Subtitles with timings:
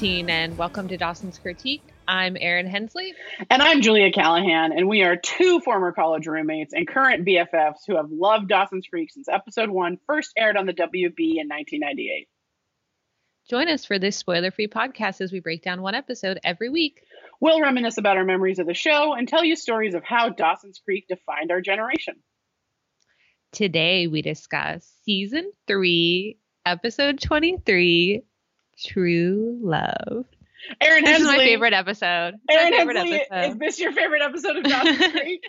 [0.00, 1.82] welcome to Dawson's Critique.
[2.06, 3.14] I'm Erin Hensley.
[3.50, 7.96] And I'm Julia Callahan, and we are two former college roommates and current BFFs who
[7.96, 12.28] have loved Dawson's Creek since episode one first aired on the WB in 1998.
[13.50, 17.00] Join us for this spoiler free podcast as we break down one episode every week.
[17.40, 20.78] We'll reminisce about our memories of the show and tell you stories of how Dawson's
[20.78, 22.14] Creek defined our generation.
[23.50, 28.22] Today we discuss season three, episode 23
[28.86, 30.24] True Love.
[30.80, 31.30] Erin This Hensley.
[31.34, 32.34] is my favorite episode.
[32.48, 33.52] It's Erin my favorite Hensley, episode.
[33.52, 35.44] is this your favorite episode of Dawson's Creek?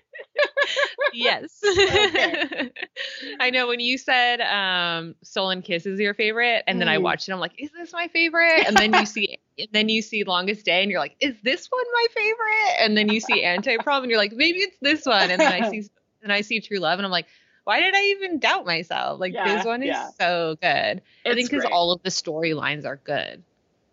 [1.13, 1.59] yes.
[1.69, 2.71] Okay.
[3.39, 7.01] I know when you said um Stolen Kiss is your favorite, and then I Mm.
[7.03, 8.65] watched it, I'm like, is this my favorite?
[8.67, 9.37] And then you see
[9.73, 12.75] then you see Longest Day and you're like, is this one my favorite?
[12.85, 15.29] And then you see Anti Prom and you're like, maybe it's this one.
[15.31, 15.83] And then I see
[16.23, 17.27] and I see True Love and I'm like,
[17.69, 19.19] why did I even doubt myself?
[19.19, 20.09] Like Yeah, this one is yeah.
[20.19, 21.03] so good.
[21.23, 23.43] I think because all of the storylines are good.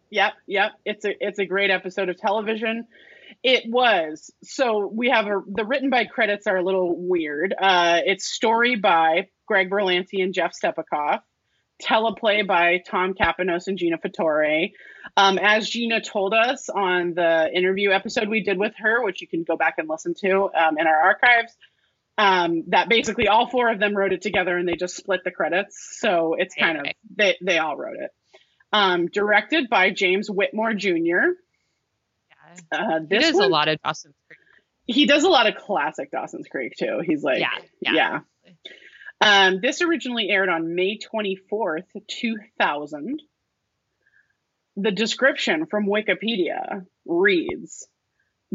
[0.09, 0.73] Yep, yep.
[0.87, 2.87] It's a it's a great episode of television.
[3.43, 4.31] It was.
[4.43, 7.53] So we have a the written by credits are a little weird.
[7.53, 11.21] Uh, it's story by Greg Berlanti and Jeff Stepakoff,
[11.83, 14.73] teleplay by Tom Kapinos and Gina Fattore.
[15.19, 19.29] Um, as Gina told us on the interview episode we did with her, which you
[19.29, 21.55] can go back and listen to um, in our archives,
[22.19, 25.31] um, that basically all four of them wrote it together and they just split the
[25.31, 25.99] credits.
[26.01, 28.11] So it's kind of they they all wrote it.
[28.73, 30.95] Um, directed by James Whitmore Jr.
[30.97, 31.17] Yeah.
[32.73, 34.39] Uh, He this does a lot of Dawson's Creek.
[34.87, 37.01] He does a lot of classic Dawson's Creek too.
[37.05, 37.93] He's like, Yeah, yeah.
[37.95, 38.21] yeah.
[39.21, 43.23] Um, this originally aired on May 24th, 2000.
[44.77, 47.89] The description from Wikipedia reads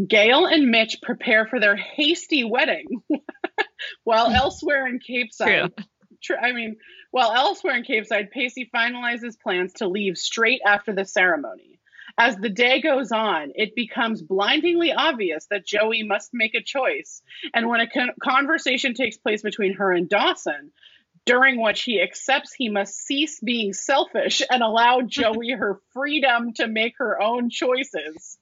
[0.07, 3.02] Gail and Mitch prepare for their hasty wedding
[4.03, 5.72] while elsewhere in Capeside.
[6.24, 6.78] Tr- I mean,
[7.12, 11.79] while elsewhere in Capeside, Pacey finalizes plans to leave straight after the ceremony.
[12.18, 17.22] As the day goes on, it becomes blindingly obvious that Joey must make a choice.
[17.53, 20.72] And when a con- conversation takes place between her and Dawson,
[21.25, 26.68] during which he accepts he must cease being selfish and allow Joey her freedom to
[26.68, 28.38] make her own choices,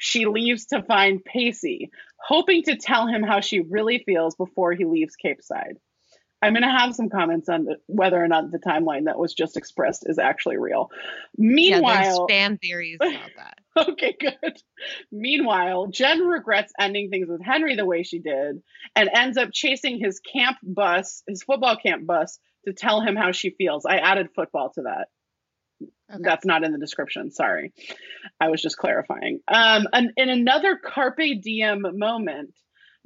[0.00, 4.86] she leaves to find Pacey, hoping to tell him how she really feels before he
[4.86, 5.76] leaves Capeside.
[6.42, 9.34] I'm going to have some comments on the, whether or not the timeline that was
[9.34, 10.88] just expressed is actually real.
[11.36, 13.88] Yeah, Meanwhile, there's fan theories about that.
[13.90, 14.62] okay, good.
[15.12, 18.62] Meanwhile, Jen regrets ending things with Henry the way she did
[18.96, 23.32] and ends up chasing his camp bus, his football camp bus, to tell him how
[23.32, 23.84] she feels.
[23.84, 25.08] I added football to that.
[26.10, 26.22] Okay.
[26.22, 27.30] That's not in the description.
[27.30, 27.72] Sorry.
[28.40, 29.40] I was just clarifying.
[29.46, 32.52] Um, and in another Carpe Diem moment,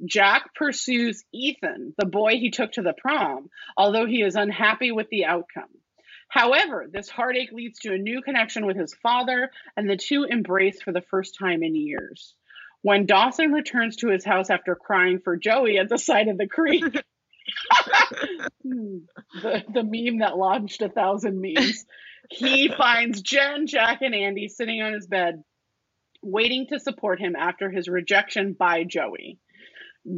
[0.03, 5.09] Jack pursues Ethan, the boy he took to the prom, although he is unhappy with
[5.09, 5.69] the outcome.
[6.27, 10.81] However, this heartache leads to a new connection with his father, and the two embrace
[10.81, 12.33] for the first time in years.
[12.81, 16.47] When Dawson returns to his house after crying for Joey at the side of the
[16.47, 16.83] creek,
[18.63, 21.85] the, the meme that launched a thousand memes,
[22.29, 25.43] he finds Jen, Jack, and Andy sitting on his bed,
[26.21, 29.39] waiting to support him after his rejection by Joey.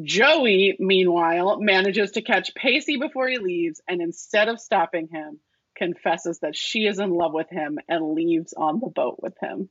[0.03, 5.39] Joey, meanwhile, manages to catch Pacey before he leaves, and instead of stopping him,
[5.77, 9.69] confesses that she is in love with him and leaves on the boat with him.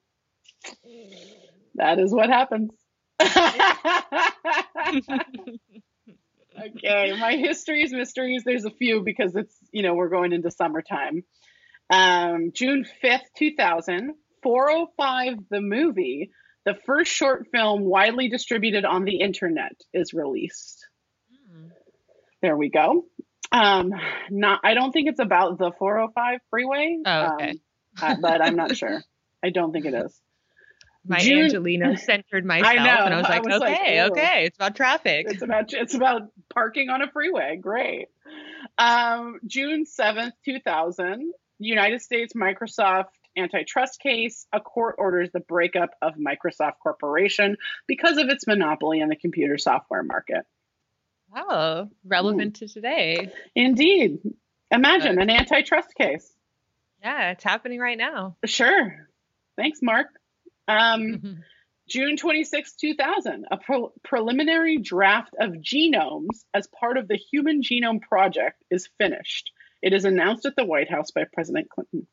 [1.74, 2.70] That is what happens.
[6.58, 11.24] okay, my histories, mysteries, there's a few because it's, you know, we're going into summertime.
[11.90, 16.30] Um, June 5th, 2000, 405 the movie,
[16.64, 20.86] the first short film widely distributed on the internet, is released.
[21.50, 21.68] Hmm.
[22.42, 23.04] There we go.
[23.52, 23.92] Um,
[24.30, 26.98] not, I don't think it's about the 405 freeway.
[27.04, 27.50] Oh, okay.
[27.50, 27.56] um,
[28.02, 29.02] uh, but I'm not sure.
[29.44, 30.20] I don't think it is.
[31.08, 34.10] My June- Angelino centered myself, know, and I was I like, was okay, ooh.
[34.10, 35.26] okay, it's about traffic.
[35.28, 37.56] It's about it's about parking on a freeway.
[37.60, 38.08] Great.
[38.78, 41.32] Um, June seventh, two thousand.
[41.58, 43.06] United States Microsoft
[43.36, 44.46] antitrust case.
[44.52, 47.56] A court orders the breakup of Microsoft Corporation
[47.86, 50.44] because of its monopoly in the computer software market.
[51.34, 53.30] Wow, relevant to today.
[53.54, 54.20] Indeed.
[54.70, 56.30] Imagine an antitrust case.
[57.02, 58.36] Yeah, it's happening right now.
[58.44, 59.08] Sure.
[59.56, 60.08] Thanks, Mark.
[60.68, 61.42] Um, Mhm.
[61.88, 68.00] June 26, 2000, a pre- preliminary draft of genomes as part of the Human Genome
[68.00, 69.52] Project is finished.
[69.82, 72.08] It is announced at the White House by President Clinton.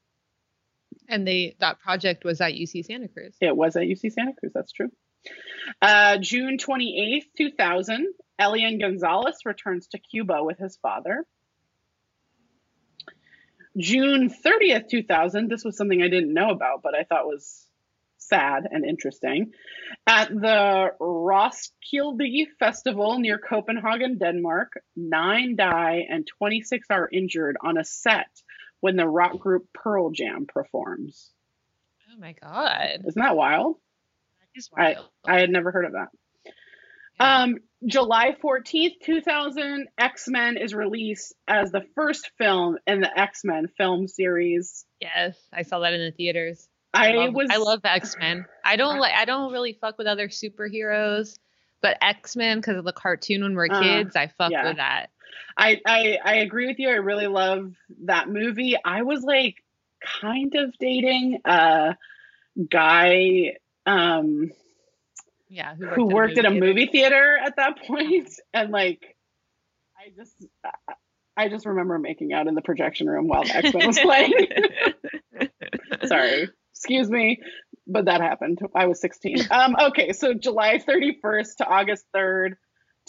[1.10, 3.36] And they that project was at UC Santa Cruz.
[3.42, 4.92] It was at UC Santa Cruz, that's true.
[5.82, 11.26] Uh, June 28, 2000, Elian Gonzalez returns to Cuba with his father.
[13.76, 17.68] June 30th, 2000, this was something I didn't know about, but I thought was
[18.28, 19.52] sad and interesting.
[20.08, 27.84] At the Roskilde Festival near Copenhagen, Denmark, nine die and 26 are injured on a
[27.84, 28.30] set
[28.80, 31.32] when the rock group Pearl Jam performs.
[32.12, 33.04] Oh my god.
[33.08, 33.78] Isn't that wild?
[34.40, 35.10] That is wild.
[35.26, 36.10] I, I had never heard of that.
[37.20, 37.44] Yeah.
[37.44, 43.44] Um, July 14th, 2000, X Men is released as the first film in the X
[43.44, 44.86] Men film series.
[45.00, 46.68] yes, I saw that in the theaters.
[46.94, 48.46] I, love, was I love X Men.
[48.64, 49.14] I don't like.
[49.14, 51.38] I don't really fuck with other superheroes,
[51.82, 54.68] but X Men because of the cartoon when we're Uh, kids, I fuck yeah.
[54.68, 55.08] with that.
[55.58, 56.90] I, I I agree with you.
[56.90, 57.74] I really love
[58.06, 58.76] that movie.
[58.84, 59.64] I was like
[60.22, 61.96] kind of dating a
[62.70, 64.52] guy um
[65.50, 69.16] Yeah, who worked at a movie theater at that point and like
[69.98, 70.46] I just
[71.36, 74.48] I just remember making out in the projection room while the X-Men was playing.
[76.06, 76.50] Sorry.
[76.84, 77.40] Excuse me,
[77.88, 78.60] but that happened.
[78.76, 79.38] I was 16.
[79.52, 82.56] Um okay, so July 31st to August 3rd,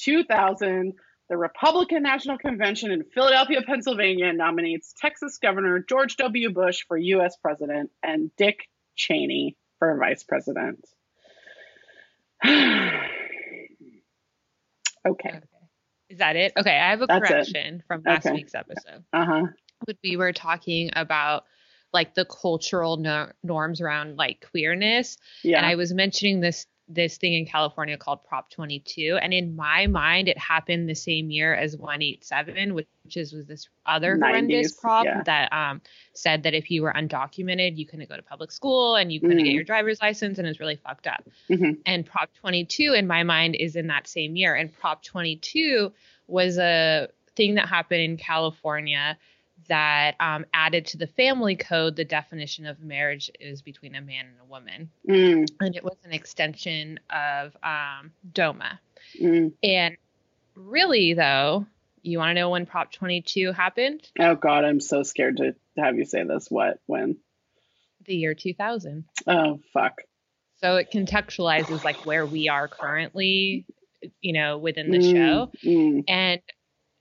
[0.00, 0.92] 2000,
[1.28, 6.52] the Republican National Convention in Philadelphia, Pennsylvania nominates Texas Governor George W.
[6.52, 10.84] Bush for US president and Dick Cheney for vice president.
[12.46, 13.00] okay.
[15.06, 15.40] Okay.
[16.10, 16.52] Is that it?
[16.56, 17.28] Okay, I have a That's it.
[17.28, 18.34] correction from last Okay.
[18.36, 19.02] week's episode.
[19.12, 19.46] Uh-huh.
[19.86, 21.44] When we were talking about
[21.94, 25.56] like the cultural no- norms around like queerness, Yeah.
[25.58, 29.86] and I was mentioning this this thing in California called Prop 22, and in my
[29.86, 32.86] mind, it happened the same year as 187, which
[33.16, 35.22] is was this other 90s, horrendous prop yeah.
[35.24, 35.80] that um,
[36.12, 39.38] said that if you were undocumented, you couldn't go to public school and you couldn't
[39.38, 39.44] Mhm.
[39.44, 41.24] get your driver's license, and it's really fucked up.
[41.48, 41.78] Mhm.
[41.86, 45.90] And Prop 22, in my mind, is in that same year, and Prop 22
[46.26, 49.16] was a thing that happened in California
[49.68, 54.26] that um, added to the family code the definition of marriage is between a man
[54.26, 58.80] and a woman Mm, and it was an extension of um, DOMA.
[59.20, 59.52] mm.
[59.62, 59.96] And
[60.54, 61.66] really, though,
[62.02, 64.08] you want to know when Prop 22 happened?
[64.18, 66.46] Oh God, I'm so scared to have you say this.
[66.50, 66.78] What?
[66.86, 67.16] When?
[68.06, 69.04] The year 2000.
[69.26, 70.00] Oh fuck.
[70.60, 73.66] So it contextualizes like where we are currently,
[74.20, 75.50] you know, within the Mm, show.
[75.64, 76.04] mm.
[76.08, 76.40] And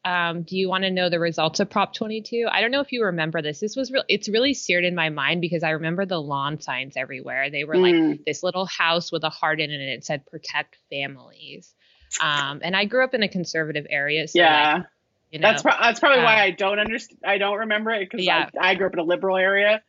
[0.05, 2.47] um, do you want to know the results of Prop 22?
[2.51, 3.59] I don't know if you remember this.
[3.59, 4.03] This was real.
[4.09, 7.50] It's really seared in my mind because I remember the lawn signs everywhere.
[7.50, 8.25] They were like Mm.
[8.25, 9.75] this little house with a heart in it.
[9.75, 11.73] and It said "Protect Families."
[12.21, 14.73] Um, and I grew up in a conservative area, so yeah.
[14.73, 14.85] like,
[15.31, 17.21] you know, That's pro- that's probably why uh, I don't understand.
[17.25, 18.49] I don't remember it because Yeah.
[18.59, 19.81] I, I grew up in a liberal area.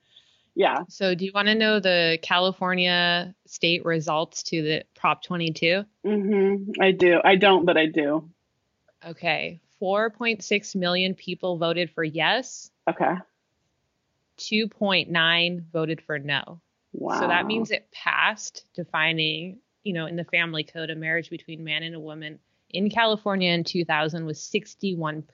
[0.55, 0.85] Yeah.
[0.89, 5.85] So, do you want to know the California state results to the Prop 22?
[6.07, 6.81] Mm-hmm.
[6.81, 7.21] I do.
[7.23, 8.31] I don't, but I do.
[9.07, 13.15] Okay, 4.6 million people voted for yes, Okay.
[14.39, 16.61] 2.9 voted for no.
[16.93, 17.21] Wow.
[17.21, 21.61] So that means it passed, defining, you know, in the family code, a marriage between
[21.61, 22.39] a man and a woman
[22.71, 25.25] in California in 2000 was 61%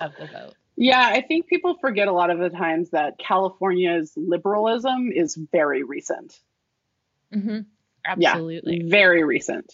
[0.00, 0.54] of the vote.
[0.76, 5.82] Yeah, I think people forget a lot of the times that California's liberalism is very
[5.82, 6.38] recent.
[7.34, 7.60] Mm-hmm.
[8.04, 8.22] Absolutely.
[8.22, 8.30] Yeah.
[8.30, 8.90] Absolutely.
[8.90, 9.72] Very recent.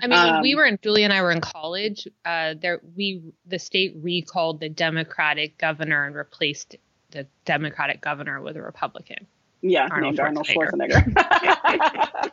[0.00, 2.06] I mean, when we Um, were in Julie and I were in college.
[2.24, 6.76] Uh, there we the state recalled the Democratic governor and replaced
[7.10, 9.26] the Democratic governor with a Republican.
[9.60, 11.04] Yeah, Arnold named Arnold Schwarzenegger.
[11.12, 12.30] Schwarzenegger.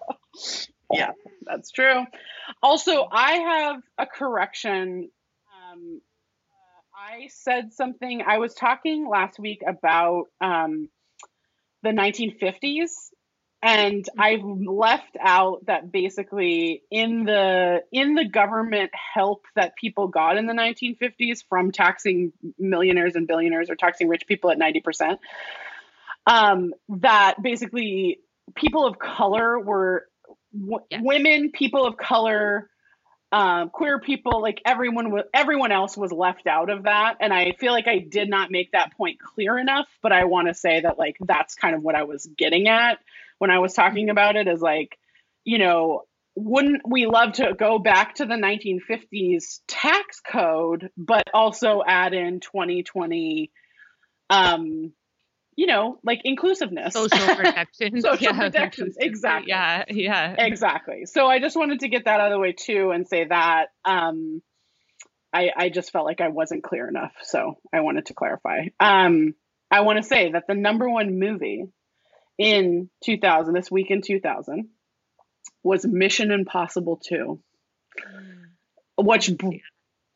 [0.91, 2.05] yeah, that's true.
[2.61, 5.09] Also, I have a correction.
[5.73, 6.01] Um,
[6.51, 8.21] uh, I said something.
[8.25, 10.89] I was talking last week about um,
[11.81, 13.09] the 1950s,
[13.65, 20.37] and I've left out that basically in the in the government help that people got
[20.37, 25.19] in the 1950s from taxing millionaires and billionaires or taxing rich people at 90 percent
[26.27, 28.19] um, that basically
[28.55, 30.05] people of color were
[30.53, 31.01] w- Yes.
[31.03, 32.69] women, people of color,
[33.31, 37.17] um, queer people, like everyone was, everyone else was left out of that.
[37.19, 40.47] And I feel like I did not make that point clear enough, but I want
[40.49, 42.99] to say that like, that's kind of what I was getting at
[43.39, 44.97] when I was talking about it is like,
[45.43, 46.03] you know,
[46.35, 52.41] wouldn't we love to go back to the 1950s tax code, but also add in
[52.41, 53.51] 2020,
[54.29, 54.91] um,
[55.55, 56.93] you know, like inclusiveness.
[56.93, 58.03] Social protections.
[58.03, 59.49] Social protections, exactly.
[59.49, 60.35] Yeah, yeah.
[60.37, 61.05] exactly.
[61.05, 63.67] So I just wanted to get that out of the way too and say that
[63.85, 64.41] um,
[65.31, 67.13] I, I just felt like I wasn't clear enough.
[67.21, 68.67] So I wanted to clarify.
[68.79, 69.35] Um,
[69.71, 71.65] I want to say that the number one movie
[72.37, 74.69] in 2000, this week in 2000,
[75.63, 77.39] was Mission Impossible 2,
[78.97, 79.31] which,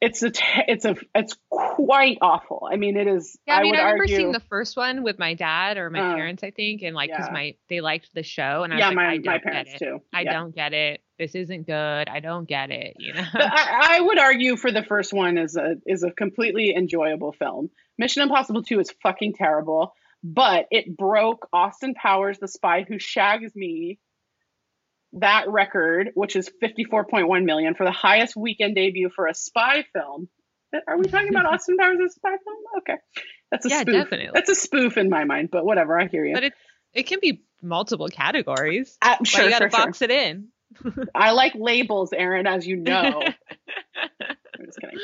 [0.02, 0.32] it's a
[0.68, 2.68] it's a it's quite awful.
[2.72, 3.38] I mean, it is.
[3.46, 5.90] Yeah, I mean, would I, remember argue, seeing the first one with my dad or
[5.90, 7.34] my Uh, parents, I think, and like because yeah.
[7.34, 9.72] my they liked the show, and I was yeah, like, my I my don't parents
[9.74, 9.86] get it.
[9.86, 10.02] too.
[10.14, 10.34] I yeah.
[10.34, 11.02] don't get it.
[11.18, 12.08] This isn't good.
[12.10, 12.94] I don't get it.
[12.98, 13.26] You know.
[13.34, 17.70] I, I would argue for the first one is a is a completely enjoyable film.
[17.98, 23.56] Mission Impossible 2 is fucking terrible, but it broke Austin Powers, The Spy Who Shags
[23.56, 24.00] Me,
[25.14, 30.30] that record, which is 54.1 million for the highest weekend debut for a spy film.
[30.88, 32.58] Are we talking about Austin Powers as a spy film?
[32.80, 32.96] Okay.
[33.52, 33.94] That's a Yeah, spoof.
[33.96, 34.32] definitely.
[34.34, 36.36] That's a spoof in my mind, but whatever, I hear you.
[36.36, 36.54] but it
[36.94, 38.98] it can be multiple categories.
[39.02, 39.86] Uh, sure, you gotta sure, sure.
[39.88, 40.50] box it in.
[41.16, 43.24] I like labels, Erin, as you know.
[44.60, 45.00] I'm just kidding.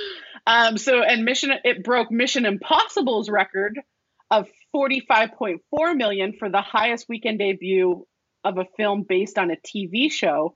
[0.46, 3.80] Um, so, and Mission, it broke Mission Impossible's record
[4.32, 5.60] of 45.4
[5.96, 8.06] million for the highest weekend debut
[8.44, 10.54] of a film based on a TV show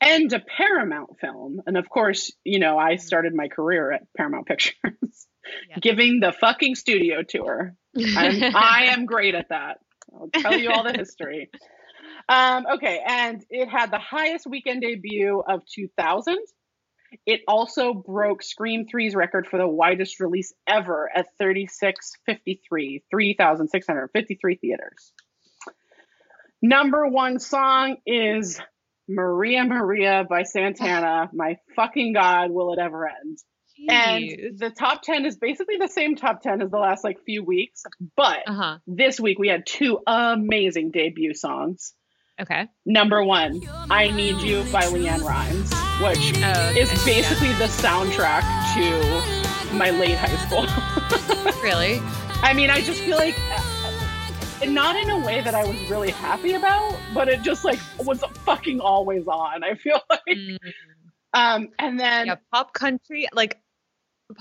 [0.00, 1.60] and a Paramount film.
[1.66, 4.74] And of course, you know, I started my career at Paramount Pictures,
[5.80, 7.74] giving the fucking studio tour.
[7.96, 9.78] I'm, I am great at that.
[10.14, 11.50] I'll tell you all the history.
[12.28, 16.38] Um, okay, and it had the highest weekend debut of 2000.
[17.26, 25.12] It also broke Scream 3's record for the widest release ever at 3653, 3,653 theaters.
[26.62, 28.60] Number one song is
[29.08, 31.30] Maria Maria by Santana.
[31.32, 33.38] My fucking God, will it ever end?
[33.88, 37.42] And the top 10 is basically the same top 10 as the last like few
[37.42, 37.82] weeks,
[38.14, 38.78] but Uh huh.
[38.86, 41.94] this week we had two amazing debut songs.
[42.38, 42.68] Okay.
[42.84, 45.70] Number one, I Need You by LeAnn Rimes,
[46.02, 48.42] which Oh, is okay, basically the soundtrack
[48.74, 50.66] to my late high school.
[51.62, 52.00] really.
[52.42, 53.36] I mean, I just feel like,
[54.66, 58.22] not in a way that I was really happy about, but it just like was
[58.44, 59.62] fucking always on.
[59.64, 60.56] I feel like, Mm,
[61.34, 63.60] um, and then yeah, pop country like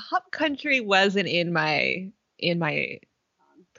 [0.09, 2.99] pop country wasn't in my in my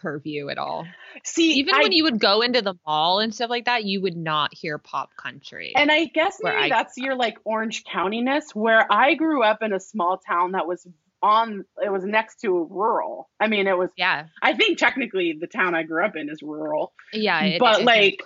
[0.00, 0.86] purview at all.
[1.24, 4.00] see, Even I- when you would go into the mall and stuff like that, you
[4.02, 5.72] would not hear pop country.
[5.76, 9.72] And I guess maybe I- that's your like Orange County-ness, where I grew up in
[9.72, 10.86] a small town that was
[11.22, 13.28] on, it was next to rural.
[13.38, 16.42] I mean, it was, yeah, I think technically the town I grew up in is
[16.42, 16.92] rural.
[17.12, 17.42] yeah.
[17.44, 18.20] it- But, it's like,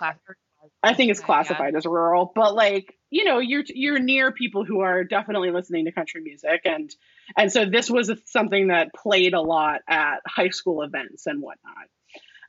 [0.81, 1.25] I think it's Yeah.
[1.25, 5.85] classified as rural, but like, you know, you're, you're near people who are definitely listening
[5.85, 6.61] to country music.
[6.65, 6.93] And,
[7.37, 11.73] and so this was something that played a lot at high school events and whatnot.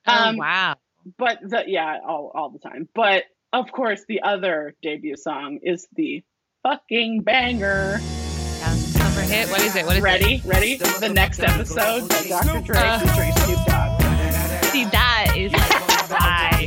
[0.06, 0.76] Oh Um, wow.
[1.18, 5.87] but the yeah all, all the time but of course the other debut song is
[5.95, 6.23] the
[6.62, 8.73] fucking banger Yeah.
[8.75, 9.49] Summer hit.
[9.50, 9.87] What is it?
[9.87, 12.99] What is ready ready the next episode by dr dre Uh.
[13.00, 14.02] featuring snoop dogg?
[14.66, 15.52] See, that is
[16.11, 16.66] why.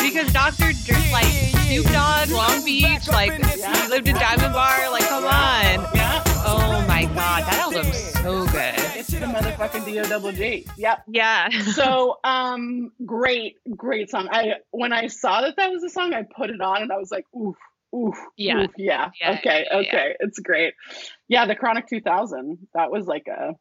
[0.00, 0.72] Because Dr.
[0.86, 1.26] Dre, like
[1.66, 3.82] Snoop Dogg, Long Beach, like Yeah.
[3.84, 4.90] he lived in Diamond Bar.
[4.90, 5.86] Like, come on.
[5.94, 8.74] yeah Oh my god, that album's so good.
[8.96, 11.50] it's the motherfucking do double g yep Yeah.
[11.50, 16.22] so um great great song i when i saw that that was a song i
[16.22, 17.56] put it on and i was like oof
[17.94, 18.62] oof Yeah.
[18.64, 19.10] oof, yeah.
[19.20, 19.88] Yeah, okay yeah, yeah.
[19.88, 20.74] okay it's great
[21.28, 23.52] yeah the chronic 2000 that was like a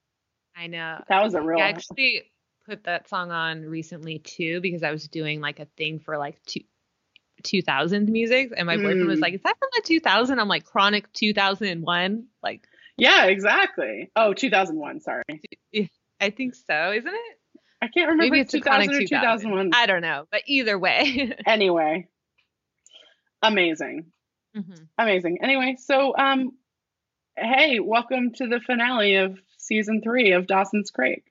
[0.56, 1.04] I know.
[1.10, 2.24] that was a real I actually
[2.66, 6.42] put that song on recently too because I was doing like a thing for like
[6.46, 6.62] two.
[7.44, 9.22] 2000 music and my boyfriend was Mm.
[9.22, 14.10] like is that from the 2000 i'm like chronic 2001 like Yeah, exactly.
[14.16, 15.02] Oh, 2001.
[15.02, 15.24] Sorry.
[16.20, 17.38] i think so isn't it
[17.80, 19.72] I can't remember maybe it's 2000 or 2000 2001.
[19.76, 22.08] i don't know but either way Anyway,
[23.44, 24.08] amazing.
[24.56, 24.88] Mhm.
[24.98, 25.38] Amazing.
[25.44, 26.54] Anyway, so, um,
[27.38, 31.24] hey, welcome to the finale of season three of Dawson's Creek.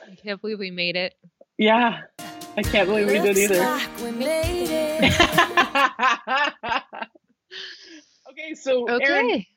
[0.00, 1.14] i can't believe we made it
[1.58, 2.02] Yeah,
[2.56, 3.58] I can't believe we did either.
[3.58, 5.02] Like we made it.
[8.30, 9.48] okay, so Erin, okay we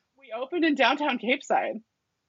[0.41, 1.81] opened in downtown Capeside.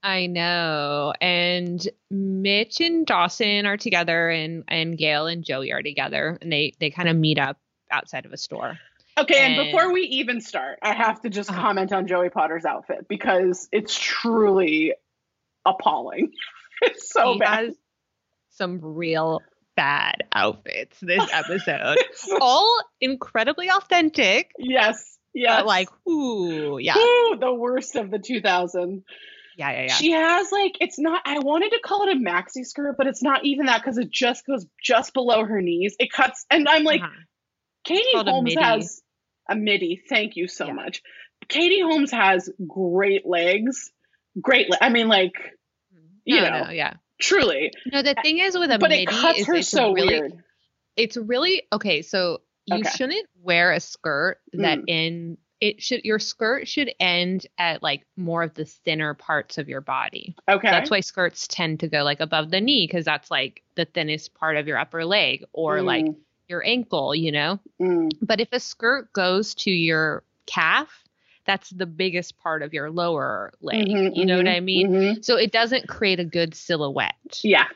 [0.03, 1.13] I know.
[1.21, 6.75] And Mitch and Dawson are together and and Gail and Joey are together and they
[6.79, 7.59] they kind of meet up
[7.91, 8.79] outside of a store.
[9.19, 11.61] Okay, and, And- before we even start, I have to just Uh-huh.
[11.61, 14.93] comment on Joey Potter's outfit because it's truly
[15.65, 16.33] appalling.
[16.83, 17.73] it's so bad.
[18.51, 19.41] some real
[19.75, 21.97] bad outfits this episode.
[22.41, 26.97] All incredibly authentic, yes, but like, ooh, yeah.
[26.97, 29.05] Ooh, the worst of the 2000.
[29.57, 29.89] Yeah, yeah, yeah.
[29.95, 31.23] She has like it's not.
[31.25, 34.11] I wanted to call it a maxi skirt, but it's not even that because it
[34.11, 35.97] just goes just below her knees.
[35.99, 37.11] It cuts, and I'm like, Uh-huh.
[37.85, 39.03] Katie Holmes has
[39.49, 40.03] a midi.
[40.09, 40.73] Thank you so Yeah.
[40.75, 41.03] much.
[41.49, 43.91] Katie Holmes has great legs.
[44.41, 44.69] Great.
[44.69, 45.33] Le- I mean, like
[46.25, 46.65] you No, know.
[46.65, 46.95] no, yeah.
[47.21, 49.93] truly, No, the thing is with a but midi it cuts is her it's so
[49.95, 50.33] really weird.
[50.97, 52.85] it's really okay so you Okay.
[52.85, 54.87] shouldn't wear a skirt that Mm.
[54.87, 59.69] in it should your skirt should end at like more of the thinner parts of
[59.69, 60.37] your body.
[60.49, 60.69] Okay.
[60.71, 64.35] That's why skirts tend to go like above the knee because that's like the thinnest
[64.35, 66.17] part of your upper leg or like Mm,
[66.49, 67.61] your ankle, you know.
[67.81, 71.05] mm, But if a skirt goes to your calf,
[71.47, 73.89] that's the biggest part of your lower leg.
[73.89, 74.91] mhm, you know what mhm, I mean?
[74.91, 75.23] mhm.
[75.23, 77.45] So it doesn't create a good silhouette.
[77.45, 77.67] Yeah.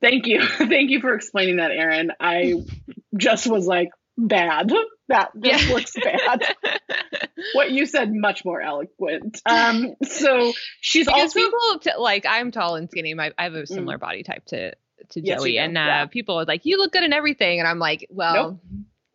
[0.00, 0.40] Thank you.
[0.58, 2.12] Thank you for explaining that, Erin.
[2.20, 2.54] I
[3.16, 4.72] just was like, bad.
[5.08, 5.74] That this Yeah.
[5.74, 6.42] looks bad.
[7.54, 9.40] What you said much more eloquent.
[9.48, 13.14] Um, so she's because also people t- like I'm tall and skinny.
[13.14, 14.70] My I have a similar body type to
[15.10, 15.26] to Mm.
[15.26, 16.06] Yes, Joey, and uh, yeah.
[16.06, 18.60] people are like, "You look good in everything," and I'm like, "Well,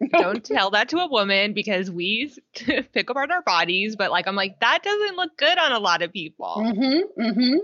[0.11, 4.35] don't tell that to a woman because we pick apart our bodies." But like, I'm
[4.35, 6.55] like, that doesn't look good on a lot of people.
[6.57, 7.57] Mm-hmm, mm-hmm.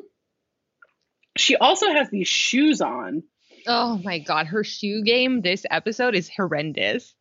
[1.38, 3.24] She also has these shoes on,
[3.68, 7.13] Oh my god, her shoe game this episode is horrendous.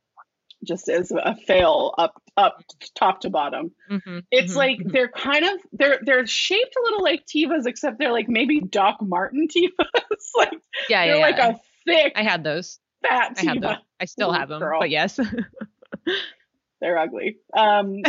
[0.66, 2.62] just as a fail up up
[2.94, 3.73] top to bottom.
[3.90, 4.92] Mhm, It's mhm, like mhm.
[4.92, 8.99] they're kind of they're they're shaped a little like Tevas, except they're like maybe Doc
[9.00, 10.26] Marten Tevas.
[10.37, 10.52] like
[10.88, 11.49] yeah, they're yeah, like yeah.
[11.50, 11.54] a
[11.87, 12.78] thick I had those.
[13.02, 13.76] fat I had those.
[13.76, 13.78] Teva.
[14.00, 14.80] I still Ooh, have them, girl.
[14.80, 15.18] but yes.
[16.80, 17.37] They're ugly.
[17.56, 18.00] Um,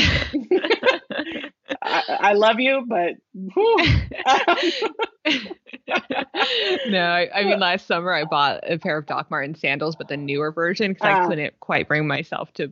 [1.81, 3.13] I, I love you, but
[6.87, 10.07] no, I, I mean last summer I bought a pair of Doc Marten sandals, but
[10.07, 11.27] the newer version because I Ah.
[11.27, 12.71] couldn't quite bring myself to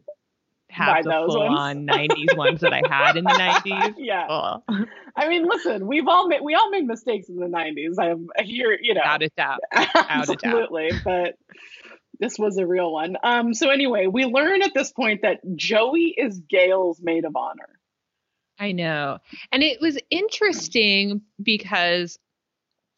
[0.70, 1.56] have the those full ones.
[1.60, 3.96] on '90s ones that I had in the '90s.
[3.98, 4.28] yeah.
[4.30, 4.62] Oh,
[5.16, 7.96] I mean, listen, we've all made we all made mistakes in the '90s.
[8.00, 9.60] I'm here, you know, without a doubt.
[9.76, 10.06] of doubt.
[10.10, 11.36] absolutely, but
[12.20, 13.18] this was a real one.
[13.24, 17.70] Um, so anyway, we learn at this point that Joey is Gail's maid of honor.
[18.60, 19.20] I know.
[19.52, 22.20] And it was interesting because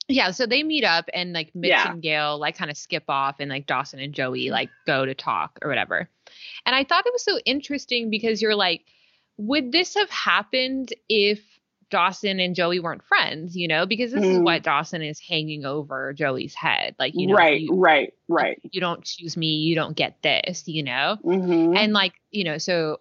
[0.08, 1.92] yeah, so they meet up and like Mitch Yeah.
[1.92, 5.14] and Gail like kind of skip off and like Dawson and Joey like go to
[5.14, 6.10] talk or whatever.
[6.66, 8.84] And I thought it was so interesting because you're like,
[9.38, 11.40] would this have happened if
[11.92, 13.86] Dawson and Joey weren't friends, you know?
[13.86, 14.44] Because this is Hmm.
[14.44, 16.96] what Dawson is hanging over Joey's head.
[16.98, 18.60] Like, you know, right, you, right, right.
[18.72, 21.18] you don't choose me, you don't get this, you know?
[21.24, 23.00] hmm and like you know so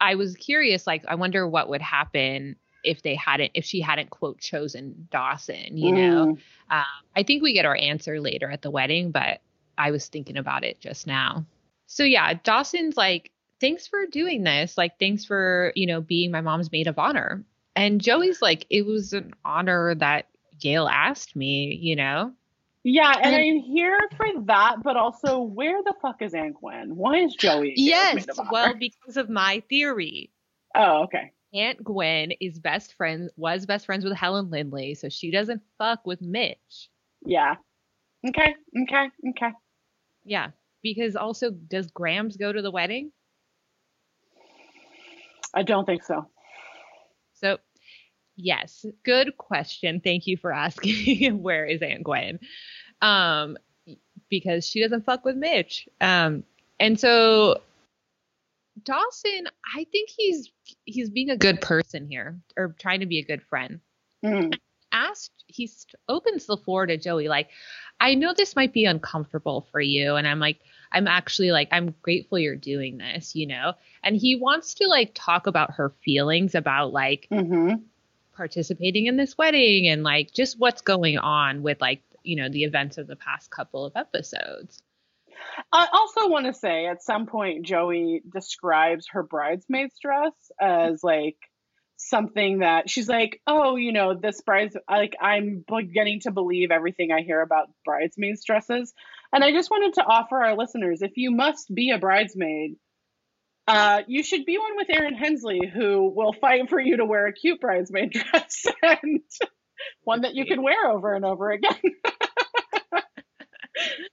[0.00, 4.10] i was curious like i wonder what would happen if they hadn't if she hadn't
[4.10, 6.38] quote chosen dawson you know Mm.
[6.70, 6.84] um,
[7.16, 9.40] i think we get our answer later at the wedding but
[9.76, 11.44] i was thinking about it just now
[11.86, 16.40] so yeah dawson's like thanks for doing this like thanks for you know being my
[16.40, 17.44] mom's maid of honor
[17.78, 20.26] and joey's like it was an honor that
[20.60, 22.32] gail asked me you know
[22.84, 26.96] Yeah, and And- I'm here for that, but also, where the fuck is Aunt Gwen?
[26.96, 27.74] Why is Joey?
[27.76, 28.48] Yes maid of honor?
[28.52, 30.30] well because of my theory
[30.74, 31.32] oh, okay.
[31.54, 36.06] Aunt Gwen is best friends was best friends with Helen Lindley, so she doesn't fuck
[36.06, 36.90] with Mitch.
[37.24, 37.54] Yeah.
[38.26, 38.54] Okay.
[38.82, 39.10] Okay.
[39.30, 39.52] Okay.
[40.24, 40.48] Yeah,
[40.82, 43.12] because also does Grams go to the wedding?
[45.54, 46.04] I don't think.
[46.04, 46.26] So
[48.38, 50.00] yes, good question.
[50.00, 51.42] Thank you for asking.
[51.42, 52.38] Where is Aunt Gwen?
[53.02, 53.58] Um,
[54.30, 55.88] because she doesn't fuck with Mitch.
[56.00, 56.44] Um,
[56.80, 57.60] and so
[58.84, 60.50] Dawson, I think he's
[60.84, 63.80] he's being a good person here, or trying to be a good friend.
[64.24, 64.52] Mm.
[64.90, 65.70] asked he
[66.08, 67.50] opens the floor to joey like
[68.00, 70.58] i know this might be uncomfortable for you and i'm like
[70.90, 75.12] i'm actually like i'm grateful you're doing this you know and he wants to like
[75.14, 77.74] talk about her feelings about like hmm
[78.38, 82.64] participating in this wedding and like just what's going on with like you know the
[82.64, 84.82] events of the past couple of episodes
[85.72, 91.36] I also want to say at some point, Joey describes her bridesmaid's dress as like
[91.96, 97.10] something that she's like, oh, you know, this brides, like, I'm beginning to believe everything
[97.12, 98.94] I hear about bridesmaids' dresses.
[99.32, 102.76] And I just wanted to offer our listeners if you must be a bridesmaid,
[103.68, 107.26] uh, you should be one with Erin Hensley, who will fight for you to wear
[107.26, 109.20] a cute bridesmaid dress and
[110.04, 111.76] one that you can wear over and over again.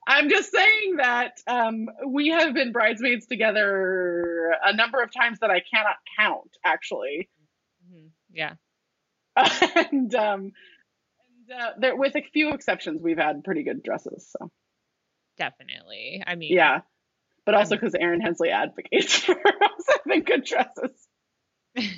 [0.08, 5.50] I'm just saying that um, we have been bridesmaids together a number of times that
[5.50, 7.30] I cannot count, actually.
[7.90, 8.10] Mhm.
[8.32, 8.54] yeah
[9.92, 10.52] and um,
[11.50, 14.28] and uh, there, with a few exceptions, we've had pretty good dresses.
[14.38, 14.52] So
[15.38, 16.80] definitely i mean yeah,
[17.46, 21.08] but also because Erin Hensley advocates for us having good dresses.
[21.78, 21.90] I'm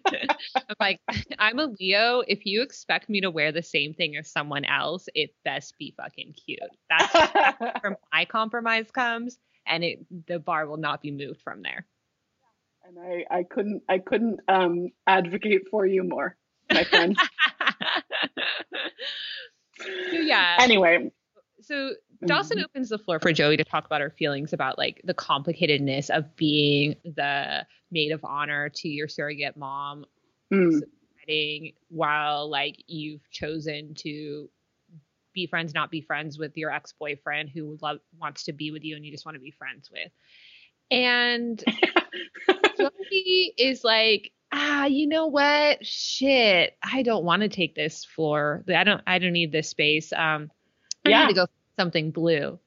[0.80, 1.00] like,
[1.38, 2.22] I'm a Leo.
[2.26, 5.94] If you expect me to wear the same thing as someone else, it best be
[5.96, 6.60] fucking cute.
[6.90, 7.14] That's
[7.82, 11.86] where my compromise comes, and it the bar will not be moved from there.
[12.84, 16.36] and I, I couldn't I couldn't um, advocate for you more,
[16.70, 17.16] my friend.
[19.78, 20.56] so yeah.
[20.60, 21.10] anyway,
[21.72, 21.94] so
[22.26, 22.64] Dawson Mhm.
[22.64, 26.36] opens the floor for Joey to talk about her feelings about like the complicatedness of
[26.36, 30.06] being the maid of honor to your surrogate mom
[30.52, 30.82] Mm.
[31.16, 34.50] wedding while like you've chosen to
[35.32, 38.84] be friends, not be friends with your ex boyfriend who love wants to be with
[38.84, 40.12] you and you just want to be friends with.
[40.90, 41.64] And
[42.76, 45.84] Joey is like, ah, you know what?
[45.86, 48.62] Shit, I don't want to take this floor.
[48.68, 49.00] I don't.
[49.06, 50.12] I don't need this space.
[50.12, 50.50] Um,
[51.04, 51.22] I Yeah.
[51.22, 52.58] need to go something blue.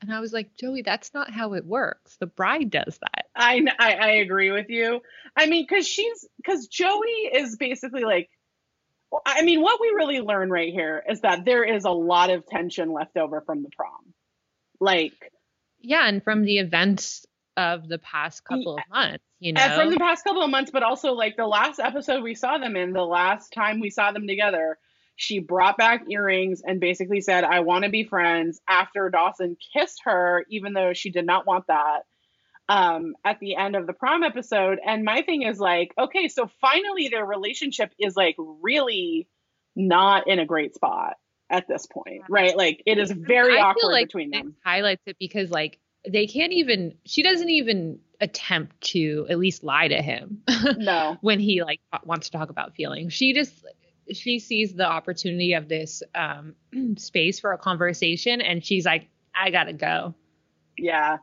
[0.00, 2.16] And I was like, Joey, that's not how it works.
[2.16, 3.26] The bride does that.
[3.34, 5.00] I, I I agree with you.
[5.36, 8.28] I mean, because she's because Joey is basically like.
[9.24, 12.44] I mean, what we really learn right here is that there is a lot of
[12.46, 14.12] tension left over from the prom.
[14.80, 15.32] Like,
[15.80, 17.24] Yeah, and from the events
[17.56, 19.60] of the past couple of months, you know.
[19.76, 22.76] from the past couple of months, but also like the last episode we saw them
[22.76, 24.78] in, the last time we saw them together,
[25.16, 30.00] she brought back earrings and basically said, I want to be friends after Dawson kissed
[30.04, 32.00] her, even though she did not want that
[32.68, 34.78] um, at the end of the prom episode.
[34.84, 39.28] And my thing is like, okay, so finally their relationship is like really
[39.76, 41.14] not in a great spot
[41.50, 42.56] at this point, right?
[42.56, 44.56] Like it is very I feel awkward like between them.
[44.64, 49.88] highlights it because like they can't even she doesn't even attempt to at least lie
[49.88, 50.42] to him
[50.78, 51.18] No.
[51.20, 53.12] when he like wants to talk about feelings.
[53.12, 53.52] She just
[54.12, 56.54] she sees the opportunity of this um
[56.96, 60.14] space for a conversation and she's like I got to go.
[60.78, 61.18] Yeah.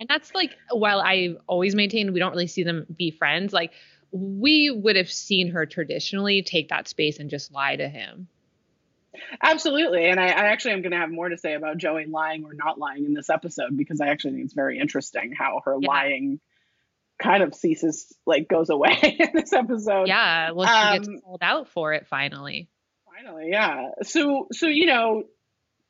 [0.00, 3.72] And that's like while I always maintain we don't really see them be friends like
[4.10, 8.28] we would have seen her traditionally take that space and just lie to him.
[9.42, 10.06] Absolutely.
[10.08, 12.54] And I, I actually am going to have more to say about Joey lying or
[12.54, 15.88] not lying in this episode because I actually think it's very interesting how her Yeah.
[15.88, 16.40] lying
[17.22, 20.08] kind of ceases, like goes away in this episode.
[20.08, 22.68] Yeah, well she gets Um, called out for it finally.
[23.16, 23.90] Finally, yeah.
[24.02, 25.24] So, so you know,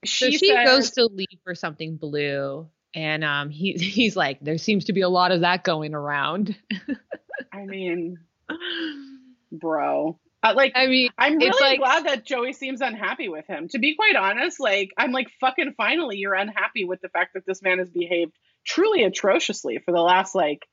[0.05, 4.41] So she, she says, goes to leave for something blue, and um, he he's like,
[4.41, 6.55] there seems to be a lot of that going around.
[7.53, 8.19] I mean,
[9.53, 10.19] bro.
[10.45, 13.69] Uh, like, I mean, I'm really like- glad that Joey seems unhappy with him.
[13.69, 17.47] To be quite honest, like, I'm like, fucking finally, you're unhappy with the fact that
[17.47, 18.33] this man has behaved
[18.67, 20.67] truly atrociously for the last, like,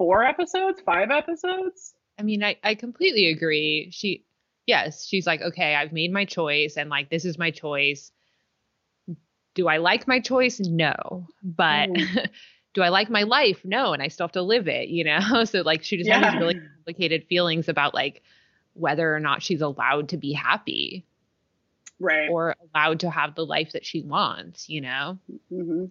[0.00, 1.92] four episodes, five episodes.
[2.18, 3.90] I mean, I I completely agree.
[3.92, 4.24] She,
[4.66, 8.10] yes, she's like, okay, I've made my choice, and like this is my choice.
[9.54, 10.58] Do I like my choice?
[10.58, 11.90] No, but.
[12.72, 13.62] Do I like my life?
[13.64, 15.42] No, and I still have to live it, you know?
[15.44, 16.30] So like she just has Yeah.
[16.30, 18.22] these really complicated feelings about like
[18.74, 21.04] whether or not she's allowed to be happy
[21.98, 22.30] Right.
[22.30, 25.18] or allowed to have the life that she wants, you know?
[25.48, 25.86] hmm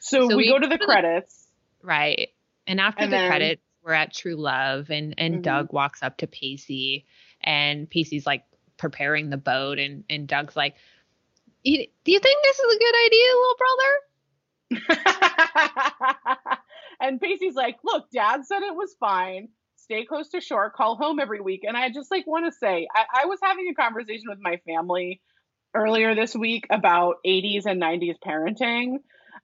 [0.00, 1.46] So, So we, we go to the go to the- credits.
[1.80, 2.30] Right.
[2.68, 5.42] And after And the then- credits, we're at True Love and and Mhm.
[5.42, 7.06] Doug walks up to Pacey
[7.40, 8.44] and Pacey's like
[8.76, 10.76] preparing the boat and and Doug's like
[11.64, 11.86] do you
[12.20, 14.98] think this is a good idea, little brother?
[17.00, 19.48] and Pacey's like, look, dad said it was fine.
[19.76, 21.64] Stay close to shore, call home every week.
[21.66, 24.60] And I just like want to say, I, I was having a conversation with my
[24.66, 25.20] family
[25.74, 28.98] earlier this week about 80s and 90s parenting.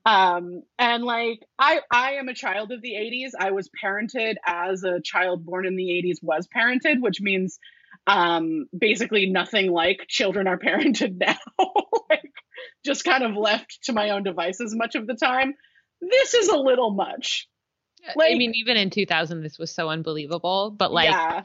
[0.07, 3.31] Um, and like I I am a child of the 80s.
[3.39, 7.59] I was parented as a child born in the 80s was parented, which means
[8.07, 11.39] um basically nothing like children are parented now.
[12.11, 12.33] like
[12.85, 15.55] just kind of left to my own devices much of the time.
[16.01, 17.49] This is a little much.
[18.07, 20.71] I mean, even in 2000, this was so unbelievable.
[20.71, 21.45] But like, yeah,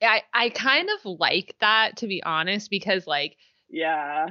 [0.00, 3.36] I I kind of like that to be honest, because like
[3.68, 4.26] yeah,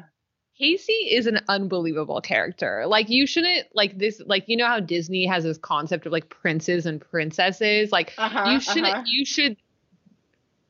[0.57, 2.85] Pacey is an unbelievable character.
[2.87, 4.21] Like you shouldn't like this.
[4.25, 7.91] Like you know how Disney has this concept of like princes and princesses.
[7.91, 9.03] Like uh-huh, you should uh-huh.
[9.05, 9.57] you should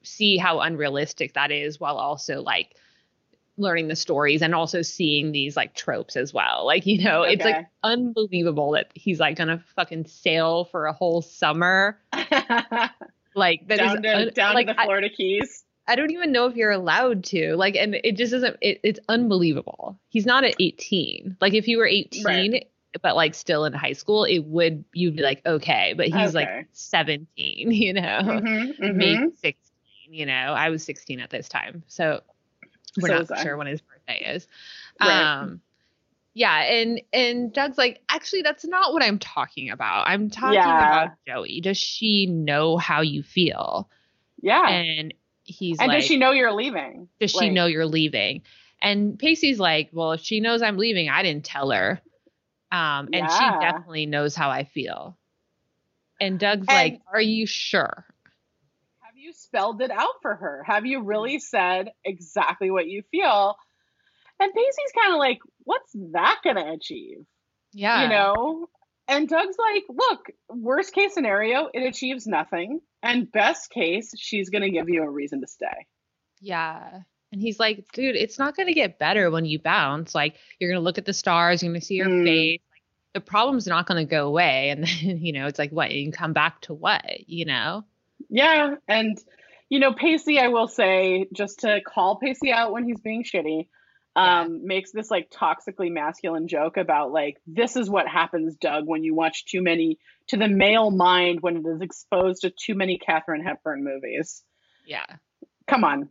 [0.04, 2.76] see how unrealistic that is while also like
[3.58, 7.46] learning the stories and also seeing these like tropes as well like you know it's
[7.46, 11.98] like unbelievable that he's like gonna fucking sail for a whole summer
[13.36, 15.63] like that is down to un- down like to the I, Florida Keys.
[15.88, 19.00] I don't even know if you're allowed to like and it just isn't it, it's
[19.10, 22.67] unbelievable he's not at 18 like if you were 18 Right.
[23.02, 26.46] but like still in high school it would you'd be like okay but he's Okay.
[26.60, 28.98] like 17 you know Mhm, mhm.
[28.98, 32.22] maybe 16 you know i was 16 at this time so
[32.98, 34.48] we're So not sure when his birthday is
[35.02, 35.38] Right.
[35.41, 35.62] um
[36.34, 40.86] yeah and and doug's like actually that's not what i'm talking about i'm talking Yeah.
[40.88, 43.89] about joey does she know how you feel
[44.41, 44.67] Yeah.
[44.69, 47.08] and he's and like does she know you're leaving?
[47.19, 48.41] does she know you're leaving
[48.82, 52.01] and pacey's like well if she knows i'm leaving i didn't tell her
[52.71, 55.17] um and she definitely knows how i feel
[56.21, 58.06] and doug's And- like are you sure
[59.01, 60.63] Have you spelled it out for her?
[60.65, 63.56] Have you really said exactly what you feel?
[64.39, 67.25] And Pacey's kind of like, what's that going to achieve?
[67.71, 68.67] yeah You know?
[69.07, 72.79] And Doug's like, look, worst case scenario, it achieves nothing.
[73.01, 75.87] And best case, she's going to give you a reason to stay.
[76.39, 77.01] Yeah.
[77.31, 80.13] And he's like, dude, it's not going to get better when you bounce.
[80.15, 82.23] Like, you're going to look at the stars, you're going to see your Mm.
[82.23, 82.61] face.
[82.71, 82.81] Like,
[83.13, 84.69] the problem's not going to go away.
[84.69, 85.91] And then, you know, it's like, what?
[85.91, 87.03] You can come back to what?
[87.27, 87.83] You know?
[88.29, 88.75] Yeah.
[88.87, 89.17] And,
[89.69, 93.67] you know, Pacey, I will say, just to call Pacey out when he's being shitty,
[94.15, 99.04] um, makes this like toxically masculine joke about like, this is what happens, Doug, when
[99.04, 99.97] you watch too many,
[100.28, 104.43] to the male mind when it is exposed to too many Katharine Hepburn movies.
[104.86, 105.06] Yeah.
[105.67, 106.10] come on.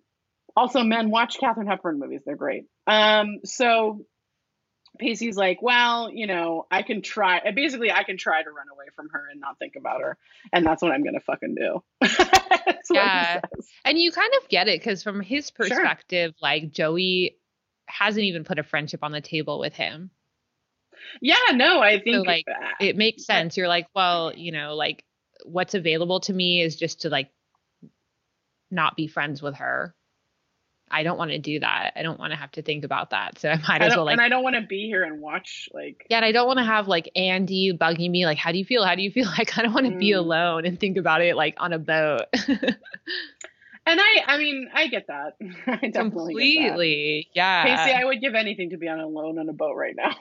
[0.57, 2.65] Also, men watch Katharine Hepburn movies; they're great.
[2.87, 4.05] Um, so
[4.99, 7.41] Pacey's like, well, you know, I can try.
[7.53, 10.19] Basically, I can try to run away from her and not think about her,
[10.53, 11.83] and that's what I'm gonna fucking do.
[12.03, 13.41] That's what he Yeah.
[13.85, 17.37] And you kind of get it because from his perspective, like Joey
[17.87, 20.11] hasn't even put a friendship on the table with him.
[21.21, 23.57] Yeah, no, I think like, uh, It makes sense.
[23.57, 25.05] You're like, well, you know, like
[25.45, 27.31] what's available to me is just to like
[28.71, 29.95] not be friends with her.
[30.91, 31.95] I don't want to do that.
[31.97, 33.39] I don't want to have to think about that.
[33.39, 35.21] So I might I as well like and I don't want to be here and
[35.21, 36.07] watch like.
[36.11, 38.65] Yeah, and I don't want to have like Andy bugging me like, how do you
[38.65, 38.85] feel?
[38.85, 39.27] How do you feel?
[39.33, 40.19] Like I kind of want to be Mm.
[40.19, 42.23] alone and think about it like on a boat.
[43.85, 45.33] And I, I mean, I get that.
[45.67, 46.01] I definitely get that.
[46.01, 47.29] Completely.
[47.35, 47.65] Yeah.
[47.65, 50.15] Pacey, I would give anything to be on alone on a boat right now.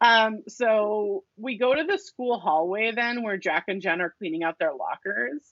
[0.00, 4.42] um, so we go to the school hallway then where Jack and Jen are cleaning
[4.42, 5.42] out their lockers.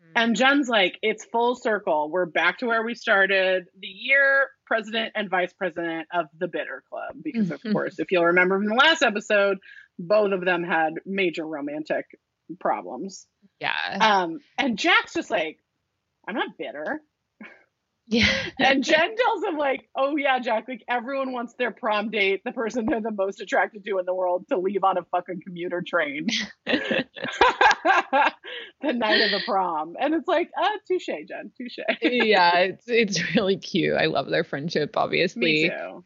[0.00, 0.12] Mhm.
[0.16, 2.10] And Jen's like, it's full circle.
[2.10, 6.84] We're back to where we started the year president and vice president of the Bitter
[6.90, 7.16] Club.
[7.22, 9.58] Because, of course, if you'll remember from the last episode,
[9.98, 12.04] both of them had major romantic
[12.60, 13.26] problems.
[13.60, 13.98] yeah.
[14.00, 15.58] Um, and Jack's just like,
[16.28, 17.00] I'm not bitter.
[18.06, 18.28] yeah.
[18.58, 22.52] And Jen tells him, like, oh, yeah, Jack, like, everyone wants their prom date, the
[22.52, 25.82] person they're the most attracted to in the world, to leave on a fucking commuter
[25.86, 26.26] train
[26.66, 26.82] the
[28.82, 29.96] night of the prom.
[29.98, 31.78] And it's like, uh, touche, Jen, touche.
[32.02, 33.96] yeah, it's it's really cute.
[33.96, 35.40] I love their friendship, obviously.
[35.40, 36.04] Me too.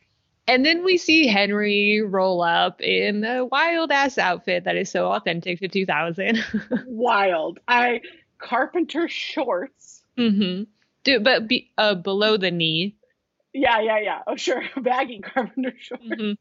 [0.48, 5.06] And then we see Henry roll up in a wild ass outfit that is so
[5.12, 6.44] authentic to 2000.
[6.86, 7.60] Wild.
[7.68, 8.00] I,
[8.38, 10.01] carpenter shorts.
[10.18, 10.64] Mm-hmm.
[11.04, 12.96] Dude, but be, uh, below the knee.
[13.54, 14.18] Yeah, yeah, yeah.
[14.26, 14.62] Oh, sure.
[14.80, 16.04] Baggy carpenter shorts.
[16.06, 16.36] Mhm.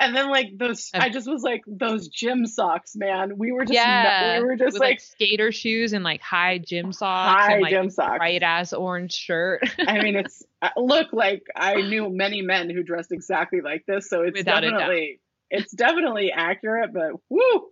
[0.00, 3.36] And then, like, those, I just was like, those gym socks, man.
[3.36, 6.58] We were just, Yeah, we were just with like, like skater shoes and like high
[6.58, 8.16] gym socks high and like gym socks.
[8.16, 9.64] bright ass orange shirt.
[9.86, 14.08] I mean, it's uh, look like I knew many men who dressed exactly like this,
[14.08, 16.92] so it's Without definitely it's definitely accurate.
[16.94, 17.68] But whoo,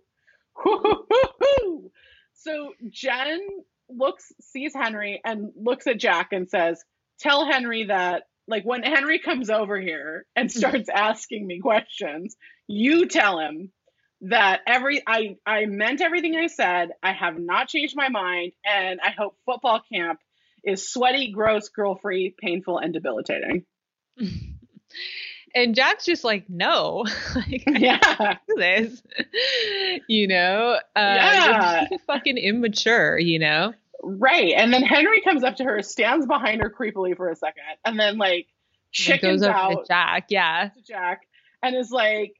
[0.63, 1.91] whoo, whoo, whoo.
[2.33, 3.39] So Jen
[3.89, 6.83] looks, sees Henry, and looks at Jack and says,
[7.19, 10.57] "Tell Henry that." Like when Henry comes over here and hmm.
[10.57, 12.35] starts asking me questions,
[12.67, 13.71] you tell him
[14.21, 16.89] that every I I meant everything I said.
[17.01, 20.19] I have not changed my mind, and I hope football camp
[20.63, 23.65] is sweaty, gross, girl free, painful, and debilitating.
[25.55, 28.37] and Jack's just like, no, like, Yeah.
[28.55, 29.01] this,
[30.07, 30.79] you know?
[30.95, 31.87] Uh, Yeah.
[32.05, 33.73] fucking immature, you know?
[34.03, 34.53] Right.
[34.55, 37.99] And then Henry comes up to her, stands behind her creepily for a second, and
[37.99, 38.47] then like
[38.91, 40.69] chickens goes out to Jack, yeah.
[40.75, 41.21] to Jack
[41.63, 42.35] and is like,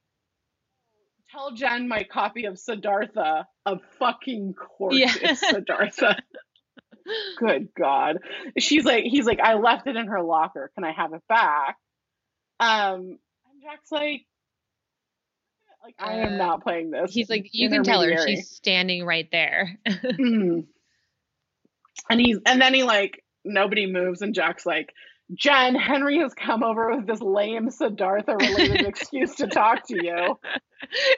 [1.32, 3.48] Tell Jen my copy of Siddhartha.
[3.66, 5.12] Of fucking course Yeah.
[5.22, 6.18] it's Siddhartha.
[7.40, 8.20] Good God.
[8.58, 10.72] She's like, he's like, I left it in her locker.
[10.76, 11.78] Can I have it back?
[12.60, 13.00] Um,
[13.52, 14.26] and Jack's like,
[15.84, 17.14] like I am Uh, not playing this.
[17.14, 19.78] He's like, you can tell her she's standing right there.
[19.88, 20.66] Mm.
[22.10, 24.92] And he's and then he like nobody moves and Jack's like,
[25.34, 30.38] Jen, Henry has come over with this lame Siddhartha related excuse to talk to you.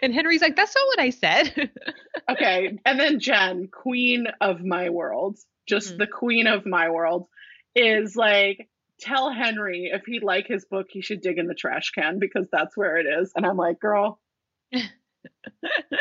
[0.01, 1.71] and Henry's like, that's not what I said.
[2.29, 2.77] Okay.
[2.85, 5.97] And then Jen, queen of my world, just Mhm.
[5.99, 7.27] the queen of my world,
[7.73, 8.67] is like,
[8.99, 12.47] tell Henry if he'd like his book, he should dig in the trash can because
[12.51, 13.31] that's where it is.
[13.35, 14.19] And I'm like, girl,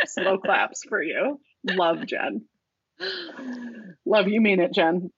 [0.04, 1.40] slow claps for you.
[1.64, 2.44] Love Jen.
[4.06, 5.11] Love you mean it, Jen.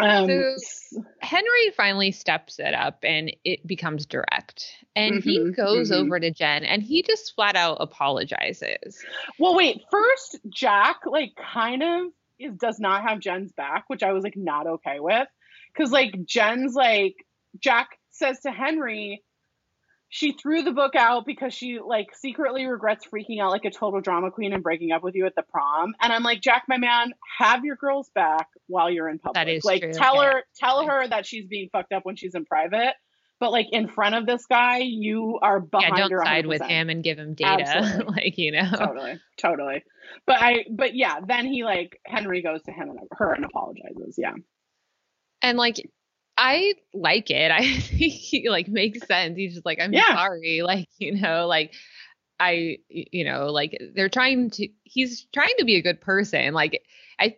[0.00, 4.66] Um, So- Henry finally steps it up and it becomes direct.
[4.96, 5.96] And he Mhm, goes mhm.
[6.04, 9.04] over to Jen and he just flat out apologizes.
[9.38, 9.82] well, wait.
[9.90, 12.06] First, Jack like kind of
[12.38, 15.28] is does not have Jen's back, which I was like not okay with,
[15.74, 17.14] because like Jen's like
[17.60, 19.22] Jack says to Henry,
[20.08, 24.00] she threw the book out because she like secretly regrets freaking out like a total
[24.00, 25.94] drama queen and breaking up with you at the prom.
[26.02, 29.34] And I'm like, Jack, my man, have your girls back while you're in public.
[29.34, 30.32] That is like true, tell yeah.
[30.32, 32.94] her tell her that she's being fucked up when she's in private.
[33.40, 36.60] but like in front of this guy, you are behind yeah, don't her side with
[36.60, 36.68] 100%.
[36.68, 38.04] him and give him data.
[38.06, 38.70] Like, you know.
[38.76, 39.82] totally totally
[40.26, 44.16] but i but yeah then he like henry goes to him and her and apologizes
[44.18, 44.34] yeah
[45.42, 45.76] And like
[46.38, 47.50] I like it.
[47.52, 49.36] I think he like makes sense.
[49.36, 50.14] He's just like, I'm Yeah.
[50.14, 50.62] sorry.
[50.64, 51.74] Like, you know, like
[52.40, 56.54] I you know, like they're trying to he's trying to be a good person.
[56.54, 56.82] Like
[57.18, 57.36] I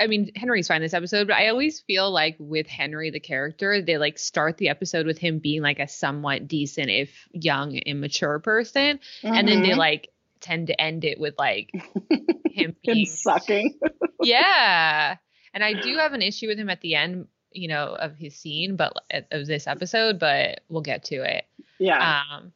[0.00, 3.80] I mean, Henry's fine this episode, but I always feel like with Henry the character,
[3.80, 8.40] they like start the episode with him being like a somewhat decent, if young, immature
[8.40, 8.98] person.
[9.22, 9.76] And then they Mhm.
[9.76, 10.08] like
[10.40, 11.70] tend to end it with like
[12.50, 13.78] him him being sucking
[14.20, 15.16] yeah
[15.54, 18.34] and i do have an issue with him at the end you know of his
[18.34, 18.92] scene but
[19.30, 21.44] of this episode but we'll get to it.
[21.78, 22.22] Yeah.
[22.32, 22.52] Um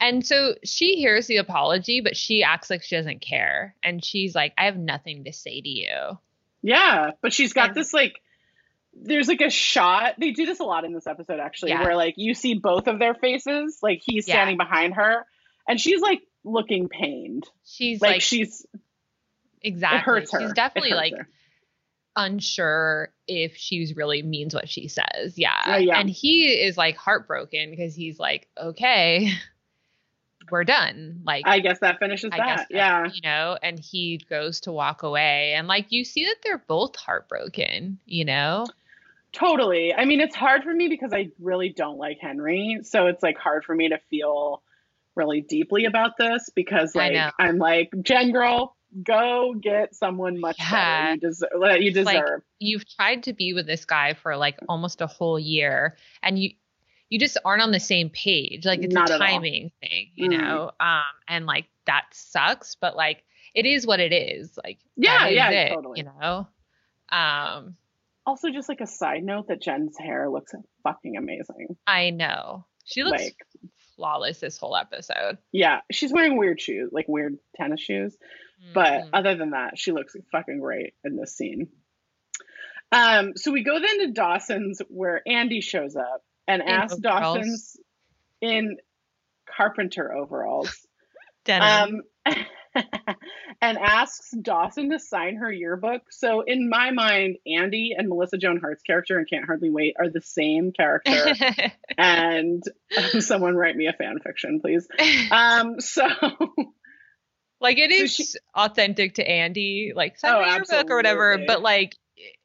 [0.00, 3.74] and so she hears the apology but she acts like she doesn't care.
[3.82, 6.18] And she's like i have nothing to say to you.
[6.62, 8.20] Yeah but she's got and- this like
[8.92, 10.14] there's like a shot.
[10.18, 11.84] They do this a lot in this episode actually Yeah.
[11.84, 14.34] where like you see both of their faces like he's Yeah.
[14.34, 15.26] standing behind her
[15.68, 17.46] and she's like looking pained.
[17.64, 18.66] She's like, like, she's
[19.62, 19.98] exactly.
[19.98, 20.40] It hurts her.
[20.40, 21.28] She's It definitely hurts like her.
[22.16, 25.78] Unsure if she's really means what she says yeah.
[25.78, 25.98] Yeah.
[25.98, 29.32] and he is like heartbroken because he's like okay
[30.50, 33.78] we're done like i guess that finishes I that guess, that, yeah you know, and
[33.78, 38.66] he goes to walk away, and like you see that they're both heartbroken, you know.
[39.32, 39.94] Totally.
[39.94, 42.80] I mean, it's hard for me because I really don't like Henry.
[42.82, 44.62] So it's like hard for me to feel
[45.14, 47.16] really deeply about this because like.
[47.38, 50.70] I'm like, Jen girl, go get someone much Yeah.
[50.70, 51.14] better.
[51.14, 52.42] You deserve that you Like, deserve.
[52.58, 56.50] You've tried to be with this guy for like almost a whole year, and you
[57.08, 58.64] you just aren't on the same page.
[58.64, 60.38] Like it's Not a timing thing, you Mhm.
[60.40, 60.70] know.
[60.78, 63.24] Um, and like that sucks, but like
[63.54, 64.56] it is what it is.
[64.62, 65.98] Like Yeah, is yeah, it, totally.
[66.00, 66.46] You know.
[67.10, 67.76] Um,
[68.26, 71.76] also just like a side note that Jen's hair looks fucking amazing.
[71.86, 73.36] I know she looks Like
[73.96, 75.38] flawless this whole episode.
[75.52, 78.16] yeah, she's wearing weird shoes, like weird tennis shoes.
[78.72, 79.08] But Mhm.
[79.12, 81.68] other than that, she looks fucking great in this scene.
[82.92, 87.34] Um, so we go then to Dawson's where Andie shows up and asks overalls.
[87.34, 87.76] Dawson's
[88.40, 88.78] in
[89.46, 90.86] carpenter overalls.
[91.44, 92.02] Denim.
[92.26, 92.34] Um,
[93.62, 96.02] and asks Dawson to sign her yearbook.
[96.10, 100.08] So in my mind, Andie and Melissa Joan Hart's character in Can't Hardly Wait are
[100.08, 101.32] the same character.
[101.98, 102.62] and
[103.20, 104.86] someone write me a fan fiction, please.
[105.30, 106.06] Um, so
[107.60, 111.38] like it is So she- authentic to Andie, like sign Oh, the yearbook or whatever.
[111.46, 111.96] But like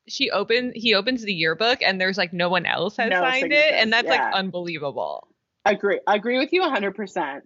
[0.08, 3.52] she opens, he opens the yearbook and there's like no one else has No signed
[3.52, 4.26] it, and that's yeah.
[4.26, 5.28] like unbelievable.
[5.66, 7.42] agree agree with you 100%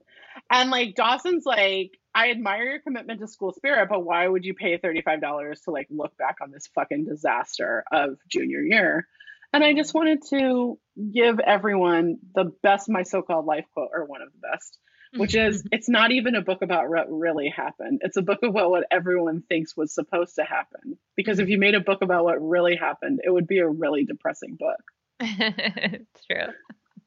[0.52, 4.54] and like dawson's like i admire your commitment to school spirit but why would you
[4.54, 9.08] pay $35 to like look back on this fucking disaster of junior year
[9.54, 10.78] and i just wanted to
[11.14, 14.78] give everyone the best my so-called life quote or one of the best
[15.18, 18.70] which is it's not even a book about what really happened it's a book about
[18.70, 22.36] what everyone thinks was supposed to happen because if you made a book about what
[22.42, 24.82] really happened it would be a really depressing book
[25.20, 26.54] it's true.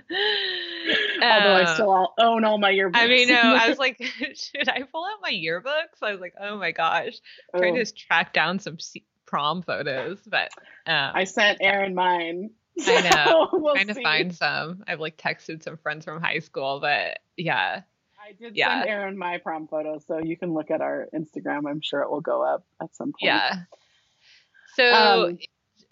[1.22, 3.98] although i Um, still all own all my yearbooks I mean, no, I was like,
[4.02, 6.02] should I pull out my yearbooks?
[6.02, 7.14] I was like, oh my gosh,
[7.56, 7.84] trying Oh.
[7.84, 8.78] to track down some
[9.26, 10.52] prom photos, but
[10.88, 12.52] um, I sent Erin mine.
[12.88, 13.50] I know.
[13.54, 14.84] We'll trying to find some.
[14.88, 17.82] I've like texted some friends from high school, but yeah,
[18.22, 18.80] I did Yeah.
[18.80, 21.70] send Erin my prom photo, so you can look at our Instagram.
[21.70, 23.18] I'm sure it will go up at some point.
[23.22, 23.54] yeah.
[24.76, 25.38] So Um,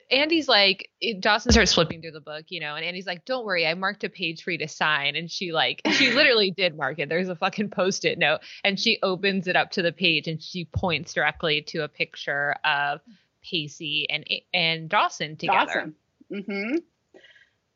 [0.10, 3.46] Andie's like, it- Dawson starts flipping through the book, you know, and Andie's like, "Don't
[3.46, 6.76] worry, I marked a page for you to sign." And she like, she literally did
[6.76, 7.08] mark it.
[7.10, 10.66] There's a fucking post-it note, and she opens it up to the page, and she
[10.66, 13.00] points directly to a picture of
[13.44, 15.66] Pacey and and Dawson together.
[15.74, 15.96] Dawson.
[16.32, 16.76] Mm-hmm.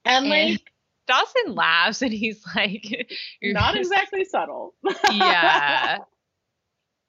[0.05, 0.71] And And- like,
[1.07, 4.73] Dawson laughs, and he's like, "You're not exactly subtle.
[5.11, 5.99] yeah."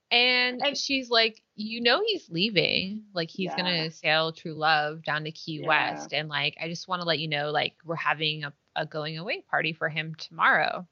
[0.08, 3.04] And, And- she's like, you know, he's leaving.
[3.12, 3.56] Like, he's Yeah.
[3.56, 5.66] gonna sail True Love down to Key Yeah.
[5.66, 8.86] West, and like, I just want to let you know, like, we're having a, a
[8.86, 10.86] going away party for him tomorrow.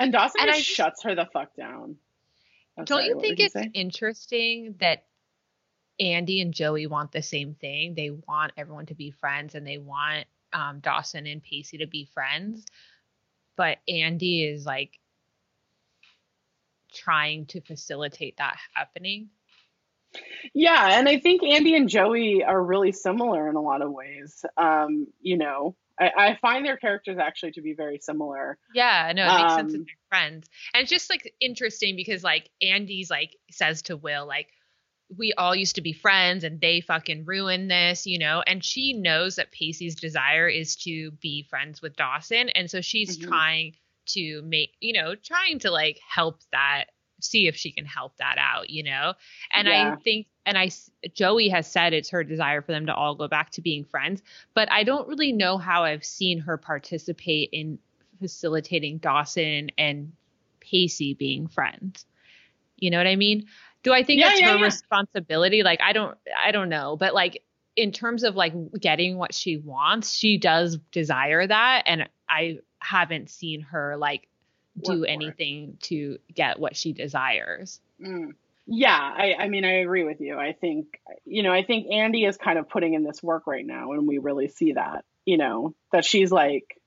[0.00, 1.96] And Dawson And just I shuts her the fuck down.
[2.76, 5.04] Oh, Don't sorry, you think it's interesting that
[6.00, 7.94] Andie and Joey want the same thing?
[7.94, 12.08] They want everyone to be friends, and they want um, Dawson and Pacey to be
[12.12, 12.64] friends,
[13.56, 14.98] but Andie is like
[16.92, 19.28] trying to facilitate that happening.
[20.54, 24.44] Yeah, and I think Andie and Joey are really similar in a lot of ways.
[24.56, 28.58] Um, you know, I, I find their characters actually to be very similar.
[28.74, 30.48] Yeah, no, it makes sense that Um, they're friends.
[30.74, 34.48] And it's just like interesting because like Andie's like says to Will, like,
[35.16, 38.42] we all used to be friends and they fucking ruined this, you know.
[38.46, 42.48] And she knows that Pacey's desire is to be friends with Dawson.
[42.50, 43.28] And so she's Mhm.
[43.28, 46.86] trying to make, you know, trying to like help that,
[47.20, 49.14] see if she can help that out, you know.
[49.52, 49.92] And Yeah.
[49.94, 50.70] I think, and I,
[51.14, 54.22] Joey has said it's her desire for them to all go back to being friends,
[54.54, 57.78] but I don't really know how I've seen her participate in
[58.20, 60.12] facilitating Dawson and
[60.60, 62.06] Pacey being friends.
[62.78, 63.46] You know what I mean?
[63.82, 64.64] Do I think Yeah, that's yeah, her yeah.
[64.64, 65.62] responsibility?
[65.62, 67.42] Like I don't I don't know, but like
[67.76, 73.30] in terms of like getting what she wants, she does desire that and I haven't
[73.30, 74.28] seen her like
[74.82, 75.08] do it.
[75.08, 77.80] anything to get what she desires.
[78.04, 78.32] Mm.
[78.66, 80.38] Yeah, I, I mean, I agree with you.
[80.38, 83.66] I think, you know, I think Andie is kind of putting in this work right
[83.66, 86.80] now, and we really see that, you know, that she's like,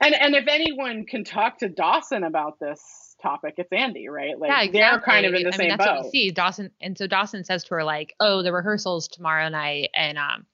[0.00, 4.38] and and if anyone can talk to Dawson about this topic, it's Andie, right?
[4.38, 4.80] Like yeah, exactly.
[4.80, 5.96] they're kind of in the I same mean, that's boat.
[5.96, 6.30] what we see.
[6.30, 10.46] Dawson and so Dawson says to her like, "Oh, the rehearsal's tomorrow night," and um,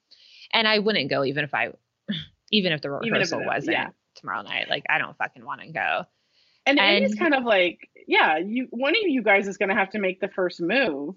[0.53, 1.69] and I wouldn't go even if I,
[2.51, 3.89] even if the if rehearsal it- wasn't yeah.
[4.15, 4.69] tomorrow night.
[4.69, 6.03] Like, I don't fucking want to go.
[6.65, 9.75] And, and- Andie's kind of like, yeah, you one of you guys is going to
[9.75, 11.15] have to make the first move.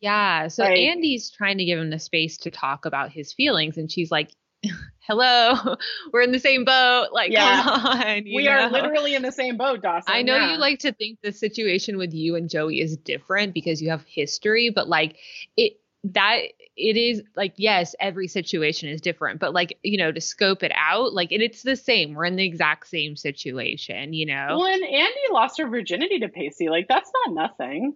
[0.00, 0.48] Yeah.
[0.48, 3.90] So Like- Andie's trying to give him the space to talk about his feelings, and
[3.90, 4.30] she's like,
[5.06, 5.76] "Hello,
[6.12, 7.08] we're in the same boat.
[7.12, 7.62] Like, Yeah.
[7.62, 10.12] come on." you we are literally in the same boat, Dawson.
[10.12, 10.52] I know yeah.
[10.52, 14.04] you like to think the situation with you and Joey is different because you have
[14.06, 15.16] history, but like
[15.56, 16.38] it that
[16.76, 20.72] it is like yes, every situation is different, but like you know to scope it
[20.74, 22.14] out, like it, it's the same.
[22.14, 24.58] We're in the exact same situation, you know.
[24.58, 26.68] Well, and Andie lost her virginity to Pacey.
[26.68, 27.94] Like that's not nothing.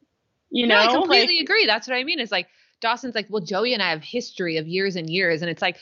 [0.51, 1.67] You know, I completely like, agree.
[1.67, 2.21] That's what I mean.
[2.21, 2.47] It's like
[2.81, 5.79] Dawson's like, well, Joey and I have history of years and years, and it's like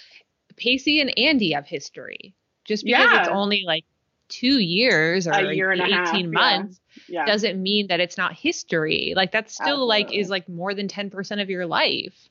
[0.56, 2.34] Pacey and Andie have history.
[2.64, 3.84] Just because it's only like
[4.28, 7.26] two years or A year and a eighteen half, months yeah.
[7.26, 9.12] doesn't mean that it's not history.
[9.16, 12.28] Like that's still like is like more than ten percent of your life.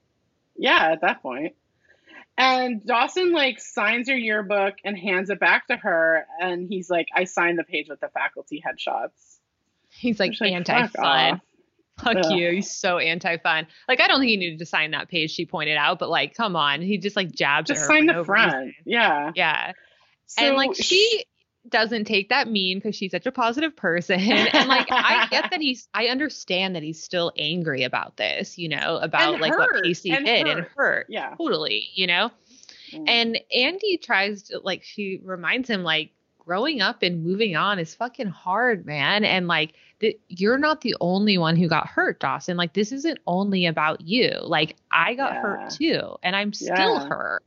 [0.57, 1.55] Yeah, at that point.
[2.37, 7.07] And Dawson like signs her yearbook and hands it back to her, and he's like,
[7.13, 9.37] "I signed the page with the faculty headshots."
[9.89, 11.41] He's like like, anti "Fuck fun.
[11.99, 12.31] Off." Fuck Ugh.
[12.37, 12.51] you.
[12.51, 13.67] He's so anti fun.
[13.87, 16.33] Like I don't think he needed to sign that page she pointed out, but like,
[16.35, 16.81] come on.
[16.81, 18.53] He just like jabs Just her sign the no front.
[18.53, 18.73] reason.
[18.85, 19.31] Yeah.
[19.35, 19.73] Yeah.
[20.27, 21.25] So and like she
[21.69, 25.61] doesn't take that mean because she's such a positive person and like i get that
[25.61, 29.71] he's i understand that he's still angry about this you know about And like hurt,
[29.75, 30.71] what Casey and did and hurt.
[30.75, 31.35] hurt Yeah.
[31.37, 32.31] totally you know
[32.93, 33.03] Mm.
[33.07, 36.11] and andie tries to like she reminds him like
[36.51, 39.71] growing up and moving on is fucking hard man and like
[40.27, 44.33] you're not the only one who got hurt dawson like this isn't only about you
[44.41, 45.41] like i got Yeah.
[45.41, 47.07] hurt too and i'm still Yeah.
[47.07, 47.41] hurt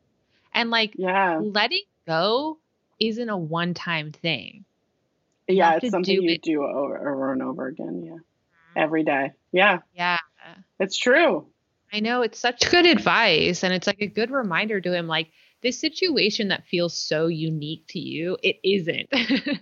[0.55, 2.57] and like yeah, letting go
[2.99, 4.65] isn't a one time thing.
[5.49, 6.43] You yeah, it's something do you it.
[6.43, 8.03] do over, over and over again.
[8.07, 8.79] Yeah, mm-hmm.
[8.79, 9.33] every day.
[9.53, 10.17] Yeah, Yeah.
[10.81, 11.47] it's true.
[11.93, 15.29] I know it's such good advice and it's like a good reminder to him like
[15.65, 19.09] this situation that feels so unique to you, it isn't.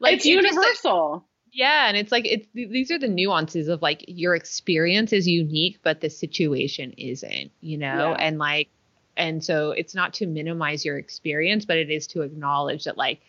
[0.00, 1.26] like it's just, universal.
[1.50, 5.80] yeah, and it's like it's these are the nuances of like your experience is unique
[5.82, 8.10] but the situation isn't, you know?
[8.10, 8.16] Yeah.
[8.20, 8.68] And like
[9.16, 13.20] and so it's not to minimize your experience, but it is to acknowledge that like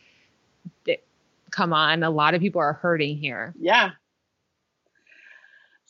[0.86, 1.01] that,
[1.49, 3.53] come on, a lot of people are hurting here.
[3.57, 3.91] Yeah.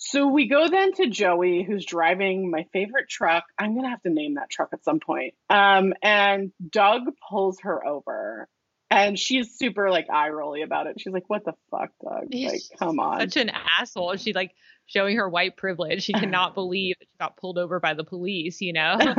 [0.06, 3.46] So we go then to Joey, who's driving my favorite truck.
[3.58, 5.34] I'm gonna have to name that truck at some point.
[5.50, 8.50] Um, and Doug pulls her over,
[8.92, 11.00] and she's super like eye rolly about it.
[11.00, 12.28] She's like, "What the fuck, Doug?
[12.34, 14.18] Like, come on." Such an asshole.
[14.18, 14.52] She like
[14.88, 16.04] showing her white privilege.
[16.04, 18.98] She cannot believe that she got pulled over by the police, you know?
[19.06, 19.16] well,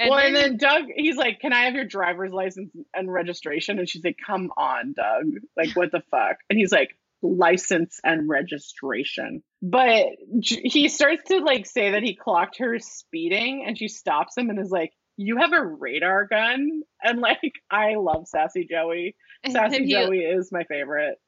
[0.00, 3.88] and then- then Doug, he's like, "Can I have your driver's license and registration?" And
[3.88, 5.26] she's like, "Come on, Doug.
[5.56, 10.06] Like, what the fuck?" And he's like, "License and registration." But
[10.42, 14.58] he starts to like say that he clocked her speeding, and she stops him and
[14.58, 19.16] is like, "You have a radar gun?" And like, I love Sassy Joey.
[19.48, 21.18] Sassy he- Joey is my favorite.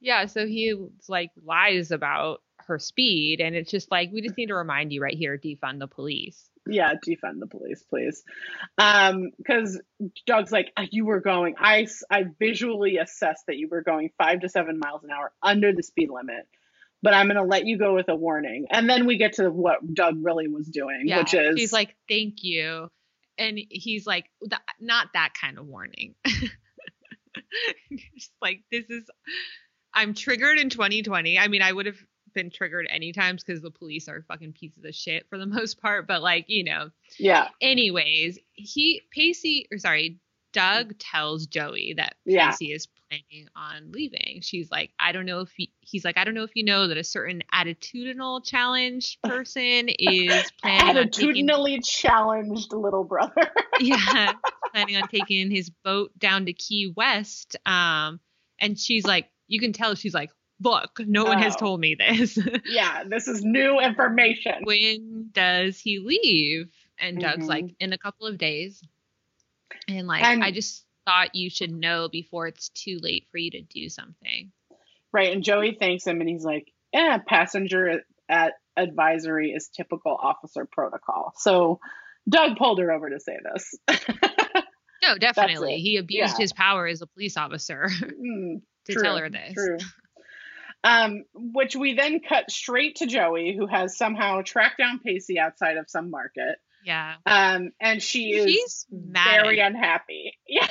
[0.00, 0.74] Yeah, so he
[1.08, 5.00] like lies about her speed and it's just like we just need to remind you
[5.00, 6.50] right here defund the police.
[6.68, 8.22] Yeah, defend the police, please.
[8.78, 9.80] Um, because
[10.26, 11.54] Doug's like, "Uh, you were going.
[11.58, 15.72] i i visually assessed that you were going five to seven miles an hour under
[15.72, 16.48] the speed limit,
[17.02, 18.66] but I'm gonna let you go with a warning.
[18.70, 21.18] And then we get to what Doug really was doing, Yeah.
[21.18, 22.90] which is he's like, "Thank you."
[23.38, 24.30] And he's like,
[24.80, 26.14] "Not that kind of warning."
[28.16, 29.04] just like this is
[29.92, 31.38] I'm triggered in 2020.
[31.38, 31.98] I mean, I would have
[32.36, 35.80] been triggered any times because the police are fucking pieces of shit for the most
[35.82, 40.20] part, but like, you know, yeah, anyways, he Pacey or sorry,
[40.52, 42.50] Doug tells Joey that Yeah.
[42.50, 44.40] Pacey is planning on leaving.
[44.42, 46.88] She's like, I don't know if he, he's like, I don't know if you know
[46.88, 53.50] that a certain attitudinal challenged person is planning on taking, Attitudinally challenged little brother.
[53.80, 54.32] yeah,
[54.72, 57.56] planning on taking his boat down to Key West.
[57.66, 58.20] Um,
[58.58, 60.30] and she's like, you can tell she's like,
[60.60, 61.58] look, no one has Oh.
[61.58, 62.38] told me this.
[62.66, 64.62] yeah, this is new information.
[64.64, 66.70] when does he leave?
[66.98, 67.48] And Doug's Mhm.
[67.48, 68.82] like, in a couple of days.
[69.88, 73.50] And like, And- I just thought you should know before it's too late for you
[73.52, 74.50] to do something.
[75.12, 80.66] Right, and Joey thanks him, and he's like, "Yeah, passenger at advisory is typical officer
[80.66, 81.80] protocol." So
[82.28, 83.74] Doug pulled her over to say this.
[85.02, 85.76] No, definitely.
[85.78, 86.42] He abused Yeah.
[86.42, 89.54] his power as a police officer Mm, to True, tell her this.
[89.54, 89.78] True.
[90.88, 95.78] Um, which we then cut straight to Joey, who has somehow tracked down Pacey outside
[95.78, 96.56] of some market.
[96.84, 97.14] Yeah.
[97.26, 99.42] Um, and she is She's mad.
[99.42, 100.32] very unhappy.
[100.48, 100.68] Yeah.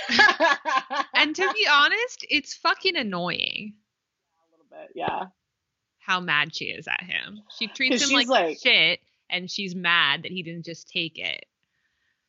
[1.13, 3.73] and to be honest, it's fucking annoying
[4.39, 5.23] a little bit, yeah.
[5.99, 7.41] how mad she is at him.
[7.59, 11.45] She treats him like, like- shit, and she's mad that he didn't just take it.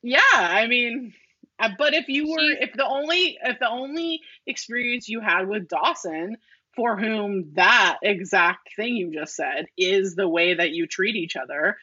[0.03, 1.15] Yeah, I mean,
[1.61, 5.47] uh, but if you were, She's- if the only, if the only experience you had
[5.49, 6.37] with Dawson,
[6.77, 11.37] for whom that exact thing you just said is the way that you treat each
[11.37, 11.77] other,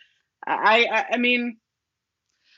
[0.45, 1.57] I, I, I mean,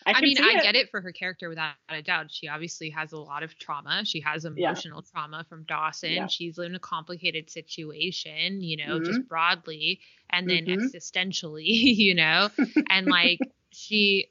[0.05, 0.63] I, I, mean, I it.
[0.63, 2.31] get it for her character without a doubt.
[2.31, 4.05] She obviously has a lot of trauma.
[4.05, 4.71] She has Yeah.
[4.71, 6.11] emotional trauma from Dawson.
[6.11, 6.27] Yeah.
[6.27, 9.05] She's in a complicated situation, you know, Mhm.
[9.05, 10.77] just broadly and then Mhm.
[10.79, 12.49] existentially, you know,
[12.89, 14.29] and like she,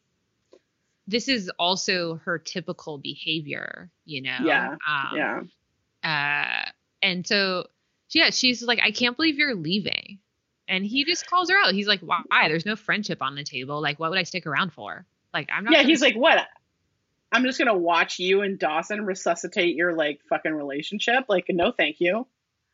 [1.06, 4.44] this is also her typical behavior, you know.
[4.44, 5.42] Yeah, Um, Yeah,
[6.04, 6.70] Uh,
[7.02, 7.66] and so,
[8.14, 10.18] yeah, she's like, I can't believe you're leaving.
[10.68, 11.74] And he just calls her out.
[11.74, 12.48] He's like, why?
[12.48, 13.82] There's no friendship on the table.
[13.82, 15.04] Like, what would I stick around for?
[15.32, 15.74] Like, I'm not.
[15.74, 15.82] yeah.
[15.82, 16.46] He's like, what?
[17.32, 21.24] I'm just gonna watch you and Dawson resuscitate your like fucking relationship.
[21.28, 22.28] Like, no, thank you.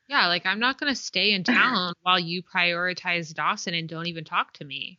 [0.07, 4.25] Yeah, like I'm not gonna stay in town while you prioritize Dawson and don't even
[4.25, 4.99] talk to me.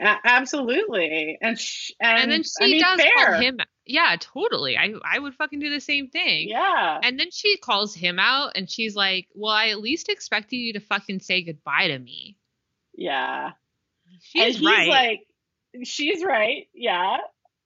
[0.00, 3.10] A- absolutely, and sh- and, And, then she I mean, does fair.
[3.26, 3.58] call him.
[3.84, 4.76] Yeah, totally.
[4.78, 6.48] I I would fucking do the same thing.
[6.48, 10.56] Yeah, And then she calls him out, and she's like, "Well, I at least expected
[10.56, 12.36] you to fucking say goodbye to me."
[12.94, 13.52] yeah.
[14.20, 14.88] She's and he's right.
[14.88, 15.20] like,
[15.84, 17.16] she's right, yeah.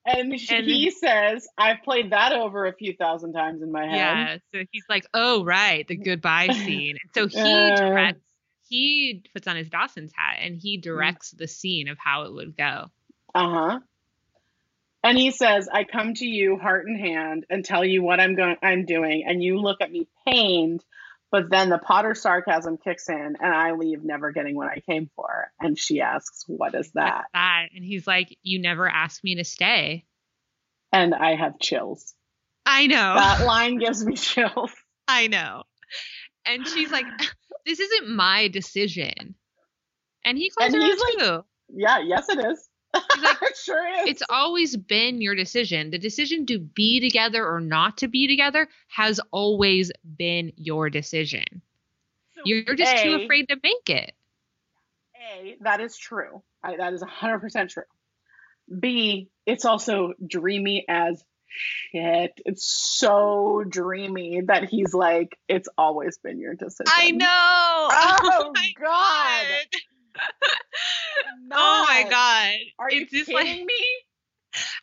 [0.05, 3.85] And, she, And- he says, I've played that over a few thousand times in my
[3.85, 3.95] head.
[3.95, 4.37] yeah.
[4.53, 7.75] So he's like, "Oh, right, the goodbye scene." And so he Uh.
[7.75, 8.21] directs.
[8.69, 12.57] He puts on his Dawson's hat and he directs the scene of how it would
[12.57, 12.91] go.
[13.33, 13.79] Uh huh.
[15.03, 18.35] And he says, I come to you heart in hand and tell you what I'm
[18.35, 20.83] going I'm doing, and you look at me pained,
[21.31, 25.09] but then the Potter sarcasm kicks in and I leave never getting what I came
[25.15, 25.51] for.
[25.59, 27.25] And she asks, What is that?
[27.33, 27.67] That?
[27.75, 30.05] And he's like, "You never asked me to stay."
[30.91, 32.13] And I have chills.
[32.65, 33.15] I know.
[33.15, 34.71] That line gives me chills.
[35.07, 35.63] I know.
[36.45, 37.05] And she's like,
[37.67, 39.35] this isn't my decision.
[40.25, 41.45] And he calls And her out too.
[41.75, 42.69] Yeah, yes it is.
[42.93, 44.09] like, it sure is.
[44.09, 45.91] It's always been your decision.
[45.91, 51.43] The decision to be together or not to be together has always been your decision.
[52.35, 54.13] So, You're just too afraid to make it.
[55.33, 56.41] A, that is true.
[56.63, 57.83] I, that is 100% true.
[58.79, 61.23] B, it's also dreamy as
[61.57, 62.33] shit.
[62.45, 66.85] It's so dreamy that he's like, it's always been your decision.
[66.87, 67.27] I know.
[67.29, 69.45] Oh, my God.
[71.51, 72.55] oh my god.
[72.79, 73.85] Are you It's just kidding like- me?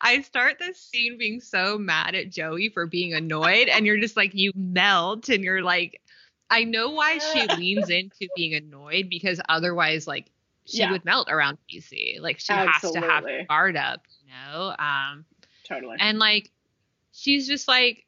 [0.01, 4.17] I start this scene being so mad at Joey for being annoyed, and you're just
[4.17, 6.01] like, you melt, and you're like,
[6.49, 10.31] I know why she leans into being annoyed because otherwise, like,
[10.67, 10.93] she Yeah.
[10.93, 12.19] would melt around Pacey.
[12.21, 13.47] Like, she has to have Absolutely.
[13.49, 14.75] guard up, you know?
[14.79, 15.25] Um,
[15.67, 15.97] Totally.
[15.99, 16.53] and like,
[17.15, 18.05] she's just like,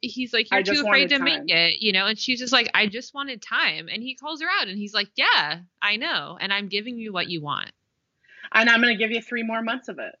[0.00, 1.24] he's like, you're too afraid to time.
[1.24, 2.06] make it, you know?
[2.06, 3.88] And she's just like, I just wanted time.
[3.92, 7.12] And he calls her out, and he's like, Yeah, I know, and I'm giving you
[7.12, 7.70] what you want.
[8.52, 10.14] and I'm going to give you three more months of it.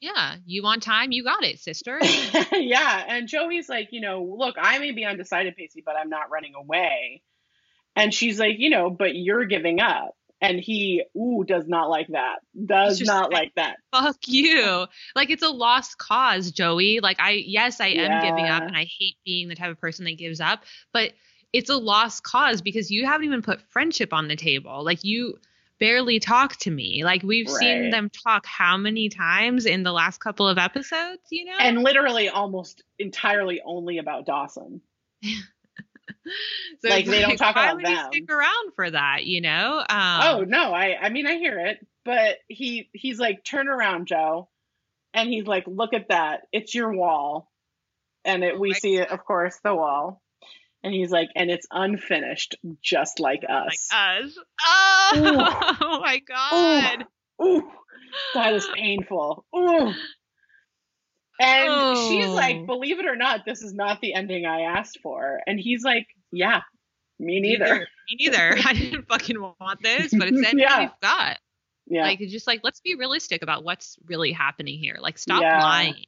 [0.00, 1.12] Yeah, you want time?
[1.12, 2.00] You got it, sister.
[2.52, 3.04] yeah.
[3.06, 6.54] And Joey's like, you know, look, I may be undecided, Pacey, but I'm not running
[6.56, 7.22] away.
[7.94, 10.16] And she's like, you know, but you're giving up.
[10.42, 12.40] And he, ooh, does not like that.
[12.66, 13.76] Does not like- like that.
[13.92, 14.86] fuck you.
[15.14, 17.00] Like it's a lost cause, Joey.
[17.00, 20.04] Like I yes, I am giving up and I hate being the type of person
[20.06, 21.12] that gives up, but
[21.52, 24.84] it's a lost cause because you haven't even put friendship on the table.
[24.84, 25.38] Like you
[25.78, 27.04] barely talk to me.
[27.04, 31.44] Like we've seen them talk how many times in the last couple of episodes, you
[31.44, 31.56] know?
[31.58, 34.80] And literally almost entirely only about Dawson.
[36.80, 38.06] so like, they don't talk why about would he them.
[38.12, 39.78] stick around for that, you know?
[39.78, 44.06] Um, oh no, I I mean I hear it, but he he's like, turn around,
[44.06, 44.48] Joe.
[45.14, 46.42] And he's like, look at that.
[46.52, 47.50] It's your wall.
[48.24, 50.22] And it, Oh we see it, of course, the wall.
[50.84, 53.88] And he's like, and it's unfinished, just like us.
[53.92, 54.36] Like us.
[54.36, 54.38] us.
[55.14, 57.04] Oh, my god.
[57.44, 57.70] Ooh,
[58.34, 59.44] that is painful.
[59.54, 59.92] Ooh.
[61.40, 62.34] And she's Oh.
[62.34, 65.40] like, believe it or not, this is not the ending I asked for.
[65.46, 66.60] And he's like, yeah,
[67.18, 67.88] me neither.
[68.10, 68.56] Me neither.
[68.64, 70.80] I didn't fucking want this, but it's the ending Yeah.
[70.80, 71.38] we've got.
[71.86, 72.02] Yeah.
[72.02, 74.98] Like just like let's be realistic about what's really happening here.
[75.00, 75.60] Like stop Yeah.
[75.62, 76.04] lying.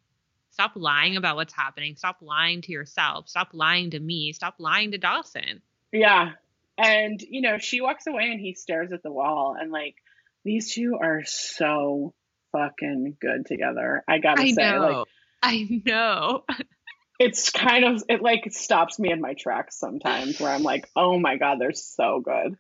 [0.50, 1.96] Stop lying about what's happening.
[1.96, 3.28] Stop lying to yourself.
[3.28, 4.32] Stop lying to me.
[4.32, 5.62] Stop lying to Dawson.
[5.90, 6.32] Yeah.
[6.78, 9.56] And, you know, she walks away and he stares at the wall.
[9.60, 9.96] And, like,
[10.44, 12.14] these two are so
[12.54, 14.04] fucking good together.
[14.08, 15.06] I gotta I say, like.
[15.42, 16.44] I know.
[17.18, 21.18] it's kind of, it like stops me in my tracks sometimes where I'm like, oh
[21.18, 22.56] my God, they're so good.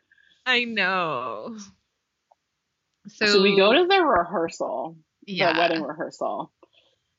[0.46, 1.56] I know.
[3.08, 5.52] So, So, we go to the rehearsal, yeah.
[5.52, 6.52] the wedding rehearsal.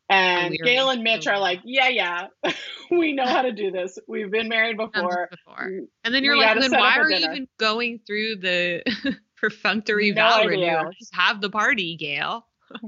[0.07, 2.27] And we Gale and Mitch are like, yeah, yeah,
[2.91, 3.97] we know how to do this.
[4.07, 5.29] We've been married before.
[5.31, 5.71] before.
[6.03, 8.83] And then you're We like, then why are you even going through the
[9.37, 10.91] perfunctory No vow renewal?
[10.97, 12.45] Just have the party, Gale.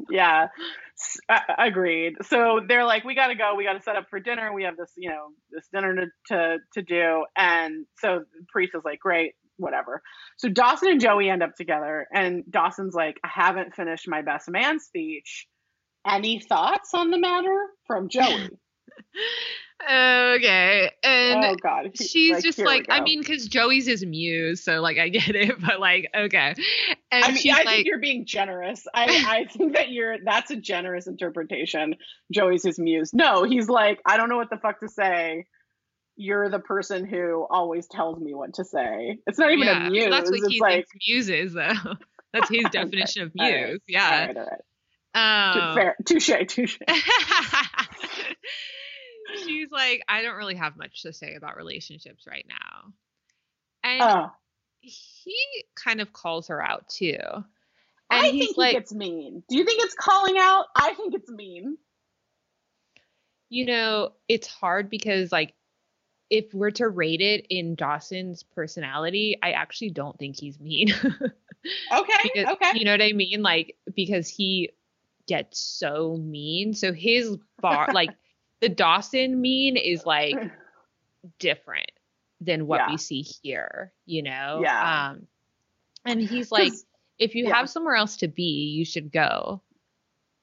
[0.10, 0.48] Yeah.
[1.58, 2.16] Agreed.
[2.24, 3.56] So they're like we gotta go.
[3.56, 4.54] We gotta set up for dinner.
[4.54, 7.26] We have this you know this dinner to to, to do.
[7.36, 10.02] And so priest is like great whatever.
[10.38, 14.50] So dawson and joey end up together and dawson's like i haven't finished my best
[14.50, 15.48] man speech.
[16.08, 18.50] Any thoughts on the matter from joey
[19.84, 20.92] okay.
[21.04, 24.64] And oh god he- she's just here we like, I mean, because Joey's his muse,
[24.64, 26.56] so like I get it, but like, okay.
[27.12, 28.86] And I mean, she's I like, think you're being generous.
[28.94, 31.96] I, I think that you're that's a generous interpretation.
[32.32, 33.14] Joey's his muse.
[33.14, 35.46] No, he's like, I don't know what the fuck to say.
[36.20, 39.20] You're the person who always tells me what to say.
[39.28, 40.04] It's not even yeah, a muse.
[40.06, 41.74] so that's what it's he like thinks muse is, though.
[42.34, 43.54] That's his definition of muse.
[43.54, 44.04] right, yeah.
[44.04, 44.62] all right, all right.
[45.18, 45.96] Um, Fair.
[46.06, 46.78] Touche, touche.
[49.36, 52.94] She's like, I don't really have much to say about relationships right now.
[53.84, 54.30] And
[54.82, 55.36] he
[55.76, 57.18] kind of calls her out too.
[57.20, 57.46] And
[58.10, 59.44] I think like, he gets mean.
[59.50, 60.66] Do you think it's calling out?
[60.76, 61.78] I think it's mean.
[63.50, 65.54] you know, it's hard because like
[66.30, 70.94] if we're to rate it in Dawson's personality, I actually don't think he's mean.
[71.92, 72.72] Okay, because, okay.
[72.76, 73.42] You know what I mean?
[73.42, 74.70] Like because he
[75.28, 76.74] gets so mean.
[76.74, 78.12] So his bar like
[78.62, 80.36] the Dawson mean is like
[81.40, 81.92] different
[82.42, 82.92] than what Yeah.
[82.92, 84.60] we see here, you know?
[84.64, 85.10] Yeah.
[85.12, 85.28] Um
[86.06, 86.74] and he's like,
[87.20, 87.56] if you yeah.
[87.56, 88.44] have somewhere else to be,
[88.78, 89.62] you should go.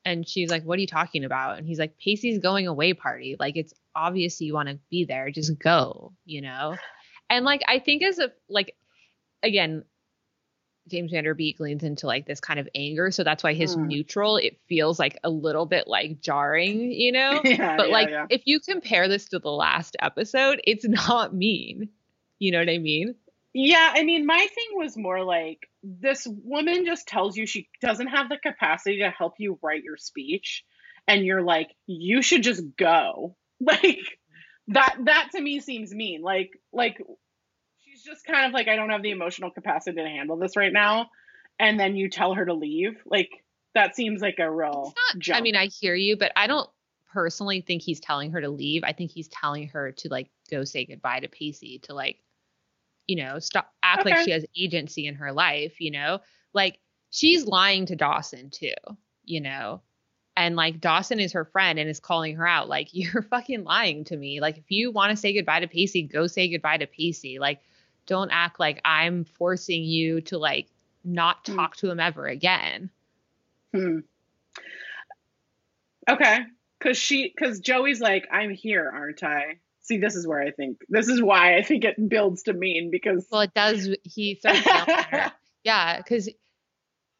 [0.04, 1.56] And she's like, What are you talking about?
[1.58, 3.36] And he's like, Pacey's going away party.
[3.38, 5.30] Like, it's obvious you want to be there.
[5.30, 6.76] Just go, you know?
[7.30, 8.76] And like, I think as a, like,
[9.42, 9.84] again,
[10.88, 13.10] James Van Der Beek leans into like this kind of anger.
[13.10, 13.86] So that's why his Mm.
[13.86, 17.40] neutral, it feels like a little bit like jarring, you know?
[17.44, 18.26] yeah, But yeah, like, yeah.
[18.30, 21.88] if you compare this to the last episode, it's not mean.
[22.38, 23.14] You know what I mean?
[23.54, 28.08] Yeah, I mean, my thing was more like this woman just tells you she doesn't
[28.08, 30.64] have the capacity to help you write your speech,
[31.06, 33.36] and you're like, you should just go.
[33.60, 34.18] Like
[34.68, 34.96] that.
[35.04, 36.20] That to me seems mean.
[36.22, 37.00] Like, like
[38.04, 41.10] just kind of like, I don't have the emotional capacity to handle this right now,
[41.58, 42.96] and then you tell her to leave.
[43.06, 43.30] Like
[43.74, 44.92] that seems like a real.
[45.14, 46.68] It's not, I mean, I hear you, but I don't
[47.12, 48.82] personally think he's telling her to leave.
[48.84, 52.18] I think he's telling her to like go say goodbye to Pacey to like,
[53.06, 56.20] you know, stop act like she has agency in her life, you know?
[56.52, 56.78] Like
[57.10, 58.74] she's lying to Dawson too,
[59.24, 59.82] you know?
[60.36, 64.04] And like Dawson is her friend and is calling her out, like, you're fucking lying
[64.04, 64.40] to me.
[64.40, 67.38] Like, if you want to say goodbye to Pacey, go say goodbye to Pacey.
[67.38, 67.60] Like,
[68.06, 70.68] don't act like I'm forcing you to like
[71.04, 71.56] not Hmm.
[71.56, 72.90] talk to him ever again.
[73.74, 73.98] Hmm.
[76.08, 76.40] Okay.
[76.80, 79.58] Cause she, cause Joey's like, I'm here, aren't I?
[79.80, 82.90] See, this is where I think, this is why I think it builds to mean
[82.90, 83.26] because.
[83.30, 83.88] Well, it does.
[84.04, 85.32] He starts her.
[85.64, 86.28] Yeah, because,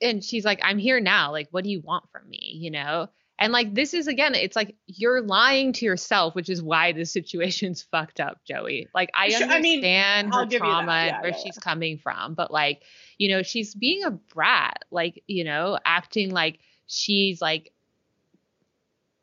[0.02, 1.32] and she's like, I'm here now.
[1.32, 2.52] Like, what do you want from me?
[2.54, 3.08] You know?
[3.38, 7.12] And like, this is again, it's like you're lying to yourself, which is why this
[7.12, 8.88] situation's fucked up, Joey.
[8.94, 10.64] Like, I Sure, I mean, understand her give you that.
[10.64, 12.82] trauma and where yeah, she's coming from, but like,
[13.18, 17.72] you know, she's being a brat, like, you know, acting like she's like,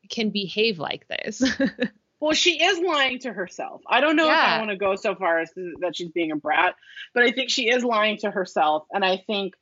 [0.09, 1.43] can behave like this.
[2.21, 3.81] Well, she is lying to herself.
[3.87, 6.31] I don't know if I want to go so far as to, that she's being
[6.31, 6.75] a brat,
[7.15, 8.85] but I think she is lying to herself.
[8.93, 9.55] And I think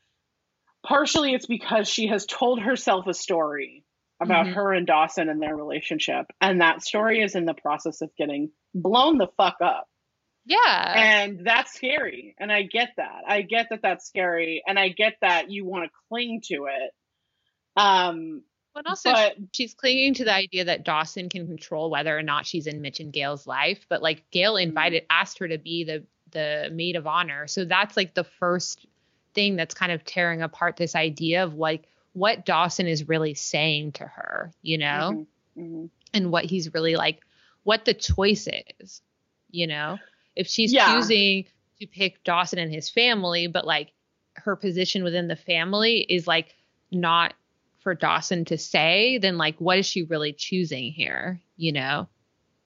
[0.86, 3.86] partially it's because she has told herself a story
[4.22, 4.54] about Mhm.
[4.54, 6.26] her and Dawson and their relationship.
[6.42, 9.88] And that story is in the process of getting blown the fuck up.
[10.46, 10.94] yeah.
[10.96, 15.14] and that's scary and i get that i get that that's scary and i get
[15.22, 16.92] that you want to cling to it
[17.76, 18.42] um
[18.74, 22.46] But also, But she's clinging to the idea that Dawson can control whether or not
[22.46, 23.86] she's in Mitch and Gale's life.
[23.90, 24.70] But like Gale Mm-hmm.
[24.70, 27.48] invited, asked her to be the the maid of honor.
[27.48, 28.86] So that's like the first
[29.34, 33.94] thing that's kind of tearing apart this idea of like what Dawson is really saying
[33.94, 35.26] to her, you know,
[35.58, 35.90] Mhm, mhm.
[36.14, 37.20] and what he's really like,
[37.64, 38.48] what the choice
[38.80, 39.02] is,
[39.52, 39.98] you know,
[40.36, 40.94] if she's Yeah.
[40.94, 41.46] choosing
[41.80, 43.92] to pick Dawson and his family, but like
[44.34, 46.56] her position within the family is like
[46.92, 47.34] not
[47.80, 52.08] for Dawson to say, then like what is she really choosing here, you know?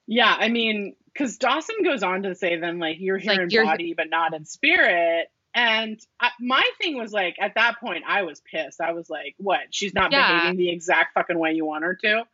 [0.06, 3.50] Yeah, I mean, because Dawson goes on to say then like you're here Like, in
[3.50, 5.30] you're- body but not in spirit.
[5.54, 8.80] And I, my thing was like at that point I was pissed.
[8.80, 9.60] I was like, what?
[9.70, 10.40] She's not Yeah.
[10.40, 12.24] behaving the exact fucking way you want her to.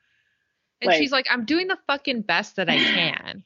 [0.81, 3.45] And Like- she's like, I'm doing the fucking best that I can.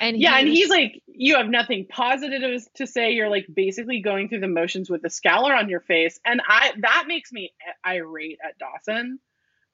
[0.00, 3.12] And yeah, and he's like, you have nothing positive to say.
[3.12, 6.72] You're like basically going through the motions with a scowl on your face, and I
[6.80, 7.52] that makes me
[7.86, 9.20] irate at Dawson.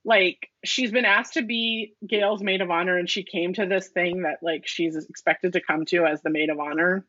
[0.04, 3.88] Like she's been asked to be Gale's maid of honor, and she came to this
[3.88, 7.06] thing that like she's expected to come to as the maid of honor.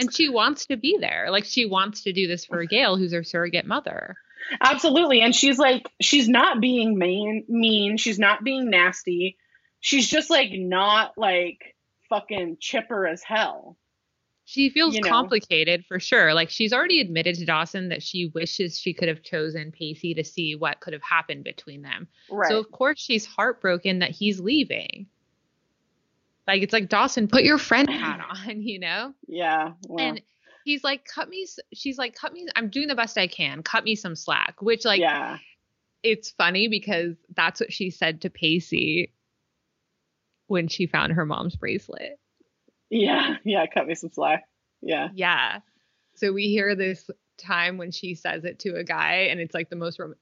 [0.00, 1.28] And she wants to be there.
[1.30, 4.16] Like she wants to do this for Gale, who's her surrogate mother.
[4.60, 7.44] Absolutely, and she's like, she's not being mean.
[7.48, 7.98] Mean.
[7.98, 9.36] She's not being nasty.
[9.80, 11.76] She's just like not like
[12.08, 13.76] fucking chipper as hell.
[14.46, 15.08] She feels You know.
[15.08, 16.34] complicated for sure.
[16.34, 20.24] Like she's already admitted to Dawson that she wishes she could have chosen Pacey to
[20.24, 22.08] see what could have happened between them.
[22.30, 22.48] Right.
[22.48, 25.06] So of course she's heartbroken that he's leaving.
[26.50, 29.14] Like it's like Dawson, put your friend hat on, you know?
[29.28, 29.74] yeah.
[29.86, 30.20] Well, And
[30.64, 31.46] he's like, cut me.
[31.72, 32.48] She's like, cut me.
[32.56, 33.62] I'm doing the best I can.
[33.62, 34.60] Cut me some slack.
[34.60, 35.38] Which like, yeah.
[36.02, 39.12] it's funny because that's what she said to Pacey
[40.48, 42.18] when she found her mom's bracelet.
[42.90, 43.36] Yeah.
[43.44, 43.66] Yeah.
[43.72, 44.42] Cut me some slack.
[44.82, 45.10] Yeah.
[45.14, 45.60] Yeah.
[46.16, 47.08] So we hear this
[47.40, 50.14] time when she says it to a guy, and it's like the most rom-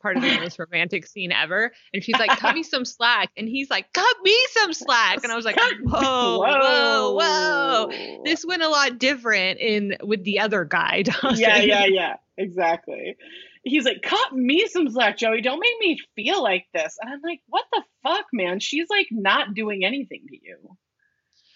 [0.00, 1.72] part of the most romantic scene ever.
[1.92, 5.32] And she's like, "Cut me some slack," and he's like, "Cut me some slack," and
[5.32, 10.64] I was like, "Whoa, whoa, whoa!" This went a lot different in with the other
[10.64, 11.02] guy.
[11.04, 11.36] Dawson.
[11.36, 12.16] yeah, yeah, yeah.
[12.36, 13.16] Exactly.
[13.64, 15.40] He's like, cut me some slack, Joey.
[15.40, 16.98] Don't make me feel like this.
[17.00, 18.60] And I'm like, what the fuck, man?
[18.60, 20.76] She's like not doing anything to you.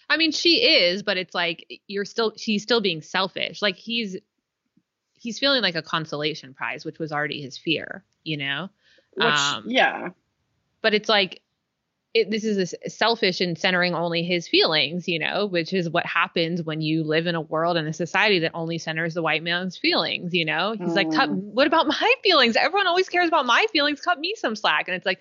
[0.09, 3.61] I mean, she is, but it's like you're still she's still being selfish.
[3.61, 4.17] Like he's
[5.19, 8.69] he's feeling like a consolation prize, which was already his fear, you know.
[9.15, 10.09] Which, Um, yeah.
[10.81, 11.41] but it's like
[12.15, 16.07] it, this is a selfish and centering only his feelings, you know, which is what
[16.07, 19.43] happens when you live in a world and a society that only centers the white
[19.43, 20.73] man's feelings, you know.
[20.75, 21.35] He's like, cut, Mm.
[21.53, 22.55] what about my feelings?
[22.55, 24.01] Everyone always cares about my feelings.
[24.01, 24.87] Cut me some slack.
[24.87, 25.19] And it's like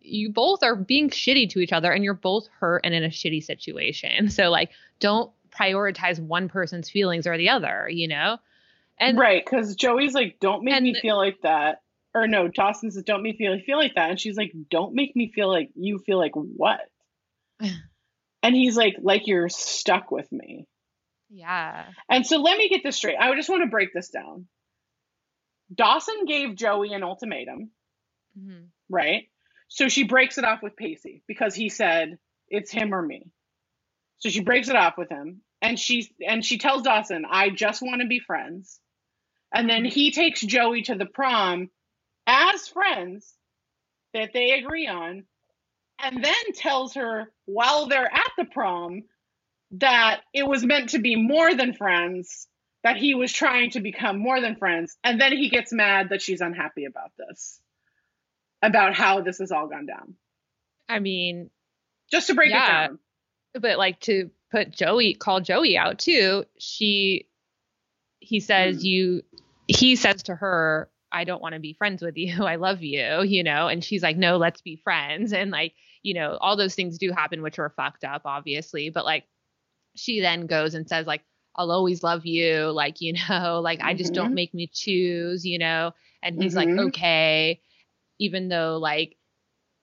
[0.00, 3.08] you both are being shitty to each other and you're both hurt and in a
[3.08, 4.28] shitty situation.
[4.30, 4.70] So like
[5.00, 8.38] don't prioritize one person's feelings or the other, you know?
[8.98, 9.44] And right.
[9.44, 11.78] Because Joey's like, don't make me feel like that.
[12.14, 14.10] Or no, Dawson says, don't make me feel, feel like that.
[14.10, 16.80] And she's like, don't make me feel like you feel like what?
[17.60, 20.66] and he's like, like you're stuck with me.
[21.30, 21.86] yeah.
[22.10, 23.16] And so let me get this straight.
[23.18, 24.46] I just want to break this down.
[25.74, 27.70] Dawson gave Joey an ultimatum.
[28.38, 28.64] mm-hmm.
[28.90, 29.24] right?
[29.68, 32.18] So she breaks it off with Pacey because he said
[32.48, 33.30] it's him or me.
[34.18, 37.80] So she breaks it off with him, and she and she tells Dawson, "I just
[37.80, 38.78] want to be friends."
[39.54, 41.70] And then he takes Joey to the prom
[42.26, 43.32] as friends
[44.14, 45.24] that they agree on,
[45.98, 49.04] and then tells her while they're at the prom
[49.72, 52.48] that it was meant to be more than friends.
[52.84, 56.20] That he was trying to become more than friends, and then he gets mad that
[56.20, 57.60] she's unhappy about this
[58.60, 60.16] about how this has all gone down.
[60.88, 61.50] I mean,
[62.10, 62.84] Just to break Yeah.
[62.84, 62.98] it down.
[63.54, 67.28] but like to put Joey call Joey out too, she
[68.20, 68.84] he says Mm.
[68.84, 69.22] you
[69.68, 72.44] he says to her, I don't want to be friends with you.
[72.44, 75.32] I love you, you know, and she's like, No, let's be friends.
[75.34, 78.90] And like, you know, all those things do happen which are fucked up, obviously.
[78.90, 79.24] But like
[79.96, 81.22] she then goes and says, like,
[81.56, 84.34] I'll always love you, like, you know, like I just don't Mhm.
[84.34, 85.92] make me choose, you know.
[86.22, 86.56] And he's Mhm.
[86.56, 87.60] like, Okay,
[88.20, 89.16] even though like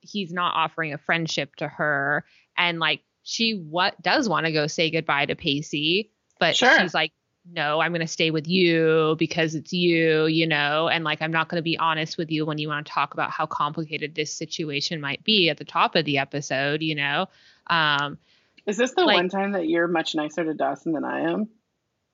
[0.01, 2.25] he's not offering a friendship to her
[2.57, 6.79] and like she what does want to go say goodbye to Pacey, but Sure.
[6.79, 7.11] she's like,
[7.51, 11.31] no, I'm going to stay with you because it's you, you know, and like I'm
[11.31, 14.13] not going to be honest with you when you want to talk about how complicated
[14.15, 17.27] this situation might be at the top of the episode, you know.
[17.67, 18.17] Um,
[18.65, 21.49] Is this the Like- one time that you're much nicer to Dawson than I am?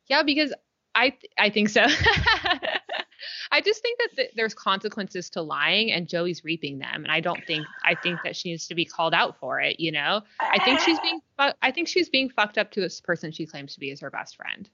[0.07, 0.53] yeah, because
[0.93, 1.86] I th- I think so.
[3.52, 7.20] I just think that th- there's consequences to lying, and Joey's reaping them, and I
[7.20, 9.80] don't think I think that she needs to be called out for it.
[9.80, 13.02] You know, I think she's being fu- I think she's being fucked up to this
[13.02, 14.70] person she claims to be as her best friend.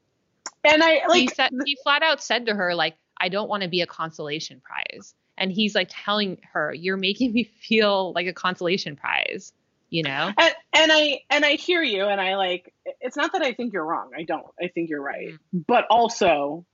[0.63, 3.63] And I he like said he flat out said to her like, "I don't want
[3.63, 8.27] to be a consolation prize," and he's like telling her, "You're making me feel like
[8.27, 9.53] a consolation prize."
[9.89, 10.31] You know?
[10.37, 12.73] And, and I and I hear you, and I like.
[13.01, 14.11] It's not that I think you're wrong.
[14.17, 14.45] I don't.
[14.61, 15.33] I think you're right.
[15.53, 15.65] Mm.
[15.67, 16.65] But also,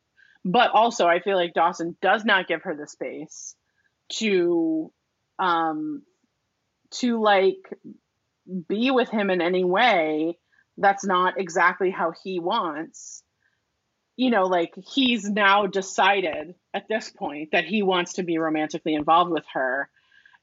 [0.44, 3.56] but also, I feel like Dawson does not give her the space
[4.14, 4.92] to,
[5.40, 6.04] um,
[6.92, 7.74] to like
[8.68, 10.38] be with him in any way
[10.78, 13.24] that's not exactly how he wants
[14.18, 18.96] you know, like he's now decided at this point that he wants to be romantically
[18.96, 19.90] involved with her.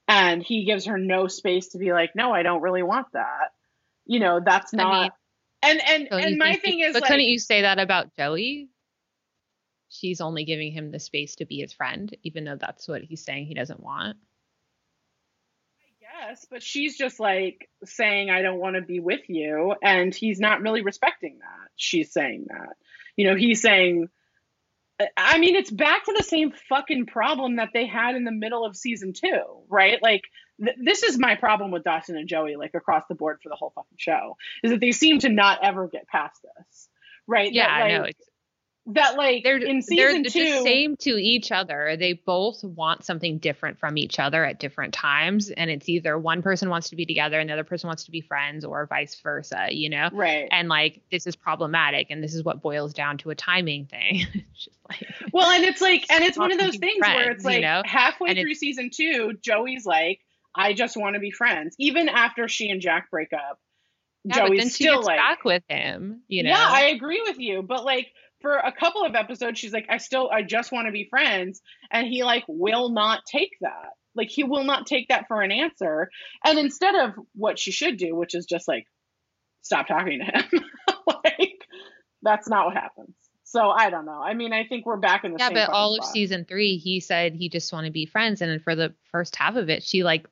[0.07, 3.51] And he gives her no space to be like, no, I don't really want that.
[4.05, 5.01] You know, that's I not.
[5.01, 5.11] mean,
[5.61, 8.69] and and and my thing is, but like, couldn't you say that about Joey?
[9.99, 13.23] She's only giving him the space to be his friend, even though that's what he's
[13.23, 14.17] saying he doesn't want.
[16.01, 19.75] Yes, but she's just like saying, I don't want to be with you.
[19.81, 21.69] And he's not really respecting that.
[21.75, 22.75] She's saying that.
[23.15, 24.09] You know, he's saying,
[25.17, 28.65] I mean, it's back to the same fucking problem that they had in the middle
[28.65, 30.01] of season two, right?
[30.01, 30.23] Like,
[30.63, 33.55] th- this is my problem with Dawson and Joey, like across the board for the
[33.55, 36.89] whole fucking show, is that they seem to not ever get past this,
[37.27, 37.51] right?
[37.51, 38.03] Yeah, that, I know.
[38.05, 38.29] It's,
[38.87, 41.95] That, like, they're in they're season the two, same to each other.
[41.97, 46.43] They both want something different from each other at different times, and it's either one
[46.43, 49.15] person wants to be together and the other person wants to be friends, or vice
[49.15, 49.67] versa.
[49.71, 50.09] You know.
[50.13, 50.47] right?
[50.51, 54.27] And like this is problematic, and this is what boils down to a timing thing.
[54.55, 57.43] just like Well, and it's like, and it's one of those things where friends, it's
[57.43, 57.81] you like know?
[57.85, 60.19] halfway And through season two, Joey's like,
[60.55, 61.75] I just want to be friends.
[61.79, 63.59] Even after she and Jack break up,
[64.23, 66.21] yeah, but Joey's then she still gets like, back with him.
[66.27, 66.49] You know.
[66.49, 67.61] yeah, I agree with you.
[67.61, 68.11] But like
[68.45, 71.63] for a couple of episodes, she's like, I still, I just want to be friends.
[71.89, 73.93] And he like will not take that.
[74.13, 76.11] Like he will not take that for an answer.
[76.45, 78.85] And instead of what she should do, which is just like
[79.63, 80.63] stop talking to him,
[81.07, 81.57] like
[82.21, 83.15] that's not what happens.
[83.45, 84.21] So I don't know.
[84.21, 86.99] I mean, I think we're back in the yeah, but all of season three, he
[86.99, 90.03] said he just want to be friends, and for the first half of it, she
[90.03, 90.27] like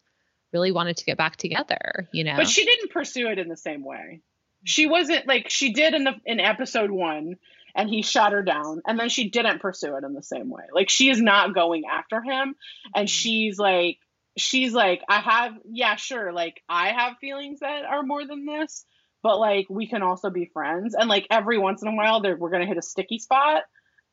[0.52, 2.08] really wanted to get back together.
[2.12, 2.36] You know.
[2.36, 4.22] But she didn't pursue it in the same way.
[4.66, 7.36] She wasn't like she did in the in episode one,
[7.76, 10.64] and he shot her down, and then she didn't pursue it in the same way.
[10.74, 12.56] Like she is not going after him,
[12.96, 13.12] and mm-hmm.
[13.14, 13.98] she's like
[14.38, 18.86] she's like I have yeah sure like I have feelings that are more than this,
[19.22, 22.52] but like we can also be friends, and like every once in a while we're
[22.52, 23.64] gonna hit a sticky spot.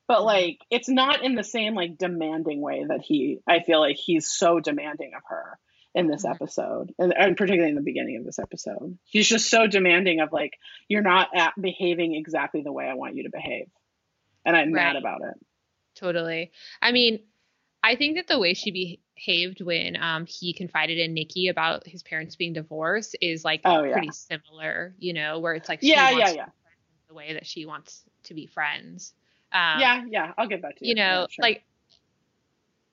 [0.09, 0.27] But mm-hmm.
[0.27, 4.31] like it's not in the same like demanding way that he I feel like he's
[4.31, 5.59] so demanding of her
[5.95, 6.35] in this Mhm.
[6.35, 10.33] episode and, and particularly in the beginning of this episode he's just so demanding of
[10.33, 13.67] like you're not at behaving exactly the way i want you to behave
[14.45, 15.35] and i'm mad about it
[15.97, 16.53] Totally.
[16.81, 17.19] I mean,
[17.83, 22.03] I think that the way she behaved when um he confided in Nikki about his
[22.03, 23.93] parents being divorced is like Oh, yeah.
[23.93, 26.47] pretty similar, you know, where it's like yeah yeah yeah
[27.09, 29.13] the way that she wants to be friends.
[29.53, 31.43] Um, yeah yeah i'll give that to you you know, sure.
[31.43, 31.65] like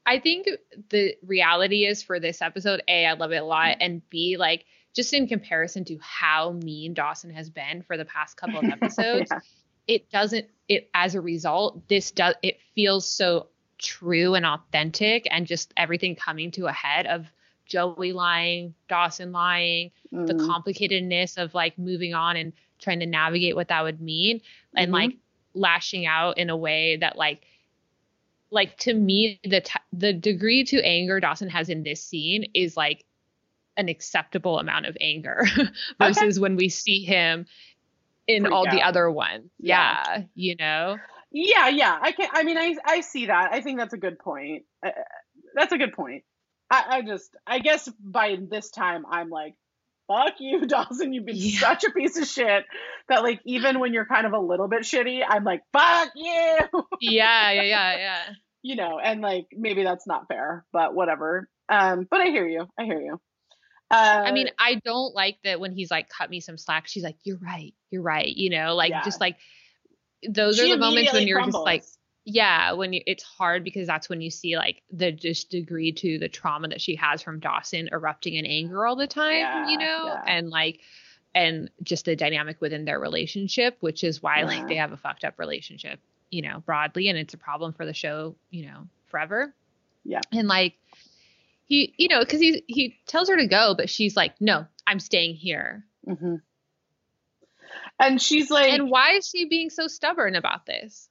[0.07, 0.47] I think
[0.89, 4.65] the reality is for this episode, A, I love it a lot, and B, like
[4.95, 9.29] just in comparison to how mean Dawson has been for the past couple of episodes,
[9.31, 9.39] Yeah.
[9.87, 13.47] it doesn't it as a result, this does it feels so
[13.77, 17.27] true and authentic and just everything coming to a head of
[17.65, 20.47] Joey lying, Dawson lying, the Mhm.
[20.47, 24.41] complicatedness of like moving on and trying to navigate what that would mean
[24.75, 24.93] and Mhm.
[24.93, 25.11] like
[25.53, 27.45] lashing out in a way that like
[28.51, 32.77] like to me the t- the degree to anger Dawson has in this scene is
[32.77, 33.05] like
[33.75, 35.45] an acceptable amount of anger
[35.99, 37.45] versus when we see him
[38.27, 39.49] in Freak all the other ones.
[39.59, 40.03] Yeah.
[40.07, 40.97] Yeah, you know.
[41.31, 44.17] yeah yeah i can i mean i i see that i think that's a good
[44.17, 44.91] point uh,
[45.53, 46.23] that's a good point
[46.69, 49.55] I, I just i guess by this time i'm like
[50.07, 51.59] fuck you dawson you've been Yeah.
[51.59, 52.65] such a piece of shit
[53.09, 56.57] that like even when you're kind of a little bit shitty i'm like fuck you
[57.01, 58.23] Yeah, yeah, yeah, yeah.
[58.63, 61.47] you know, and like maybe that's not fair, but whatever.
[61.69, 62.65] Um, but I hear you.
[62.79, 63.19] I hear you.
[63.91, 63.95] Uh,
[64.25, 66.87] I mean, I don't like that when he's like, cut me some slack.
[66.87, 67.73] She's like, you're right.
[67.91, 68.27] You're right.
[68.27, 69.03] You know, like Yeah.
[69.03, 69.37] just like
[70.27, 71.96] those she are the moments when you're just like, crumbles.
[72.29, 76.19] Yeah, when you, it's hard because that's when you see like the just degree to
[76.19, 79.77] the trauma that she has from Dawson erupting in anger all the time, Yeah, you
[79.77, 80.23] know, yeah.
[80.27, 80.81] and like,
[81.33, 84.45] and just the dynamic within their relationship, which is why Yeah.
[84.47, 87.85] like they have a fucked up relationship, you know, broadly, and it's a problem for
[87.85, 89.53] the show, you know, forever.
[90.03, 90.19] Yeah.
[90.33, 90.73] And like,
[91.63, 94.99] he, you know, because he he tells her to go, but she's like, no, I'm
[94.99, 95.85] staying here.
[96.05, 96.41] Mhm.
[97.99, 101.07] And she's like, And why is she being so stubborn about this?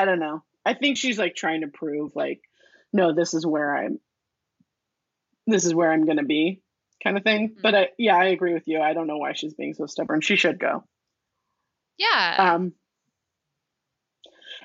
[0.00, 0.42] I don't know.
[0.64, 2.40] I think she's like trying to prove like,
[2.92, 4.00] no, this is where I'm.
[5.46, 6.62] This is where I'm gonna be,
[7.02, 7.50] kind of thing.
[7.50, 7.62] Mhm.
[7.62, 8.80] But I, yeah, I agree with you.
[8.80, 10.20] I don't know why she's being so stubborn.
[10.20, 10.84] She should go.
[11.98, 12.36] Yeah.
[12.54, 12.72] Um,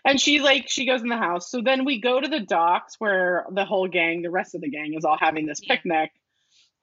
[0.06, 1.50] And she like she goes in the house.
[1.50, 4.70] So then we go to the docks where the whole gang, the rest of the
[4.70, 5.76] gang, is all having this Yeah.
[5.76, 6.12] picnic.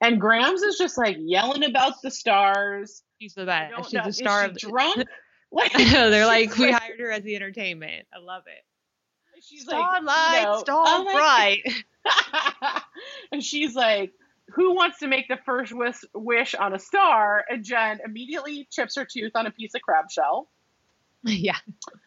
[0.01, 3.01] And Grams is just like yelling about the stars.
[3.21, 3.73] She's the best.
[3.85, 5.07] She's know, the is star she of the drunk.
[5.53, 6.09] Like I know.
[6.09, 8.07] They're like, we hired her as the entertainment.
[8.13, 9.41] I love it.
[9.41, 12.81] she's Starlight, like, you know, star oh I'm bright.
[13.31, 14.11] and she's like,
[14.55, 18.95] "Who wants to make the first wish, wish on a star?" And Jen immediately chips
[18.95, 20.49] her tooth on a piece of crab shell,
[21.23, 21.57] yeah.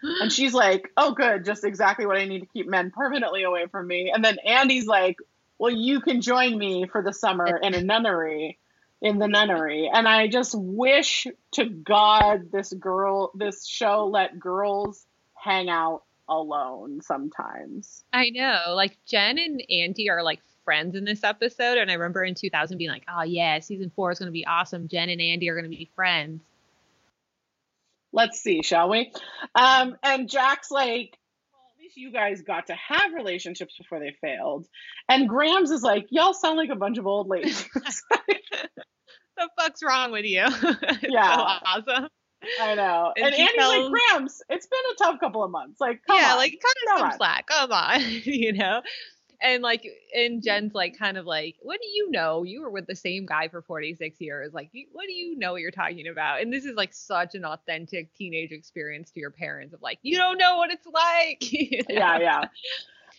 [0.03, 3.67] and she's like, "Oh, good, just exactly what I need to keep men permanently away
[3.71, 5.19] from me." And then Andie's like,
[5.59, 8.59] "Well, you can join me for the summer in a nunnery."
[9.03, 15.05] In the nunnery, and I just wish to God this girl, this show let girls
[15.35, 18.03] hang out alone sometimes.
[18.13, 18.75] I know.
[18.75, 22.79] Like Jen and Andie are like friends in this episode, and I remember in 2000
[22.79, 24.89] being like, "Oh yeah, season four is going to be awesome.
[24.89, 26.43] Jen and Andie are going to be friends."
[28.13, 29.13] Let's see, shall we?
[29.55, 31.26] Um, and Jack's like, well, at least
[31.97, 34.67] you guys got to have relationships before they failed.
[35.09, 37.67] And Grams is like, y'all sound like a bunch of old ladies.
[37.75, 40.45] the fuck's wrong with you?
[41.03, 41.37] Yeah.
[41.37, 42.09] so awesome.
[42.61, 43.13] I know.
[43.17, 45.81] And And, Andie's tells- like, Grams, it's been a tough couple of months.
[45.81, 46.37] Like, come yeah, on.
[46.37, 47.17] like cut come us some on.
[47.17, 47.47] slack.
[47.47, 48.83] Come on, you know.
[49.41, 52.43] And like, and Jen's like, kind of like, what do you know?
[52.43, 54.55] You were with the same guy for 46 years.
[54.55, 56.41] Like, what do you know what you're talking about?
[56.41, 60.16] And this is like such an authentic teenage experience to your parents of like, you
[60.16, 61.53] don't know what it's like.
[61.53, 61.95] you know?
[61.95, 62.41] yeah, yeah.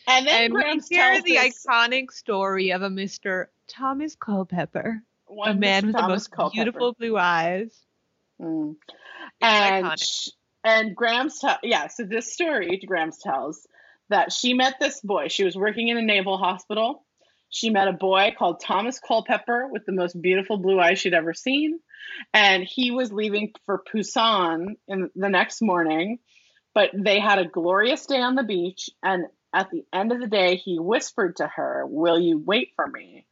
[0.07, 3.47] And then And we hear the this iconic story of a Mr.
[3.68, 5.86] Thomas Culpepper, one a man Mr.
[5.88, 6.53] with the most Culpepper.
[6.55, 7.72] beautiful blue eyes.
[8.41, 8.76] Mm.
[9.41, 10.30] And iconic.
[10.63, 13.68] and Grams te- yeah so this story Grams tells
[14.10, 15.28] that she met this boy.
[15.28, 17.05] She was working in a naval hospital.
[17.49, 21.34] She met a boy called Thomas Culpepper with the most beautiful blue eyes she'd ever
[21.34, 21.80] seen.
[22.34, 26.20] And he was leaving for Busan in the next morning
[26.78, 28.91] but they had a glorious day on the beach.
[29.01, 32.86] And at the end of the day he whispered to her will you wait for
[32.86, 33.26] me?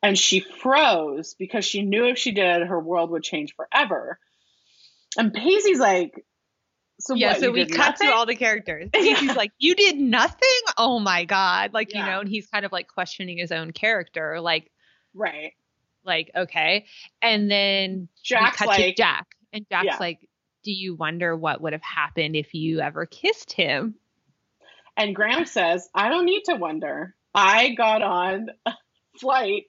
[0.00, 4.20] And she froze because she knew if she did her world would change forever.
[5.18, 6.24] And Pacey's like,
[7.00, 8.06] so yeah, so we cut nothing?
[8.08, 8.90] through all the characters.
[8.94, 9.16] Yeah.
[9.16, 10.60] He's like, "You did nothing?
[10.78, 14.40] Oh my god!" Like you know, and he's kind of like questioning his own character,
[14.40, 14.70] like,
[15.14, 15.52] right.
[16.04, 16.86] like okay.
[17.20, 19.96] And then Jack's we cut to like, Jack, and Jack's Yeah.
[19.98, 20.28] like,
[20.62, 23.96] "Do you wonder what would have happened if you ever kissed him?"
[24.96, 27.14] and Graham says, I don't need to wonder.
[27.34, 28.72] I got on a
[29.20, 29.64] flight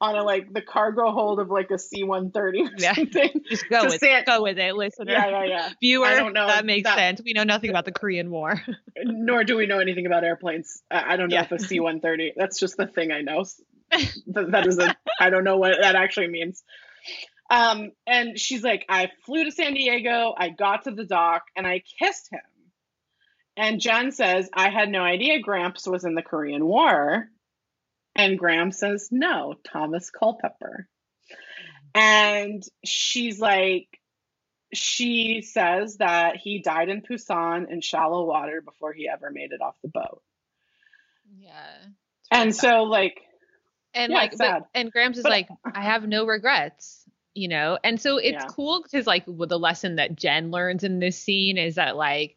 [0.00, 2.94] on a like the cargo hold of like a C one thirty or Yeah.
[2.94, 3.42] something.
[3.50, 4.02] Just go with it.
[4.02, 5.12] it- Go with it, listener.
[5.12, 5.68] Yeah, yeah, yeah.
[5.80, 7.20] Viewer, I don't know that makes that- sense.
[7.24, 8.60] We know nothing about the Korean War.
[8.96, 10.82] Nor do we know anything about airplanes.
[10.90, 11.42] I I don't know Yeah.
[11.44, 12.32] if a C one thirty.
[12.36, 13.44] That's just the thing I know.
[14.28, 14.94] that, that is a.
[15.20, 16.62] I don't know what that actually means.
[17.50, 20.34] Um, and she's like, I flew to San Diego.
[20.36, 22.40] I got to the dock and I kissed him.
[23.56, 27.28] And Jen says, I had no idea Gramps was in the Korean War.
[28.18, 30.86] And Graham says, No, Thomas Culpepper.
[31.94, 33.86] And she's like,
[34.74, 39.62] she says that he died in Busan in shallow water before he ever made it
[39.62, 40.20] off the boat.
[41.38, 41.76] yeah.
[42.30, 43.22] And so, like,
[43.94, 47.04] and Yeah, like but, and Grams is But- like i have no regrets
[47.34, 48.46] you know and so it's Yeah.
[48.50, 52.36] cool because like with the lesson that jen learns in this scene is that like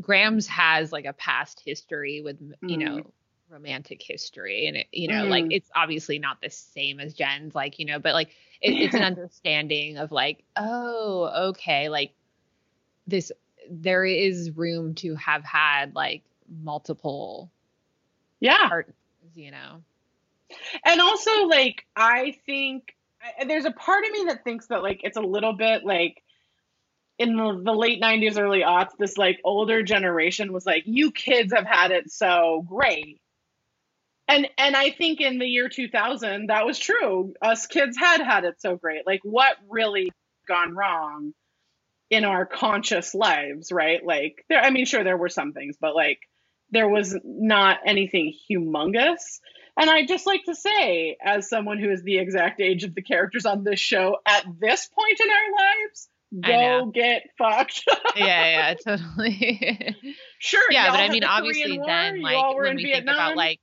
[0.00, 2.96] Grams has like a past history with you mm-hmm.
[2.96, 3.12] know
[3.54, 5.52] romantic history and it you know like Mhm.
[5.52, 8.30] it's obviously not the same as jen's like you know but like
[8.60, 12.12] it, it's an understanding of like oh okay like
[13.06, 13.32] this
[13.70, 16.22] there is room to have had like
[16.62, 17.50] multiple
[18.40, 18.68] yeah.
[18.68, 18.96] partners
[19.34, 19.82] you know
[20.84, 22.94] And also, like, I think
[23.46, 26.22] there's a part of me that thinks that, like, it's a little bit like
[27.18, 31.52] in the, the late 90s, early aughts, this, like, older generation was like, you kids
[31.54, 33.20] have had it so great.
[34.26, 37.34] And and I think in the year 2000, that was true.
[37.42, 39.06] Us kids had had it so great.
[39.06, 40.10] Like, what really
[40.48, 41.34] gone wrong
[42.10, 44.04] in our conscious lives, right?
[44.04, 46.20] Like, there, I mean, sure, there were some things, but like,
[46.70, 49.40] there was not anything humongous.
[49.76, 53.02] And I just like to say, as someone who is the exact age of the
[53.02, 56.08] characters on this show at this point in our lives,
[56.40, 57.84] go get fucked.
[58.16, 59.96] yeah, yeah, totally.
[60.38, 60.70] sure.
[60.70, 63.04] yeah, but I mean, obviously, War, then like when we Vietnam.
[63.04, 63.60] think about like,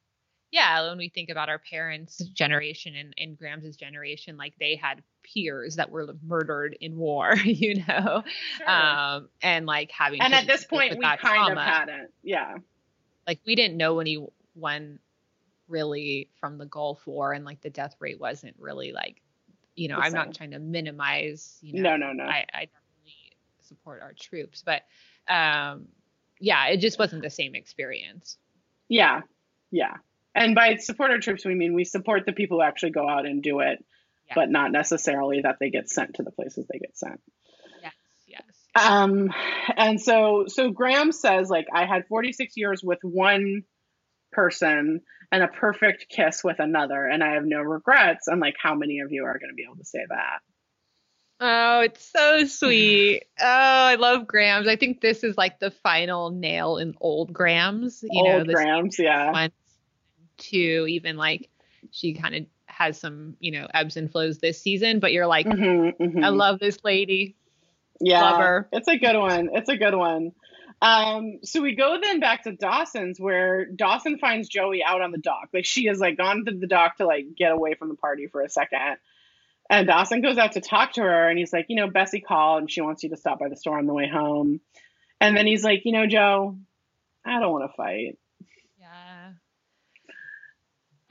[0.52, 5.02] yeah, when we think about our parents' generation and, and Grams's generation, like they had
[5.24, 8.24] peers that were murdered in war, you know,
[8.58, 8.70] Sure.
[8.70, 12.10] um, and like having and at this point, we kind of hadn't.
[12.24, 12.56] Yeah.
[13.28, 15.00] like we didn't know anyone
[15.68, 19.22] really from the Gulf War, and like the death rate wasn't really like,
[19.76, 20.18] you know, The I'm same.
[20.20, 22.24] not trying to minimize, you know, No, no, no.
[22.26, 24.82] I, I definitely support our troops, but
[25.34, 25.88] um,
[26.40, 28.38] yeah, it just wasn't the same experience.
[28.90, 29.22] Yeah,
[29.72, 29.96] yeah.
[30.34, 33.26] And by support our troops, we mean we support the people who actually go out
[33.26, 33.84] and do it,
[34.28, 34.36] Yeah.
[34.36, 37.22] but not necessarily that they get sent to the places they get sent.
[37.82, 37.94] Yes,
[38.28, 38.44] yes.
[38.76, 39.34] Um,
[39.76, 43.64] and so so Graham says like I had 46 years with one
[44.32, 45.02] person
[45.34, 48.28] and a perfect kiss with another, and I have no regrets.
[48.28, 50.40] And like, how many of you are going to be able to say that?
[51.44, 53.24] Oh, it's so sweet.
[53.42, 54.68] Oh, I love Grams.
[54.68, 58.04] I think this is like the final nail in old Grams.
[58.08, 59.52] You know, Old this Grams, yeah, one,
[60.42, 61.50] two, even like
[61.92, 65.46] she kind of has some, you know, ebbs and flows this season, but you're like,
[65.46, 66.24] Mhm, mhm.
[66.24, 67.36] I love this lady.
[68.00, 68.70] yeah, love her.
[68.72, 69.50] it's a good one.
[69.54, 70.32] It's a good one.
[70.82, 75.20] Um, so we go then back to Dawson's where Dawson finds Joey out on the
[75.20, 75.50] dock.
[75.54, 78.26] Like she has like gone to the dock to like get away from the party
[78.28, 78.98] for a second.
[79.70, 82.62] And Dawson goes out to talk to her and he's like, you know, Bessie called
[82.62, 84.60] and she wants you to stop by the store on the way home.
[85.20, 86.58] And then he's like, you know, Joe,
[87.24, 88.18] I don't want to fight.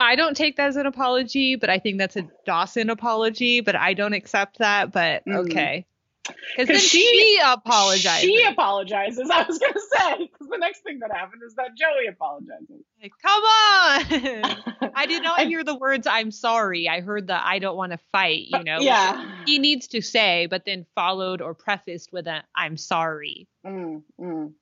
[0.01, 3.75] I don't take that as an apology, but I think that's a Dawson apology, but
[3.75, 5.45] I don't accept that, but Mhm.
[5.49, 5.85] okay.
[6.23, 8.21] Because then she- she, apologized.
[8.21, 9.29] She apologizes.
[9.31, 12.83] I was gonna say because the next thing that happened is that Joey apologizes.
[13.01, 14.91] Like, Come on.
[14.95, 16.87] I did not hear the words I'm sorry.
[16.87, 18.79] I heard the I don't want to fight, you know.
[18.81, 19.43] yeah.
[19.45, 23.47] He needs to say, but then followed or prefaced with a I'm sorry.
[23.65, 24.53] Mm, mm.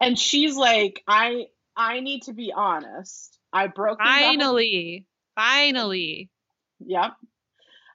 [0.00, 1.46] And she's like, I
[1.76, 3.38] I need to be honest.
[3.54, 5.06] I broke things off with- Finally.
[5.36, 6.30] Finally.
[6.80, 7.12] Yep.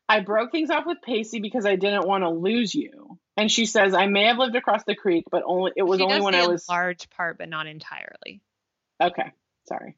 [0.07, 3.19] I broke things off with Pacey because I didn't want to lose you.
[3.37, 6.03] And she says, I may have lived across the creek, but only it was She
[6.05, 8.41] only when I was large part, but not entirely.
[9.01, 9.31] okay.
[9.67, 9.95] Sorry.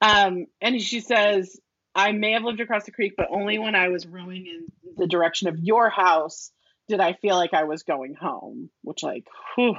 [0.00, 1.58] Um, and she says,
[1.94, 4.66] I may have lived across the creek, but only when I was rowing in
[4.96, 6.52] the direction of your house
[6.88, 8.70] did I feel like I was going home.
[8.82, 9.26] Which, like,
[9.56, 9.74] whew.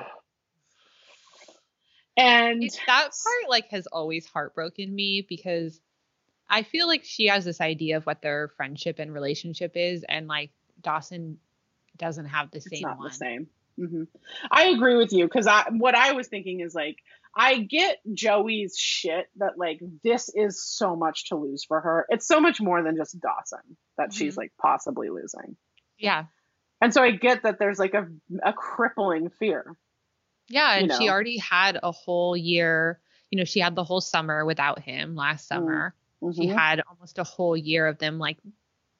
[2.15, 5.79] And that part like has always heartbroken me because
[6.49, 10.27] I feel like she has this idea of what their friendship and relationship is, and
[10.27, 10.51] like
[10.81, 11.39] Dawson
[11.97, 13.09] doesn't have the it's same not one.
[13.09, 13.47] the same.
[13.77, 14.03] hmm
[14.51, 16.97] I agree with you because I what I was thinking is like
[17.35, 22.05] I get Joey's shit that like this is so much to lose for her.
[22.09, 24.37] It's so much more than just Dawson that she's Mhm.
[24.37, 25.55] like possibly losing.
[25.97, 26.25] Yeah,
[26.81, 28.07] And so I get that there's like a
[28.43, 29.75] a crippling fear.
[30.49, 32.99] Yeah, You and she already had a whole year.
[33.31, 35.95] You know, she had the whole summer without him last summer.
[36.35, 36.55] She Mhm.
[36.55, 38.37] had almost a whole year of them like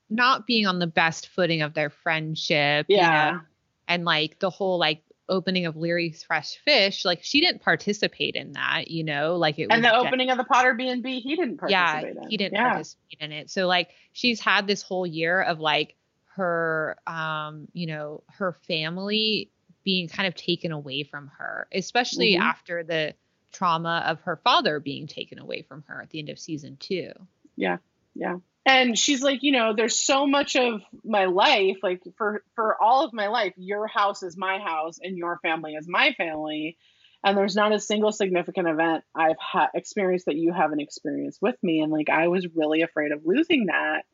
[0.10, 2.88] not being on the best footing of their friendship.
[2.90, 3.32] you Yeah.
[3.34, 3.40] know?
[3.88, 8.54] and like the whole like opening of Leary's Fresh Fish, like she didn't participate in
[8.54, 11.20] that, you know, like it was And the opening of the Potter B and B,
[11.20, 12.30] he didn't yeah, in.
[12.30, 12.72] he didn't Yeah.
[12.72, 13.50] participate in it.
[13.50, 15.96] So like she's had this whole year of like
[16.36, 19.52] her um, you know, her family
[19.84, 22.40] being kind of taken away from her, especially Mhm.
[22.42, 23.14] after the
[23.52, 27.12] trauma of her father being taken away from her at the end of season 2.
[27.56, 27.78] Yeah.
[28.16, 28.38] Yeah.
[28.66, 33.04] and she's like you know there's so much of my life like for for all
[33.04, 36.78] of my life your house is my house and your family is my family
[37.26, 41.56] and there's not a single significant event i've ha- experienced that you haven't experienced with
[41.62, 44.06] me and like i was really afraid of losing that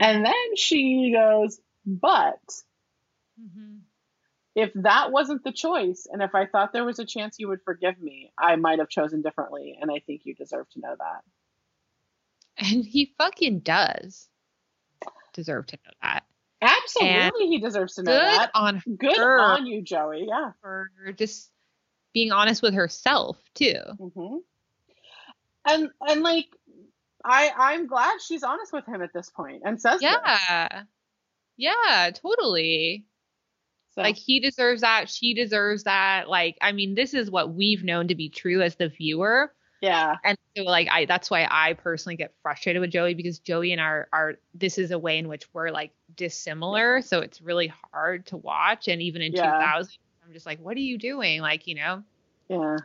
[0.00, 2.40] and then she goes but
[3.40, 3.80] Mhm.
[4.54, 7.62] If that wasn't the choice and if i thought there was a chance you would
[7.64, 11.22] forgive me i might have chosen differently and i think you deserve to know that
[12.58, 14.28] And he fucking does
[15.32, 16.24] deserve to know that.
[16.60, 21.50] absolutely he deserves to know Good that on good on you joey yeah for just
[22.12, 23.80] being honest with herself too.
[23.98, 24.36] hmm
[25.64, 26.48] And and like
[27.24, 30.10] I I'm glad she's honest with him at this point and says this.
[30.10, 30.82] Yeah.
[31.56, 33.06] Yeah, totally.
[33.94, 36.28] So, Like he deserves that, she deserves that.
[36.28, 39.52] Like I mean, this is what we've known to be true as the viewer.
[39.80, 43.72] yeah, And so like I that's why I personally get frustrated with Joey because Joey
[43.72, 47.72] and our are this is a way in which we're like dissimilar, so it's really
[47.92, 49.52] hard to watch and even in Yeah.
[49.52, 49.94] 2000
[50.26, 51.40] I'm just like what are you doing?
[51.40, 52.02] Like, you know.
[52.48, 52.76] yeah,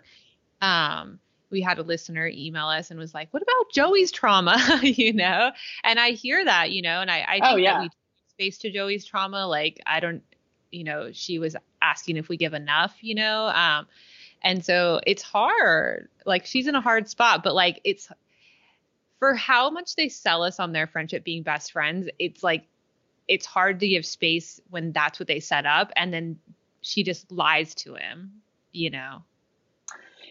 [0.62, 1.20] um
[1.50, 5.52] we had a listener email us and was like what about joey's trauma you know
[5.84, 7.74] and i hear that you know and i i think Oh, yeah.
[7.74, 7.90] that we
[8.32, 10.24] space to joey's trauma like i don't
[10.72, 13.88] you know she was asking if we give enough you know um
[14.44, 18.10] and so it's hard like she's in a hard spot but like it's
[19.20, 22.66] for how much they sell us on their friendship being best friends it's like
[23.28, 26.40] it's hard to give space when that's what they set up and then
[26.82, 28.32] she just lies to him
[28.72, 29.22] you know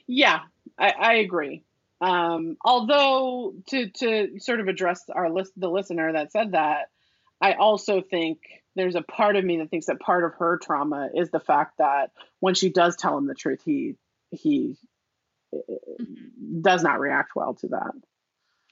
[0.07, 0.41] yeah.
[0.79, 1.63] I, I agree.
[2.01, 6.91] Um, although to to sort of address our list the listener that said that,
[7.41, 8.41] I also think
[8.77, 11.79] there's a part of me that thinks that part of her trauma is the fact
[11.79, 13.97] that when she does tell him the truth, he
[14.31, 14.77] he
[15.55, 16.63] Mhm.
[16.63, 17.93] does not react well to that.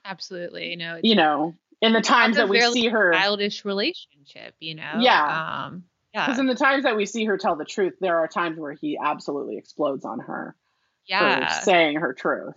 [0.04, 0.76] Absolutely.
[0.76, 4.98] No, it's You know, in the times that we see her, childish relationship, you know?
[5.00, 5.64] Yeah.
[5.66, 8.58] Um, because in the times that we see her tell the truth, there are times
[8.58, 10.54] where he absolutely explodes on her
[11.06, 11.48] Yeah.
[11.56, 12.54] for saying her truth.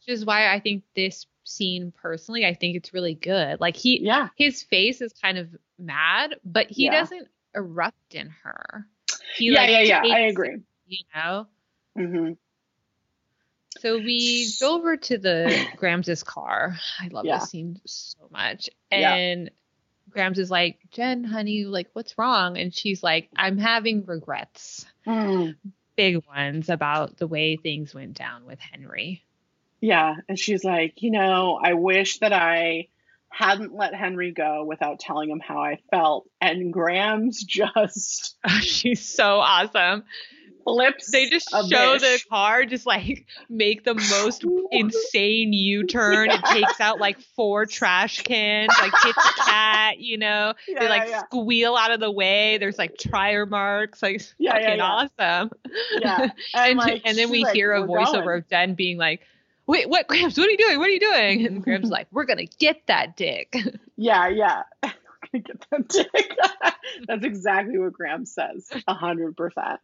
[0.00, 3.60] Which is why I think this scene personally, I think it's really good.
[3.60, 5.48] Like he Yeah, his face is kind of
[5.78, 7.00] mad, but he Yeah.
[7.00, 8.86] doesn't erupt in her.
[9.36, 10.14] He yeah, like, yeah, yeah.
[10.14, 10.54] I agree.
[10.54, 11.46] it, You know?
[11.96, 12.32] hmm
[13.78, 16.78] So we go over to the Grams' car.
[17.00, 17.38] I love Yeah.
[17.38, 18.70] this scene so much.
[18.90, 19.14] Yeah.
[19.14, 19.50] And
[20.10, 22.58] Grams is like, Jen, honey, like, what's wrong?
[22.58, 25.56] And she's like, I'm having regrets, Mm.
[25.96, 29.24] big ones about the way things went down with Henry.
[29.82, 32.86] Yeah, and she's like, you know, I wish that I
[33.28, 36.28] hadn't let Henry go without telling him how I felt.
[36.40, 40.04] And Grams just she's so awesome.
[40.64, 41.10] flips.
[41.10, 46.30] They just show the car just like make the most insane U-turn.
[46.30, 50.54] It takes out like four trash cans, like hits a cat, you know.
[50.68, 52.58] Yeah, they like yeah, squeal out of the way.
[52.58, 54.84] There's like tire marks, like Yeah, yeah, fucking yeah.
[54.84, 55.50] awesome.
[56.00, 56.28] yeah.
[56.54, 59.22] and, like, and then we like, hear a voiceover going." of Jen being like,
[59.66, 60.36] "Wait, what, Gramps?
[60.38, 60.78] What are you doing?
[60.78, 63.54] What are you doing?" And Gramps like, "We're gonna get that dick."
[63.96, 64.62] Yeah, yeah.
[64.82, 66.36] We're gonna get that dick.
[67.06, 68.68] That's exactly what Graham says.
[68.88, 69.78] A hundred percent.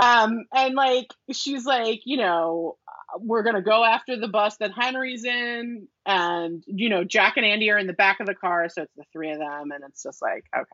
[0.00, 2.76] Um, and like she's like, you know,
[3.20, 7.70] we're gonna go after the bus that Henry's in, and you know, Jack and Andie
[7.70, 10.02] are in the back of the car, so it's the three of them, and it's
[10.02, 10.66] just like, okay.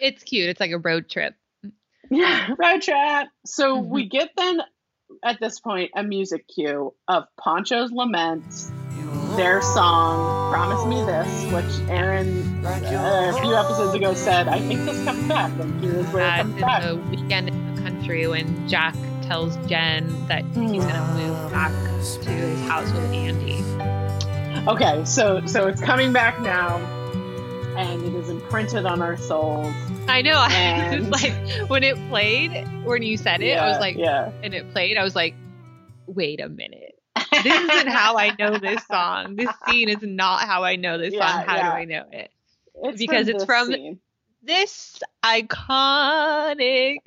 [0.00, 0.48] it's cute.
[0.48, 1.34] It's like a road trip.
[2.10, 3.28] Yeah, road trip.
[3.46, 3.88] So Mhm.
[3.88, 4.60] we get then
[5.22, 8.44] at this point a music cue of Pancho's Lament,
[9.36, 14.84] their song "Promise Me This," which Erin uh, a few episodes ago said, "I think
[14.84, 16.82] this comes back." And here's where it comes back.
[16.82, 22.30] the weekend in the country when Jack tells Jen that he's gonna move back to
[22.30, 23.62] his house with Andie.
[24.68, 26.78] Okay, so so it's coming back now,
[27.76, 29.72] and it is imprinted on our souls.
[30.08, 30.44] I know.
[30.50, 31.32] And- like,
[31.68, 34.30] when it played, when you said it, I was like, yeah.
[34.42, 35.34] and it played, I was like,
[36.06, 36.94] wait a minute.
[37.32, 39.36] This isn't how I know this song.
[39.36, 41.44] This scene is not how I know this Yeah, song.
[41.46, 41.62] How yeah.
[41.70, 42.30] do I know it?
[42.82, 44.00] It's because it's this from- scene.
[44.42, 46.98] This iconic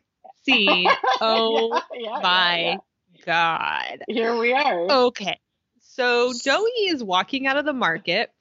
[0.44, 0.89] scene.
[1.22, 2.77] Oh Yeah, yeah, yeah, my yeah.
[3.26, 4.03] God.
[4.07, 4.89] Here we are.
[5.07, 5.39] Okay.
[5.81, 8.31] So Joey is walking out of the market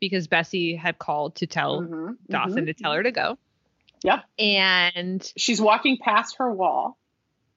[0.00, 2.66] because Bessie had called to tell Mhm, Dawson mhm.
[2.66, 3.38] to tell her to go.
[4.02, 4.24] Yep.
[4.38, 6.96] And She's walking past her wall.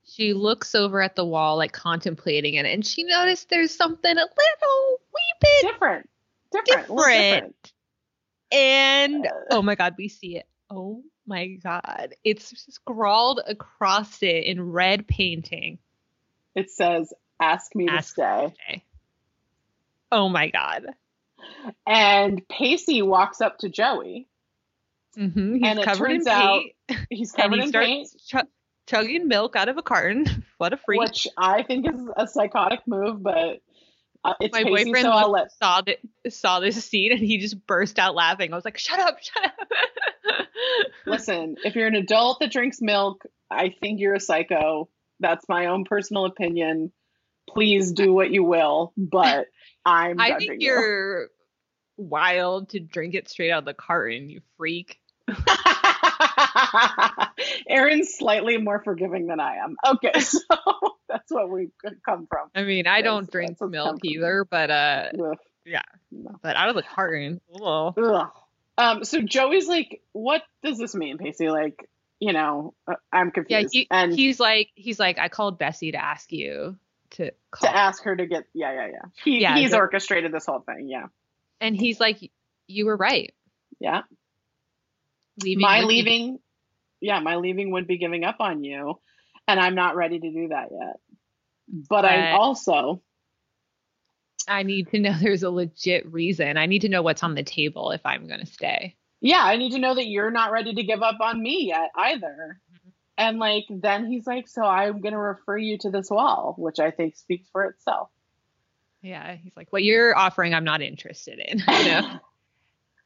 [0.05, 4.13] she looks over at the wall, like contemplating it, and she noticed there's something a
[4.15, 6.09] little wee bit Different.
[6.51, 6.89] Different.
[6.89, 7.73] little different.
[8.51, 9.29] And Uh.
[9.51, 10.45] oh my God, we see it.
[10.69, 12.13] Oh my God.
[12.25, 15.79] It's scrawled across it in red painting.
[16.55, 18.83] It says, "Ask me Ask- to stay." Okay.
[20.11, 20.85] Oh my God.
[21.85, 24.27] And Pacey walks up to Joey.
[25.15, 27.07] hmm He's And it covered in turns out paint.
[27.09, 28.47] He's covered he in paint, chug-
[28.87, 30.45] chugging milk out of a carton.
[30.57, 30.99] what a freak!
[30.99, 33.61] which I think is a psychotic move, but
[34.25, 35.51] uh, it's My Pacey, boyfriend so let.
[35.51, 35.99] saw that
[36.29, 38.53] saw this scene and he just burst out laughing.
[38.53, 39.17] I was like, "Shut up!
[39.21, 39.53] Shut up!"
[41.05, 44.89] Listen, if you're an adult that drinks milk, I think you're a psycho.
[45.19, 46.91] That's my own personal opinion.
[47.49, 49.47] Please do what you will, but
[49.85, 50.67] I'm I think you.
[50.67, 51.27] you're
[51.97, 54.99] wild to drink it straight out of the carton, you freak.
[57.69, 59.75] Erin's slightly more forgiving than I am.
[59.85, 60.39] Okay, so
[61.07, 61.69] that's what we
[62.05, 62.49] come from.
[62.55, 65.37] I mean, I don't that's drink milk either, but uh, Ugh.
[65.65, 65.81] Yeah.
[66.11, 66.37] No.
[66.41, 67.39] but out of the carton.
[67.61, 67.93] Ugh.
[67.97, 68.29] Ugh.
[68.77, 71.49] Um, so Joey's like, what does this mean, Pacey?
[71.49, 71.87] Like,
[72.19, 73.69] you know, uh, I'm Yeah, confused.
[73.73, 76.77] he, and he's like, he's like, I called Bessie to ask you
[77.13, 79.01] to call, to ask her to get, yeah, yeah, yeah.
[79.23, 80.87] He, Yeah, he's so- orchestrated this whole thing.
[80.89, 81.05] Yeah.
[81.61, 82.31] and he's like,
[82.67, 83.33] you were right.
[83.79, 84.01] Yeah.
[85.41, 86.39] Leaving my would be- leaving,
[87.01, 88.99] yeah, my leaving would be giving up on you.
[89.47, 90.95] And I'm not ready to do that yet.
[91.89, 93.01] But I also,
[94.47, 96.57] I need to know there's a legit reason.
[96.57, 98.95] I need to know what's on the table if I'm going to stay.
[99.21, 101.89] yeah, I need to know that you're not ready to give up on me yet
[101.97, 102.59] either.
[103.17, 106.79] And like, then he's like, so I'm going to refer you to this wall, which
[106.79, 108.09] I think speaks for itself.
[109.01, 111.59] Yeah, he's like, what you're offering, I'm not interested in.
[111.67, 112.19] You know?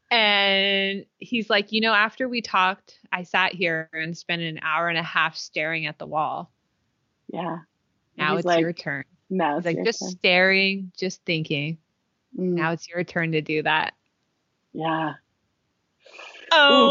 [0.11, 4.87] and he's like, you know, after we talked, I sat here and spent an hour
[4.87, 6.51] and a half staring at the wall.
[7.27, 7.57] yeah.
[8.17, 9.03] Now He's it's like, your turn.
[9.29, 10.09] No, it's like, just turn.
[10.11, 11.77] staring, just thinking.
[12.39, 13.93] Mm, Now it's your turn to do that.
[14.73, 15.13] yeah.
[16.51, 16.89] Oh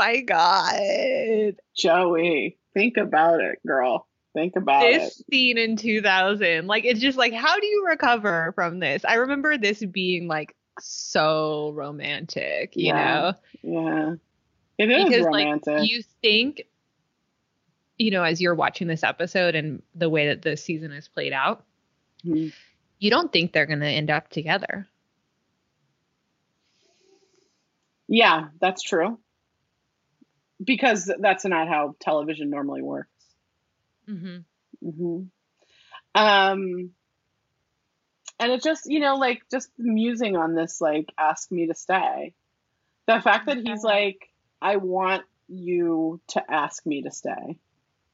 [0.00, 1.56] my God.
[1.76, 4.06] Joey, think about it, girl.
[4.34, 5.26] Think about this it.
[5.30, 9.58] scene in 2000 like it's just like how do you recover from this i remember
[9.58, 13.32] this being like so romantic you Yeah.
[13.32, 13.32] know
[13.62, 14.14] Yeah.
[14.78, 15.66] It is because romantic.
[15.66, 16.62] like you think
[17.98, 21.32] you know as you're watching this episode and the way that the season is played
[21.32, 21.64] out
[22.24, 22.52] Mhm.
[23.00, 24.86] you don't think they're going to end up together
[28.06, 29.18] Yeah, that's true.
[30.62, 33.10] Because that's not how television normally works.
[34.08, 34.38] mm-hmm.
[34.88, 35.22] hmm
[36.14, 36.90] Um,
[38.38, 42.34] and it just, you know, like just musing on this, like, ask me to stay.
[43.06, 44.28] The fact that he's like,
[44.60, 47.58] I want you to ask me to stay.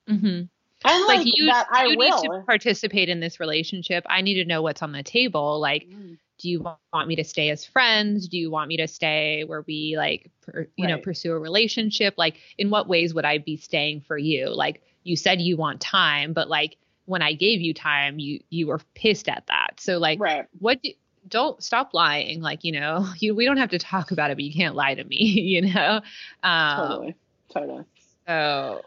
[0.09, 0.45] Mm-hmm.
[0.85, 2.23] And like, like you, that I you will.
[2.23, 5.87] need to participate in this relationship i need to know what's on the table like
[5.89, 9.45] Mm, do you want me to stay as friends do you want me to stay
[9.45, 13.39] where we like per, you know pursue a relationship like in what ways would i
[13.39, 16.77] be staying for you like you said you want time but like
[17.07, 20.47] when i gave you time you you were pissed at that so like right.
[20.59, 20.91] what do,
[21.29, 24.45] don't stop lying like you know you we don't have to talk about it but
[24.45, 26.01] you can't lie to me you know
[26.43, 27.15] um Totally.
[27.53, 27.85] Totally.
[28.27, 28.83] so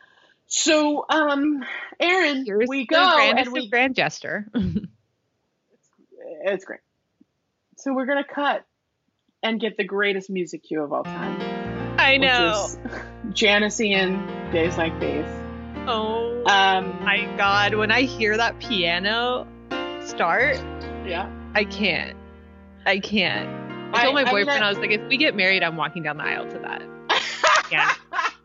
[0.47, 1.63] So, um,
[1.99, 4.47] Erin, here's we go grandest and we grand gesture
[6.43, 6.80] it's great.
[7.80, 8.65] So we're gonna cut
[9.41, 11.39] and get the greatest music cue of all time.
[11.99, 12.68] i know
[13.30, 15.26] Janician Days Like These.
[15.88, 19.47] oh Um, my god when i hear that piano
[20.01, 20.57] start
[21.06, 21.31] yeah.
[21.56, 22.18] i can't
[22.85, 23.47] i can't
[23.95, 25.64] i told my I- I mean, boyfriend I- I, was like if we get married
[25.64, 26.81] i'm walking down the aisle to that
[27.72, 27.93] Yeah.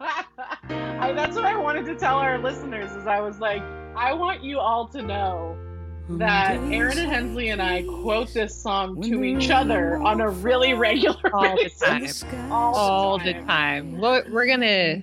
[0.00, 3.62] I, that's what I wanted to tell our listeners is I was like,
[3.96, 5.56] I want you all to know
[6.10, 10.74] that Erin and Hensley and I quote this song to each other on a really
[10.74, 12.20] regular All the basis.
[12.20, 12.52] time.
[12.52, 13.46] All, all the the time.
[13.46, 15.02] time we're, we're gonna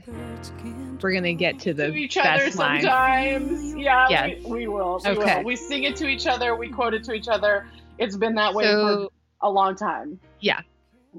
[1.02, 3.74] we're gonna get to the to each other best line sometimes.
[3.76, 4.44] Yeah, Yes.
[4.46, 5.02] we, we will.
[5.04, 5.38] We Okay.
[5.38, 5.44] will.
[5.44, 6.56] We sing it to each other.
[6.56, 7.66] We quote it to each other.
[7.98, 9.08] It's been that way for
[9.42, 10.20] a long time.
[10.40, 10.62] Yeah.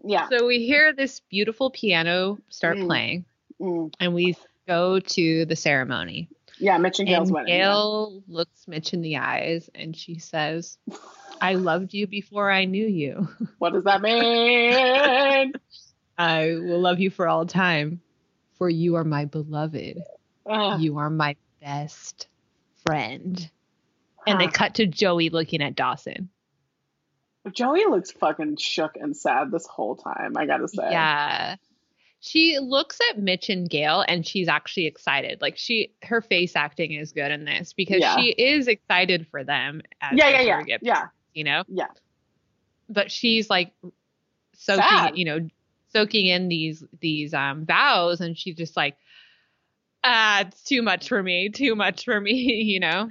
[0.04, 0.28] Yeah.
[0.30, 2.86] so we hear this beautiful piano start Mm.
[2.86, 3.24] playing
[3.60, 3.92] Mm.
[4.00, 4.36] and we
[4.66, 6.28] go to the ceremony
[6.62, 7.55] Yeah, Mitch and Gale's and wedding.
[7.55, 7.64] yeah.
[7.64, 10.78] gale looks mitch in the eyes and she says
[11.40, 13.28] i loved you before i knew you
[13.59, 15.52] What does that mean?
[16.16, 18.01] i will love you for all time
[18.59, 19.98] for you are my beloved
[20.48, 20.80] Ugh.
[20.80, 22.28] you are my best
[22.86, 23.51] friend
[24.26, 26.28] and they cut to joey looking at dawson
[27.52, 30.34] Joey looks fucking shook and sad this whole time.
[30.36, 30.89] I gotta say.
[30.93, 31.56] Yeah.
[32.24, 35.43] She looks at Mitch and Gale and she's actually excited.
[35.43, 38.15] Like she her face acting is good in this because Yeah.
[38.16, 41.65] she is excited for them as Yeah, yeah, yeah, yeah, you know?
[41.66, 41.89] yeah.
[42.89, 43.73] But she's like
[44.55, 45.19] soaking, Sad.
[45.19, 45.49] you know,
[45.93, 48.97] soaking in these these um vows and she's just like
[50.05, 52.32] ah, it's too much for me, too much for me,
[52.65, 53.11] you know.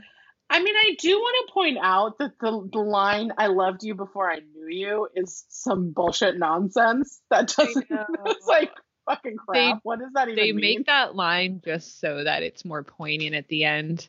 [0.49, 3.93] I mean, I do want to point out that the, the line "I loved you
[3.95, 7.21] before I knew you" is some bullshit nonsense.
[7.29, 7.87] That doesn't.
[8.25, 8.71] It's like
[9.09, 9.55] fucking crap.
[9.75, 10.77] They- what does that even They mean?
[10.79, 14.07] make that line just so that it's more poignant at the end.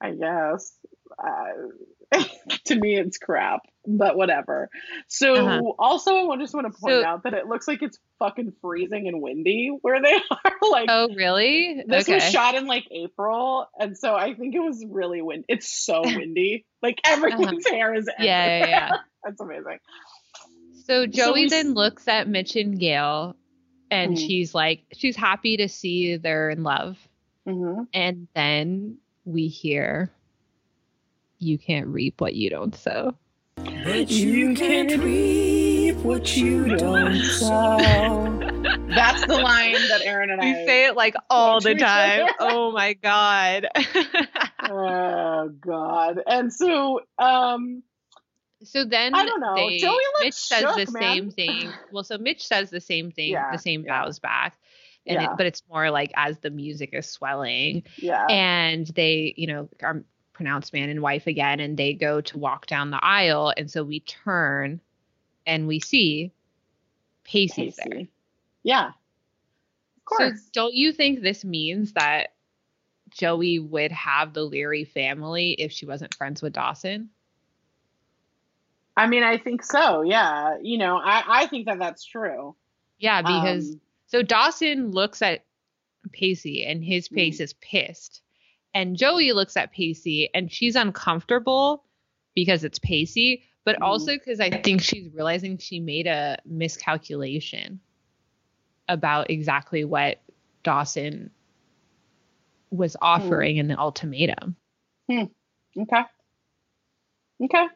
[0.00, 0.72] I guess.
[1.18, 2.20] Uh,
[2.64, 4.68] to me, it's crap, but whatever.
[5.08, 5.60] So, Uh-huh.
[5.78, 9.08] also, I just want to point So- out that it looks like it's fucking freezing
[9.08, 10.52] and windy where they are.
[10.70, 11.82] like, Oh, really?
[11.86, 12.14] this okay.
[12.16, 15.46] was shot in like April, and so I think it was really windy.
[15.48, 16.66] It's so windy.
[16.82, 18.22] Like, everyone's hair is Uh-huh.
[18.24, 18.90] yeah, yeah, yeah.
[19.24, 19.78] That's amazing.
[20.84, 23.36] So Joey we then looks at Mitch and Gale
[23.90, 24.18] and Mhm.
[24.26, 26.98] she's like, she's happy to see they're in love.
[27.46, 30.10] hmm And then we hear,
[31.38, 33.14] you can't reap what you don't sow.
[33.56, 38.40] But you can't reap what you don't sow.
[38.88, 40.64] That's the line that Erin and We I.
[40.66, 42.28] say it like all the time.
[42.38, 43.66] Oh my God.
[44.62, 46.20] oh God!
[46.26, 47.82] And so, um,
[48.64, 49.54] so then I don't know.
[49.56, 51.02] they- Joey looks Mitch says shook, the man.
[51.02, 51.72] same thing.
[51.92, 54.02] Well, so Mitch says the same thing, Yeah, the same yeah.
[54.04, 54.58] vows back.
[55.06, 55.32] And Yeah.
[55.32, 57.82] it, but it's more like as the music is swelling.
[57.98, 62.38] yeah, and they you know are pronounced man and wife again and they go to
[62.38, 64.80] walk down the aisle and so we turn
[65.46, 66.32] and we see
[67.22, 68.08] pacey's there
[68.64, 70.40] Yeah, of course.
[70.40, 72.32] so don't you think this means that
[73.10, 77.10] joey would have the leary family if she wasn't friends with dawson
[78.96, 80.02] I mean, I think so.
[80.02, 82.56] Yeah, you know, I I think that that's true.
[82.98, 85.44] yeah because Um, so dawson looks at
[86.12, 87.14] pacey and his Hmm.
[87.16, 88.22] face is pissed
[88.74, 91.84] and joey looks at pacey and she's uncomfortable
[92.34, 93.82] because it's pacey but Mhm.
[93.82, 97.80] also because i think she's realizing she made a miscalculation
[98.88, 100.20] about exactly what
[100.62, 101.30] dawson
[102.70, 104.56] was offering in the ultimatum.
[105.10, 105.24] Hmm.
[105.78, 106.02] Okay.
[107.42, 107.66] Okay.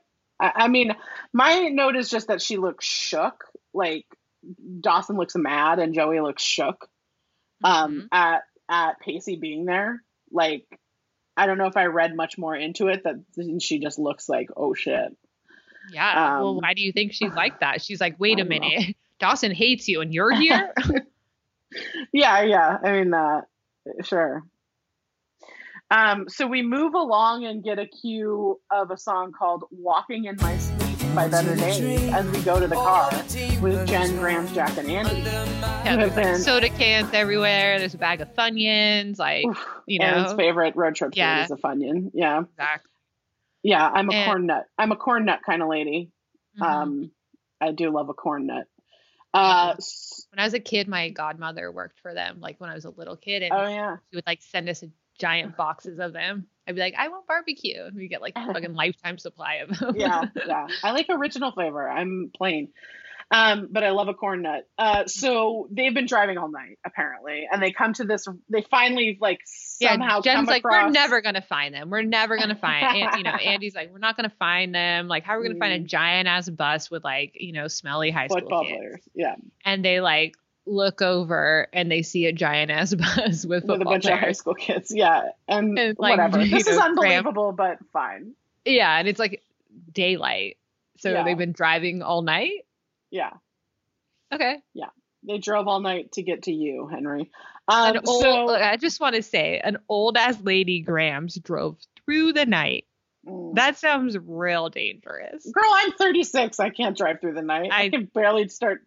[0.40, 0.94] I, I mean,
[1.32, 3.44] my note is just that she looks shook.
[3.74, 4.06] Like
[4.80, 6.88] Dawson looks mad and Joey looks shook.
[7.64, 8.08] Um, Mhm.
[8.12, 10.02] at at Pacey being there.
[10.30, 10.64] Like,
[11.36, 13.02] I don't know if I read much more into it.
[13.04, 13.16] That
[13.60, 15.16] she just looks like, oh shit.
[15.90, 16.38] Yeah.
[16.38, 17.80] well, Um, why do you think she's like that?
[17.82, 18.58] She's like, wait a don't know.
[18.68, 18.96] minute.
[19.18, 20.72] Dawson hates you and you're here?
[22.12, 22.78] Yeah, yeah.
[22.82, 23.42] I mean, uh,
[24.02, 24.42] sure.
[25.90, 30.36] Um, so we move along and get a cue of a song called "Walking in
[30.36, 33.10] My Sleep" by Better Days as we go to the car
[33.62, 35.20] with Jen, Graham, Jack, and Andie.
[35.22, 35.44] yeah,
[35.84, 37.78] have there's like been- soda cans everywhere.
[37.78, 39.18] There's a bag of Funyuns.
[39.18, 41.44] Like, Oof, you Erin's know, favorite road trip food Yeah.
[41.44, 42.10] is a Funyun.
[42.12, 42.82] Yeah, Zach.
[43.62, 43.88] yeah.
[43.88, 44.66] I'm a And- corn nut.
[44.76, 46.10] I'm a corn nut kind of lady.
[46.60, 46.66] Mhm.
[46.66, 47.10] Um,
[47.62, 48.66] I do love a corn nut.
[49.32, 49.74] Uh,
[50.30, 52.40] when I was a kid, my godmother worked for them.
[52.40, 53.96] Like when I was a little kid, and oh yeah.
[54.10, 54.82] she would like send us
[55.18, 56.46] giant boxes of them.
[56.66, 59.78] I'd be like, I want barbecue, and we get like a fucking lifetime supply of
[59.78, 59.94] them.
[59.96, 60.66] yeah, yeah.
[60.82, 61.88] I like original flavor.
[61.88, 62.68] I'm plain.
[63.30, 64.66] Um, but I love a corn nut.
[64.78, 68.26] Uh, so they've been driving all night apparently, and they come to this.
[68.48, 70.34] They finally like somehow yeah.
[70.34, 70.84] Jen's like, across.
[70.86, 71.90] we're never gonna find them.
[71.90, 72.84] We're never gonna find.
[72.96, 75.08] And, you know, Andie's like, we're not gonna find them.
[75.08, 75.88] Like, how are we gonna find a Mm.
[75.88, 78.76] giant ass bus with like, you know, smelly high school football kids?
[78.78, 79.00] players.
[79.14, 80.34] Yeah, And they like
[80.68, 84.32] look over and they see a giant ass bus with with a bunch of high
[84.32, 84.92] school kids.
[84.94, 86.38] Yeah, and, And, like, whatever.
[86.46, 88.32] This is know, unbelievable, but fine.
[88.64, 89.42] Yeah, and it's like
[89.92, 90.56] daylight.
[90.98, 91.22] So Yeah.
[91.24, 92.66] they've been driving all night.
[93.10, 93.30] Yeah,
[94.32, 94.58] Okay.
[94.74, 94.88] Yeah.
[95.24, 97.30] They drove all night to get to you, Henry.
[97.66, 101.76] Um, old, so look, I just want to say, an old ass lady Grams drove
[102.04, 102.84] through the night.
[103.26, 103.54] Mm.
[103.56, 105.44] That sounds real dangerous.
[105.50, 106.60] girl, I'm 36.
[106.60, 107.70] I can't drive through the night.
[107.72, 108.84] I, I- can barely start.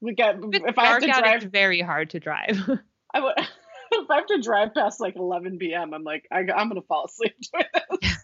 [0.00, 2.58] We got If I have to out, drive it's very hard to drive.
[3.14, 3.34] I would,
[3.92, 7.06] if I have to drive past like 11 p.m., I'm like, I, I'm gonna fall
[7.06, 8.18] asleep doing this.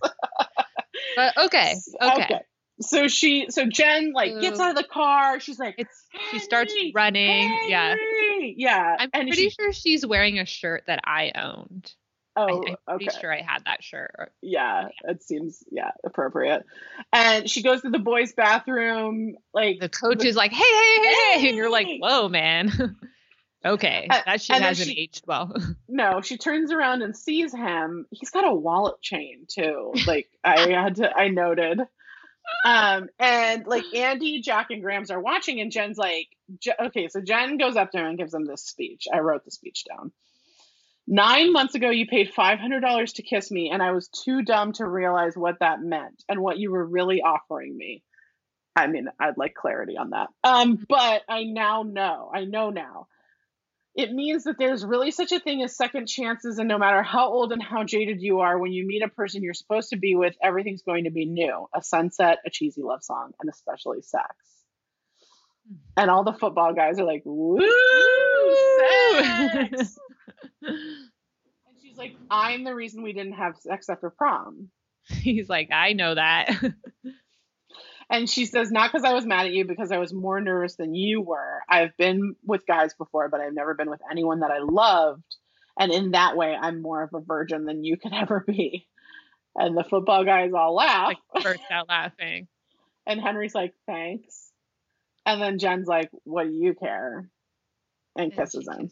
[1.16, 2.40] but okay, okay.
[2.82, 5.38] So she, so Jen like gets out of the car.
[5.38, 7.68] She's like, It's she starts "Henry, running.
[7.68, 7.94] Yeah.
[8.40, 8.96] Yeah.
[8.98, 11.92] I'm and pretty she, sure she's wearing a shirt that I owned.
[12.48, 14.32] I, Oh, I'm pretty sure I had that shirt.
[14.42, 16.64] Yeah, it seems yeah appropriate.
[17.12, 19.36] And she goes to the boys' bathroom.
[19.54, 22.96] Like The coach is like, "Hey, hey, hey!" hey," and you're like, "Whoa, man."
[23.64, 25.54] okay, Uh, that shit hasn't she- aged well.
[25.88, 28.06] no, she turns around and sees him.
[28.10, 29.92] He's got a wallet chain too.
[30.06, 31.80] Like I had to, I noted.
[32.64, 36.28] Um, and like Andie, Jack, and Grams are watching, and Jen's like,
[36.80, 39.06] okay, so Jen goes up to him and gives him this speech.
[39.12, 40.10] I wrote the speech down.
[41.12, 44.86] Nine months ago, you paid $500 to kiss me, and I was too dumb to
[44.86, 48.04] realize what that meant and what you were really offering me.
[48.76, 50.28] I mean, I'd like clarity on that.
[50.44, 52.30] Um, but I now know.
[52.32, 53.08] I know now.
[53.96, 57.26] It means that there's really such a thing as second chances, and no matter how
[57.26, 60.14] old and how jaded you are, when you meet a person you're supposed to be
[60.14, 64.28] with, everything's going to be new a sunset, a cheesy love song, and especially sex.
[65.96, 67.66] And all the football guys are like, woo,
[68.78, 69.98] sex.
[70.62, 74.70] And she's like, I'm the reason we didn't have sex after prom.
[75.08, 76.50] He's like, "I know that."
[78.10, 80.74] And she says, Not because I was mad at you, because I was more nervous
[80.74, 81.60] than you were.
[81.68, 85.36] I've been with guys before, but I've never been with anyone that I loved.
[85.78, 88.88] And in that way, I'm more of a virgin than you could ever be.
[89.54, 91.14] And the football guys all laugh.
[91.34, 92.48] like burst out laughing.
[93.06, 94.50] and Henry's like, Thanks.
[95.24, 97.28] And then Jen's like, What do you care?
[98.16, 98.90] And And kisses him.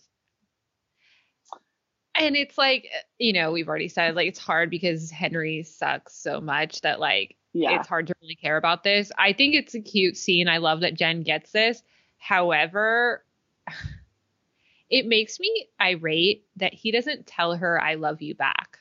[2.19, 2.89] And it's like,
[3.19, 7.37] you know, we've already said like it's hard because Henry sucks so much that like
[7.53, 7.79] Yeah.
[7.79, 9.11] it's hard to really care about this.
[9.19, 10.49] I think it's a cute scene.
[10.49, 11.83] I love that Jen gets this.
[12.19, 13.25] However,
[14.91, 18.79] it makes me irate that he doesn't tell her I love you back.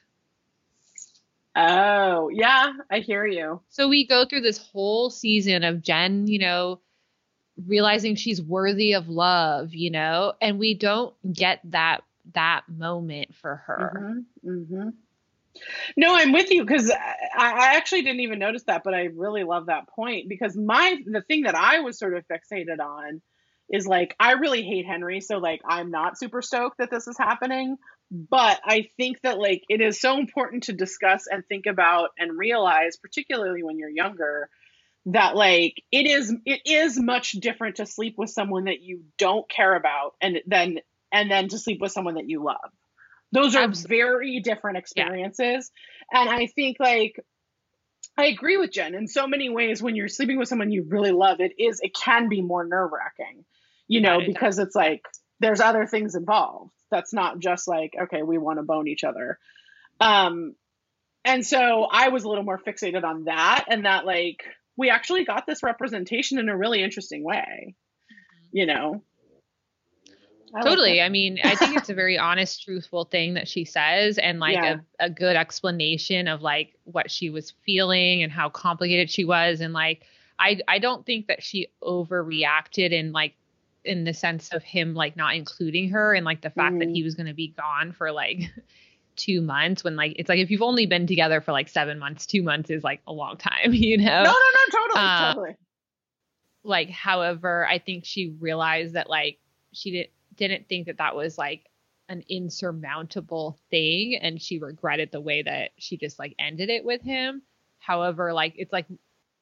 [1.56, 2.72] Oh, yeah.
[2.92, 3.62] I hear you.
[3.70, 6.80] So we go through this whole season of Jen, you know,
[7.66, 13.56] realizing she's worthy of love, you know, and we don't get that that moment for
[13.68, 14.24] her.
[14.44, 14.90] hmm hmm
[15.96, 16.96] No, I'm with you because I,
[17.38, 21.22] I actually didn't even notice that, but I really love that point because my the
[21.22, 23.22] thing that I was sort of fixated on
[23.70, 27.18] is like I really hate Henry, so like I'm not super stoked that this is
[27.18, 27.78] happening.
[28.10, 32.38] But I think that like it is so important to discuss and think about and
[32.38, 34.50] realize, particularly when you're younger,
[35.08, 39.50] that like it is it is much different to sleep with someone that you don't
[39.50, 40.80] care about and then
[41.18, 42.72] and then to sleep with someone that you love.
[43.32, 43.98] Those are Absolutely.
[43.98, 45.72] very different experiences.
[46.12, 47.20] And I think like
[48.18, 51.12] I agree with Jen in so many ways when you're sleeping with someone you really
[51.12, 53.44] love, it is it can be more nerve wracking.
[53.88, 54.34] You know, Yeah, it does.
[54.34, 55.02] because it's like
[55.40, 56.72] there's other things involved.
[56.92, 59.40] That's not just like, okay, we want to bone each other.
[60.00, 60.56] Um,
[61.26, 64.44] and so I was a little more fixated on that and that like
[64.78, 67.76] we actually got this representation in a really interesting way,
[68.52, 69.04] you know.
[70.56, 71.00] I totally.
[71.00, 71.04] it.
[71.04, 74.56] I mean, I think it's a very honest, truthful thing that she says, and like
[74.56, 74.80] Yeah.
[75.00, 79.62] a, a good explanation of like what she was feeling and how complicated she was.
[79.62, 80.04] And like,
[80.40, 83.36] I I don't think that she overreacted in like
[83.84, 86.94] in the sense of him like not including her and like the fact that Mhm.
[86.96, 88.52] he was going to be gone for like
[89.16, 92.26] two months when like it's like if you've only been together for like seven months,
[92.26, 94.24] two months is like a long time, you know?
[94.24, 95.56] No, no, no, totally, Uh, totally.
[96.64, 99.40] like however i think she realized that like
[99.74, 101.66] she didn't didn't think that that was like
[102.10, 107.02] an insurmountable thing and she regretted the way that she just like ended it with
[107.02, 107.42] him
[107.80, 108.86] however like it's like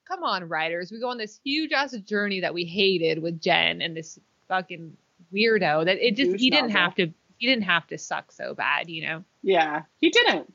[0.07, 3.81] come on writers we go on this huge ass journey that we hated with jen
[3.81, 4.17] and this
[4.47, 4.95] fucking
[5.33, 6.81] weirdo that it just Douche he didn't novel.
[6.81, 10.51] have to he didn't have to suck so bad you know Yeah, he didn't.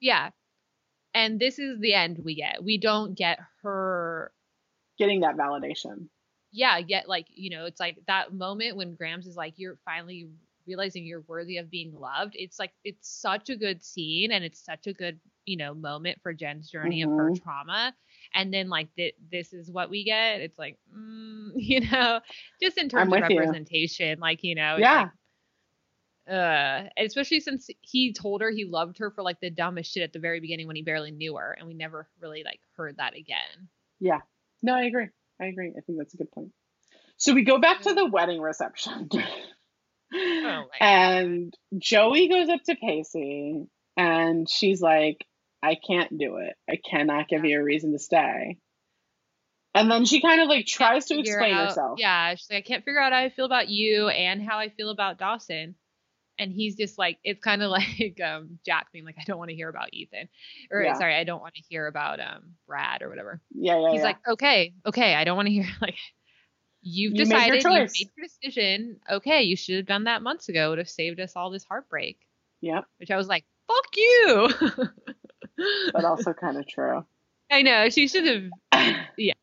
[0.00, 0.30] yeah
[1.14, 4.30] and this is the end we get we don't get her
[4.98, 6.08] Getting that validation.
[6.52, 10.28] Yeah, yet like, you know, it's like that moment when Grams is like, you're finally
[10.66, 12.34] realizing you're worthy of being loved.
[12.36, 16.20] It's like it's such a good scene and it's such a good, you know, moment
[16.22, 17.94] for Jen's journey of her trauma.
[18.34, 20.40] And then like th- this is what we get.
[20.40, 22.20] It's like, mm, you know,
[22.62, 23.36] just in terms of with you.
[23.36, 25.08] representation, like, you know, Yeah.
[26.28, 30.02] like, uh, especially since he told her he loved her for like the dumbest shit
[30.02, 32.96] at the very beginning when he barely knew her, and we never really like heard
[32.98, 33.68] that again.
[33.98, 34.20] Yeah,
[34.62, 35.08] no, I agree.
[35.40, 35.72] I agree.
[35.76, 36.52] I think that's a good point.
[37.16, 37.96] So we go back to mm.
[37.96, 39.08] the wedding reception.
[40.12, 45.24] Oh and Joey goes up to Pacey and she's like,
[45.62, 46.56] I can't do it.
[46.68, 48.58] I cannot give you a reason to stay.
[49.74, 51.98] And then she kind of like tries to explain out- herself.
[52.00, 54.70] Yeah, she's like, I can't figure out how I feel about you and how I
[54.70, 55.76] feel about Dawson.
[56.40, 59.50] And he's just like, it's kind of like um, Jack being like, I don't want
[59.50, 60.28] to hear about Ethan,
[60.72, 60.94] or Yeah.
[60.94, 63.40] sorry, I don't want to hear about um Brad or whatever.
[63.54, 64.04] Yeah, yeah, he's yeah.
[64.04, 65.96] like, okay, okay, I don't want to hear like.
[66.82, 69.00] You've You decided, you made your decision.
[69.10, 70.64] Okay, you should have done that months ago.
[70.64, 72.18] It would have saved us all this heartbreak.
[72.62, 74.48] yep, Which I was like, fuck you.
[75.92, 77.04] but also kind of true.
[77.50, 78.44] I know she should have.
[79.18, 79.34] Yeah.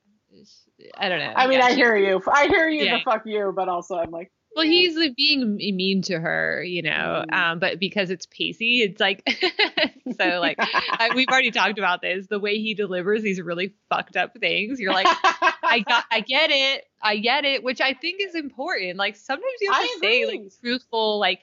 [0.97, 1.33] I don't know.
[1.35, 2.21] I mean, Yeah, I hear you.
[2.31, 2.85] I hear you.
[2.85, 2.97] Yeah.
[2.97, 6.81] The fuck you, but also I'm like, Well, he's like being mean to her, you
[6.81, 7.33] know, Mm.
[7.33, 9.21] um, but because it's Pacey, it's like
[10.19, 12.27] so like I, we've already talked about this.
[12.27, 16.49] The way he delivers these really fucked up things, you're like, I got, I get
[16.51, 18.97] it, I get it, which I think is important.
[18.97, 20.39] Like sometimes you have I to say agree.
[20.39, 21.39] like truthful, like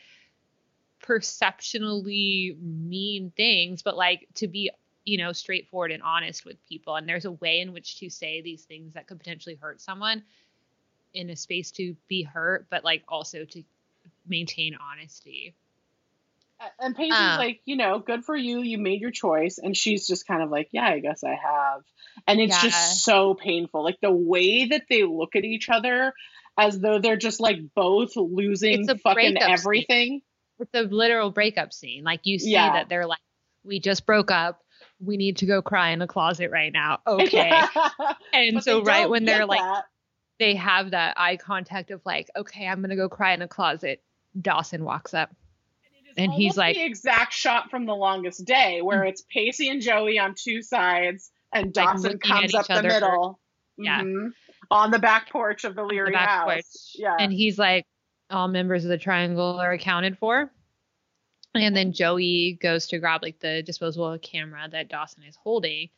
[1.01, 4.71] perceptionally mean things, but like to be
[5.05, 6.97] you know straightforward and honest with people.
[6.97, 10.23] And there's a way in which to say these things that could potentially hurt someone
[11.15, 13.63] in a space to be hurt, but like also to
[14.27, 15.55] maintain honesty.
[16.79, 18.61] And Pacey's Um, like, you know, good for you.
[18.61, 19.59] You made your choice.
[19.59, 21.83] And she's just kind of like, yeah, I guess I have.
[22.27, 22.71] And it's Yeah.
[22.71, 23.83] just so painful.
[23.85, 26.13] Like the way that they look at each other
[26.57, 29.51] as though they're just like both losing fucking breakup scene.
[29.53, 30.23] everything.
[30.61, 32.05] It's a literal breakup scene.
[32.05, 32.73] Like you see Yeah.
[32.75, 33.21] that they're like,
[33.65, 34.63] we just broke up.
[35.01, 37.01] We need to go cry in a closet right now.
[37.07, 37.51] Okay.
[38.33, 39.85] and But so right when they're like that.
[40.39, 44.03] They have that eye contact of like, okay, I'm gonna go cry in a closet.
[44.41, 45.31] Dawson walks up.
[46.17, 50.17] and he's like- the exact shot from the longest day where it's Pacey and Joey
[50.21, 53.41] on two sides and Dawson comes up the middle.
[53.77, 54.01] Yeah.
[54.03, 54.31] Mhm.
[54.71, 56.45] On the back porch of the the Leary back house.
[56.53, 56.65] porch.
[56.95, 57.17] Yeah.
[57.19, 57.85] And he's like,
[58.31, 60.53] all members of the triangle are accounted for.
[61.55, 65.89] And then Joey goes to grab like the disposable camera that Dawson is holding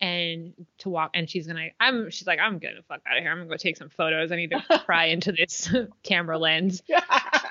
[0.00, 3.30] and to walk and she's gonna I'm she's like, I'm gonna fuck out of here.
[3.30, 4.32] I'm gonna go take some photos.
[4.32, 5.72] I need to pry into this
[6.02, 6.82] camera lens.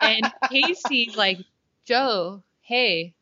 [0.01, 1.39] And Pacey's like,
[1.85, 3.13] Joe, hey,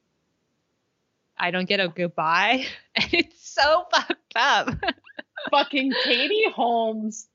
[1.37, 2.65] I don't get a goodbye.
[2.95, 4.69] And it's so fucked up.
[5.51, 7.27] fucking Katie Holmes'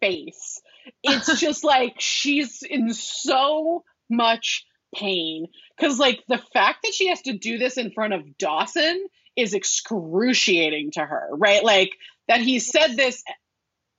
[0.00, 0.60] face.
[1.02, 5.46] It's just like she's in so much pain.
[5.76, 9.06] Because, like, the fact that she has to do this in front of Dawson
[9.38, 11.62] is excruciating to her, right?
[11.64, 11.96] Like,
[12.26, 13.22] that he said this.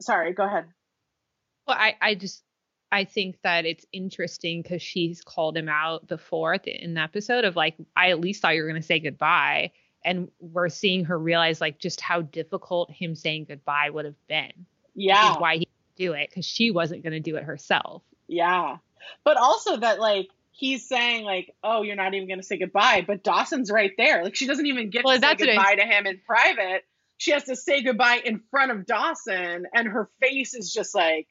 [0.01, 0.65] Sorry, go ahead.
[1.67, 2.43] Well, I, I just
[2.91, 7.55] I think that it's interesting because she's called him out before in the episode of
[7.55, 9.71] like I at least thought you were gonna say goodbye,
[10.03, 14.65] and we're seeing her realize like just how difficult him saying goodbye would have been.
[14.95, 15.37] Yeah.
[15.37, 18.01] why he do it because she wasn't gonna do it herself.
[18.27, 18.77] Yeah.
[19.23, 20.29] But also that, like,
[20.59, 23.03] he's saying, like, oh, you're not even going to say goodbye.
[23.07, 24.23] But Dawson's right there.
[24.23, 26.83] Like, she doesn't even get Well, to say goodbye to him in private.
[27.17, 29.65] She has to say goodbye in front of Dawson.
[29.73, 31.27] And her face is just like,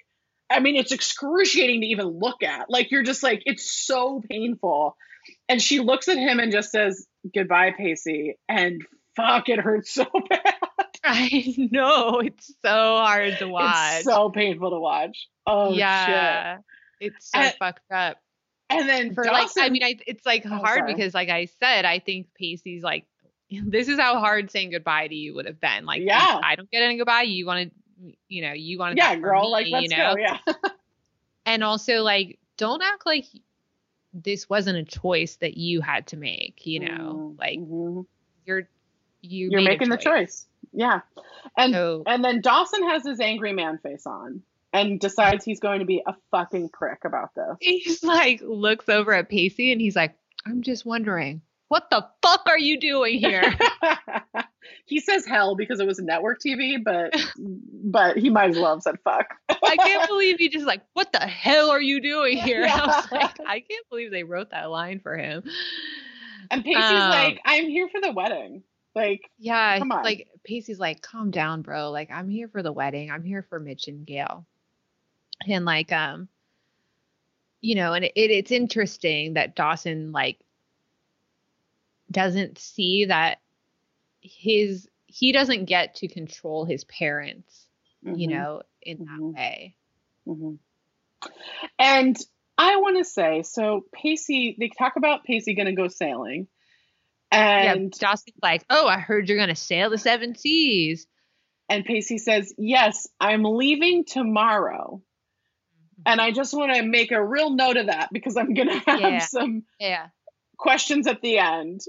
[0.50, 2.70] I mean, it's excruciating to even look at.
[2.70, 4.96] Like, you're just like, it's so painful.
[5.48, 8.38] And she looks at him and just says, Goodbye, Pacey.
[8.48, 8.82] And
[9.14, 10.55] fuck, it hurts so bad.
[11.05, 13.96] I know it's so hard to watch.
[13.96, 15.28] It's so painful to watch.
[15.46, 16.64] Oh, yeah, shit.
[17.12, 18.16] it's so And- fucked up.
[18.70, 20.92] And then For like, I mean, I, it's like Oh, hard sorry.
[20.94, 23.06] because, like I said, I think Pacey's like,
[23.50, 25.86] this is how hard saying goodbye to you would have been.
[25.86, 26.40] Like, Yeah.
[26.42, 27.22] I don't get any goodbye.
[27.22, 27.70] You wanted,
[28.28, 30.14] you know, you wanted, yeah, girl, me, like, let's you know?
[30.14, 30.20] go.
[30.20, 30.38] Yeah.
[31.46, 33.24] and also like don't act like
[34.12, 37.58] this wasn't a choice that you had to make you know Mhm, like
[38.44, 38.68] you're
[39.22, 40.46] you you're made a making the choice.
[40.72, 41.00] Yeah.
[41.56, 44.42] And so and then Dawson has his angry man face on
[44.72, 47.56] and decides he's going to be a fucking prick about this.
[47.60, 50.14] he's like looks over at pacey and he's like
[50.46, 53.42] i'm just wondering what the fuck are you doing here
[54.86, 57.14] he says hell because it was network TV, but
[57.84, 59.26] but he might as well have said fuck.
[59.48, 63.06] i can't believe he just like what the hell are you doing here i was
[63.12, 65.42] like i can't believe they wrote that line for him
[66.50, 68.62] And Pacey's Um, like, I'm here for the wedding.
[68.94, 70.02] Like, Yeah, Come on.
[70.02, 71.90] like Pacey's like, calm down, bro.
[71.90, 73.10] Like, I'm here for the wedding.
[73.10, 74.46] I'm here for Mitch and Gale.
[75.47, 76.28] And like, um,
[77.60, 80.39] you know, and it, it's interesting that Dawson like
[82.10, 83.39] doesn't see that
[84.20, 87.66] his he doesn't get to control his parents,
[88.02, 89.35] you mhm, know, in that Mhm.
[89.35, 89.74] way.
[90.27, 90.59] mhm.
[91.78, 92.16] And
[92.56, 96.48] I want to say, so Pacey, they talk about Pacey going to go sailing.
[97.31, 101.06] And yeah, Dawson's like, oh, I heard you're gonna sail the seven seas.
[101.69, 105.02] and Pacey says, "Yes, I'm leaving tomorrow."
[106.09, 108.80] And I just want to make a real note of that because I'm going to
[108.90, 109.18] have Yeah.
[109.20, 110.06] some yeah,
[110.56, 111.82] questions at the end.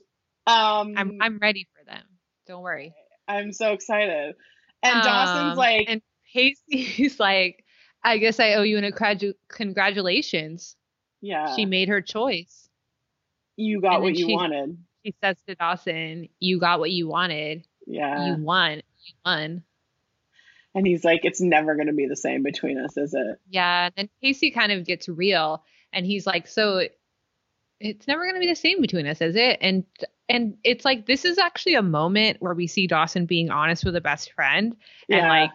[0.48, 2.04] Um, I'm I'm ready for them.
[2.48, 2.94] Don't worry.
[3.28, 4.36] I'm so excited.
[4.84, 6.02] And Dawson's Um, like, and
[6.34, 7.64] Pacey's like,
[8.04, 10.76] I guess I owe you an gradu- congratulations.
[11.22, 12.70] yeah, She made her choice.
[13.58, 14.78] you got and what you she- wanted.
[15.06, 17.66] She says to Dawson, "You got what you wanted.
[17.88, 18.26] Yeah.
[18.36, 18.82] You won.
[19.06, 19.64] You won."
[20.76, 23.40] And he's like, it's never going to be the same between us, is it?
[23.50, 23.86] Yeah.
[23.86, 26.88] And then Pacey kind of gets real, and he's like, "So
[27.80, 29.84] it's never going to be the same between us, is it?" And
[30.28, 33.96] and it's like this is actually a moment where we see Dawson being honest with
[33.96, 34.76] a best friend,
[35.10, 35.30] and Yeah.
[35.30, 35.52] like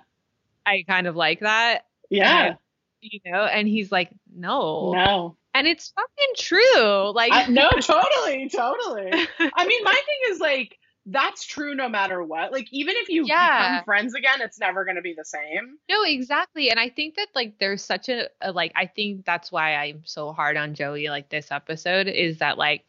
[0.66, 2.54] I kind of like that, yeah.
[3.00, 3.44] you know.
[3.44, 5.36] And he's like, "No." No.
[5.56, 7.12] And it's fucking true.
[7.14, 9.12] Like I, no, totally, totally.
[9.38, 12.50] I mean, my thing is like, that's true no matter what.
[12.52, 13.58] Like, even if you Yeah.
[13.58, 15.78] become friends again, it's never going to be the same.
[15.88, 16.70] No, exactly.
[16.70, 20.02] And I think that like there's such a, a like I think that's why I'm
[20.04, 22.84] so hard on Joey like this episode is that like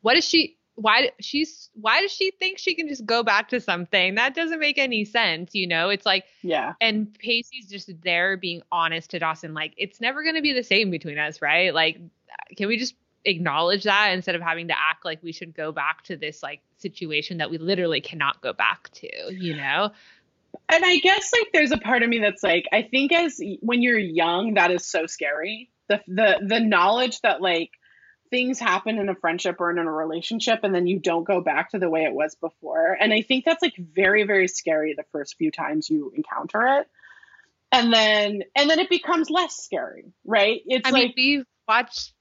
[0.00, 3.60] what is she why she's why does she think she can just go back to
[3.60, 4.14] something?
[4.14, 5.90] That doesn't make any sense, you know?
[5.90, 6.74] It's like Yeah.
[6.80, 10.62] and Pacey's just there being honest to Dawson like it's never going to be the
[10.62, 11.74] same between us, right?
[11.74, 11.98] Like
[12.56, 12.94] can we just
[13.28, 16.60] acknowledge that instead of having to act like we should go back to this like
[16.78, 19.90] situation that we literally cannot go back to, you know?
[20.68, 23.82] And I guess like there's a part of me that's like, I think as when
[23.82, 25.70] you're young, that is so scary.
[25.88, 27.70] The the the knowledge that like
[28.30, 31.70] things happen in a friendship or in a relationship and then you don't go back
[31.70, 32.96] to the way it was before.
[33.00, 36.88] And I think that's like very, very scary the first few times you encounter it.
[37.72, 40.60] And then and then it becomes less scary, right?
[40.66, 42.12] It's I like mean, we've watched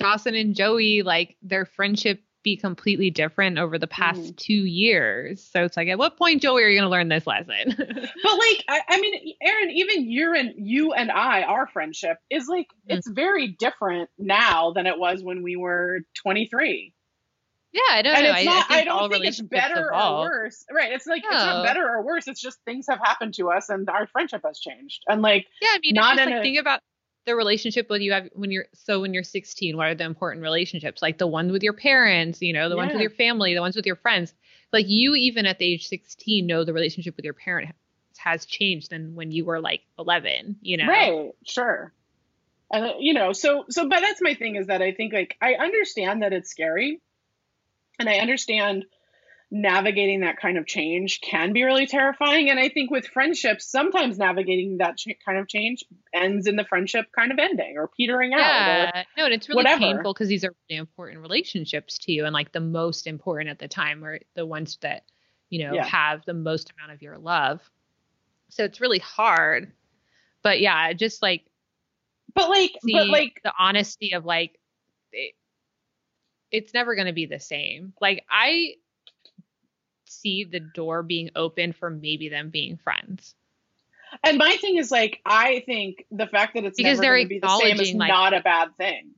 [0.00, 4.36] Dawson and Joey like their friendship be completely different over the past Mhm.
[4.38, 5.44] two years.
[5.52, 7.76] So it's like, at what point, Joey, are you going to learn this lesson?
[7.76, 12.48] But like, I, I mean, Erin, even you and you and I, our friendship is
[12.48, 12.96] like Mm.
[12.96, 16.94] it's very different now than it was when we were 23.
[17.72, 18.30] yeah, I don't and know.
[18.30, 18.70] it's I, not.
[18.70, 20.26] I, I, think all don't think it's better evolve.
[20.26, 20.64] or worse.
[20.72, 20.92] Right?
[20.92, 22.26] It's like it's not better or worse.
[22.26, 25.02] It's just things have happened to us, and our friendship has changed.
[25.06, 26.80] And like, Yeah, I mean, Not in like a- think about
[27.30, 29.76] the relationship with you have when you're so when you're 16.
[29.76, 31.00] What are the important relationships?
[31.00, 33.76] Like the ones with your parents, you know, the ones with your family, the ones
[33.76, 34.34] with your friends.
[34.72, 37.70] Like you, even at the age 16, know the relationship with your parent
[38.18, 40.56] has changed than when you were like 11.
[40.60, 41.30] You know, right?
[41.46, 41.92] Sure.
[42.72, 45.36] And uh, you know, so so, but that's my thing is that I think like
[45.40, 47.00] I understand that it's scary,
[47.98, 48.86] and I understand
[49.52, 52.50] navigating that kind of change can be really terrifying.
[52.50, 56.64] And I think with friendships, sometimes navigating that ch- kind of change ends in the
[56.64, 58.38] friendship kind of ending or petering out.
[58.38, 59.80] Yeah, no, and it's really whatever.
[59.80, 63.58] painful because these are really important relationships to you, and like the most important at
[63.58, 65.02] the time are the ones that
[65.48, 65.84] you know Yeah.
[65.84, 67.60] have the most amount of your love.
[68.50, 69.72] So it's really hard,
[70.42, 71.44] but yeah, just like
[72.34, 74.60] but like, but like, the honesty of like
[75.12, 75.34] it,
[76.52, 77.94] it's never going to be the same.
[78.00, 78.74] Like I
[80.20, 83.34] see the door being open for maybe them being friends.
[84.24, 87.24] And my thing is like, I think the fact that it's Because never they're going
[87.26, 89.10] to be the same is like- not a bad thing.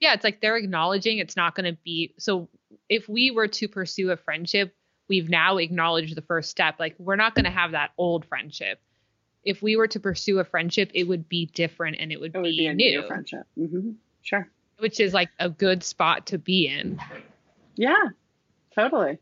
[0.00, 2.12] yeah, it's like they're acknowledging it's not going to be.
[2.18, 2.48] So
[2.88, 4.74] if we were to pursue a friendship,
[5.08, 6.76] we've now acknowledged the first step.
[6.80, 8.80] Like we're not going to have that old friendship.
[9.44, 12.38] If we were to pursue a friendship, it would be different and it would, It
[12.38, 13.46] would be, be a new, new friendship.
[13.56, 13.92] hmm
[14.22, 14.48] Sure.
[14.80, 17.00] which is like a good spot to be in.
[17.76, 18.08] Yeah,
[18.74, 19.18] totally.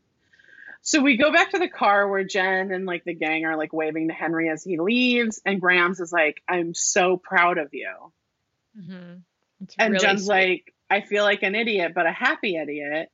[0.87, 3.73] So we go back to the car where Jen and like the gang are like
[3.73, 7.91] waving to Henry as he leaves, and Grams is like, "I'm so proud of you,"
[8.79, 9.23] Mhm.
[9.79, 10.33] And really Jen's sweet.
[10.33, 13.09] like, "I feel like an idiot, but a happy idiot."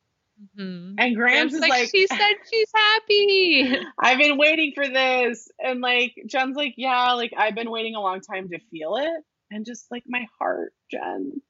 [0.58, 0.96] Mhm.
[0.98, 2.18] And Grams Graham's is like, like, she said
[2.52, 3.78] she's happy.
[3.98, 8.02] "I've been waiting for this," and like Jen's like, "Yeah, like I've been waiting a
[8.02, 11.42] long time to feel it," and just like my heart, Jen.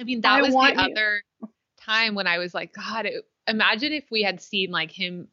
[0.00, 0.94] I mean, that I was the you.
[0.94, 1.22] other
[1.80, 5.28] time when I was like, God, it, imagine if we had seen like him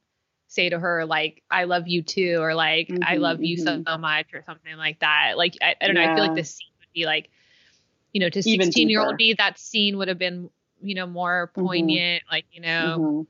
[0.52, 3.80] say to her, like, I love you too, or like, I Mhm, love you so
[3.80, 3.88] mhm.
[4.00, 5.34] much, or something like that.
[5.38, 6.02] Like, I, I don't know.
[6.02, 7.30] I feel like this scene would be like,
[8.14, 10.50] you know, to Even 16 year old me, that scene would have been,
[10.82, 11.64] you know, more Mhm.
[11.64, 12.24] poignant.
[12.32, 13.28] Like, you know, Mhm.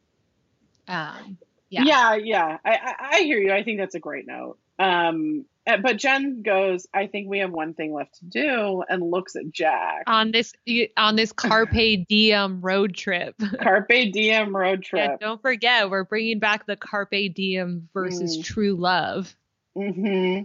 [0.88, 1.38] um,
[1.69, 1.85] yeah.
[1.85, 2.57] Yeah, yeah.
[2.65, 3.52] I, I I hear you.
[3.53, 4.60] I think that's a great note.
[4.77, 9.35] Um, but Jen goes, I think we have one thing left to do, and looks
[9.35, 10.03] at Jack.
[10.07, 10.53] On this,
[10.97, 13.35] on this Carpe Diem road trip.
[13.61, 15.19] Carpe Diem road Yeah, trip.
[15.19, 18.43] don't forget, we're bringing back the Carpe Diem versus Mm.
[18.43, 19.35] True Love.
[19.75, 20.39] hmm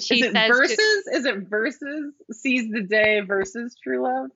[0.00, 0.78] she Is it says to- versus?
[1.12, 2.12] Is it versus?
[2.32, 4.30] Seize the day versus true love.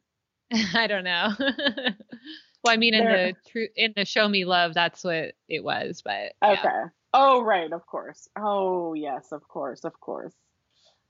[0.74, 1.32] I don't know.
[1.39, 5.62] well, I mean, in There- the true in the Show Me Love, that's what it
[5.65, 6.01] was.
[6.03, 6.86] But yeah.
[7.19, 8.29] Oh right, of course.
[8.39, 10.35] Oh yes, of course, of course.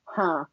[0.05, 0.45] Huh.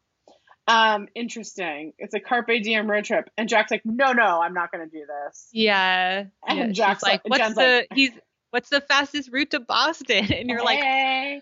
[0.66, 1.92] Um, interesting.
[1.98, 4.90] It's a Carpe Diem road trip, and Jack's like, "No, no, I'm not going to
[4.90, 6.66] do this." yeah, And yeah.
[6.72, 8.10] Jack's like, like- "What's Jen's the like- he's
[8.50, 11.40] what's the fastest route to Boston?" And you're like, hey.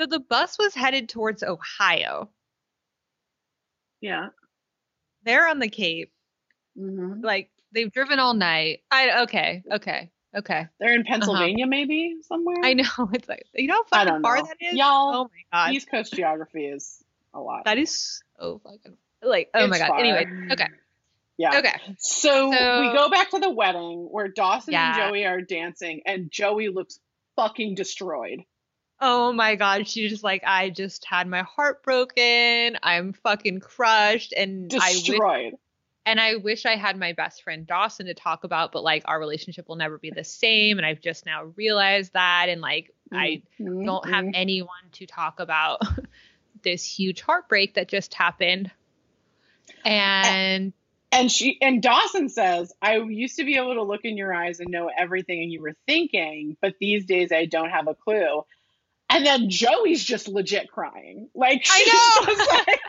[0.00, 2.30] "So the bus was headed towards Ohio.
[4.00, 4.28] "Yeah."
[5.24, 6.12] They're on the Cape.
[6.76, 8.80] hmm Like they've driven all night.
[8.90, 10.66] I okay, okay, okay.
[10.78, 12.56] They're in Pennsylvania, maybe somewhere.
[12.56, 12.68] Uh-huh.
[12.68, 14.42] I know it's like you know how I far know.
[14.44, 14.74] that is.
[14.74, 17.02] Y'all, oh my god, East Coast geography is
[17.32, 17.64] a lot.
[17.64, 19.88] that is so fucking like oh my god.
[19.88, 19.98] far.
[20.00, 20.68] Anyway, okay,
[21.36, 21.58] yeah.
[21.58, 21.74] okay.
[21.98, 26.30] So, So- we go back to the wedding where Dawson and Joey are dancing, and
[26.30, 26.98] Joey looks
[27.36, 28.40] fucking destroyed.
[29.00, 32.78] Oh my god, she's just like, I just had my heart broken.
[32.82, 35.54] I'm fucking crushed, and I wish, Destroyed.
[36.06, 39.18] And I wish I had my best friend Dawson to talk about, but like our
[39.18, 43.42] relationship will never be the same, and I've just now realized that, and like I
[43.60, 44.30] Mhm, don't have mhm.
[44.34, 45.80] anyone to talk about
[46.62, 48.70] this huge heartbreak that just happened,
[49.84, 50.72] and
[51.12, 54.60] And she and Dawson says, "I used to be able to look in your eyes
[54.60, 58.44] and know everything and you were thinking, but these days I don't have a clue."
[59.10, 61.28] And then Joey's just legit crying.
[61.34, 62.34] Like I know.
[62.66, 62.80] like,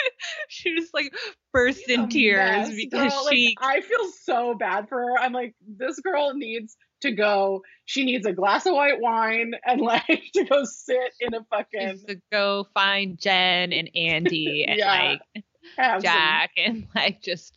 [0.48, 1.12] she just like
[1.52, 3.24] burst in tears mess, because girl.
[3.24, 5.18] Like, she I feel so bad for her.
[5.18, 7.62] I'm like, this girl needs to go.
[7.84, 12.00] She needs a glass of white wine and like to go sit in a fucking
[12.08, 15.16] to go find Jen and Andie and Yeah.
[15.76, 17.56] like Jack and like just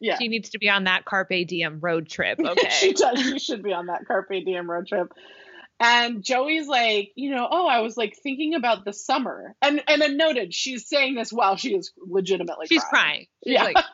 [0.00, 0.18] yeah.
[0.18, 2.40] she needs to be on that Carpe Diem road trip.
[2.40, 2.68] Okay.
[2.70, 3.20] she does.
[3.20, 5.12] She should be on that Carpe Diem road trip.
[5.84, 10.00] And Joey's like, you know, oh, I was like thinking about the summer, and and
[10.00, 12.68] then noted she's saying this while she is legitimately crying.
[12.68, 13.04] she's crying.
[13.04, 13.26] crying.
[13.44, 13.62] She's Yeah.
[13.64, 13.84] like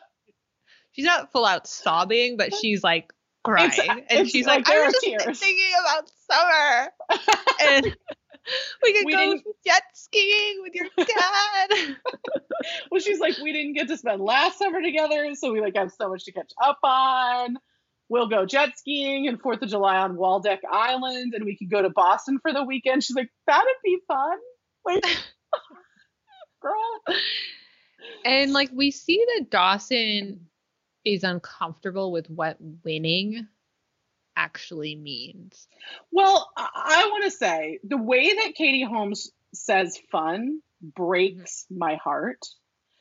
[0.91, 3.11] she's not full out sobbing, but she's like
[3.43, 3.69] crying.
[3.71, 7.35] It's- and it's she's like like, I was just tears." thinking about summer.
[7.61, 7.95] and
[8.83, 11.95] we could We go jet skiing with your dad.
[12.91, 15.91] Well, she's like, we didn't get to spend last summer together, so we like have
[15.91, 17.57] so much to catch up on.
[18.09, 21.81] We'll go jet skiing and Fourth of July on Waldeck Island, and we could go
[21.81, 23.03] to Boston for the weekend.
[23.03, 24.37] She's like, that'd be fun.
[24.83, 25.03] Like,
[26.61, 27.01] girl.
[28.25, 30.47] and like we see that Dawson
[31.05, 33.47] is uncomfortable with what winning
[34.35, 35.67] actually means.
[36.11, 41.95] Well, I, I want to say the way that Katie Holmes says fun breaks my
[41.95, 42.39] heart.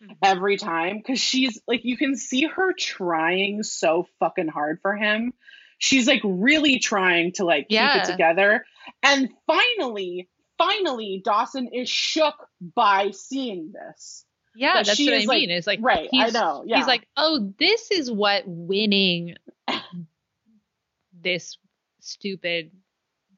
[0.03, 0.13] Mm-hmm.
[0.23, 5.33] every time because she's like, you can see her trying so fucking hard for him.
[5.79, 8.65] She's like really trying to like keep it together.
[9.03, 12.35] And finally, finally, Dawson is shook
[12.77, 14.25] by seeing this.
[14.55, 15.51] Yeah, That that's what I like- mean.
[15.51, 16.09] It's like right.
[16.15, 16.63] I know.
[16.65, 16.77] Yeah.
[16.77, 19.35] He's like, oh, this is what winning
[21.23, 21.59] this
[22.01, 22.71] stupid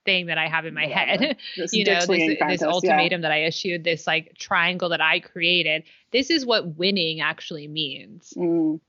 [0.05, 1.37] thing that I have in my head.
[1.57, 2.69] this you know, this, this contest, yeah.
[2.69, 5.85] ultimatum that I issued, this like triangle that I created.
[6.13, 8.33] This is what winning actually means.
[8.37, 8.81] Mm.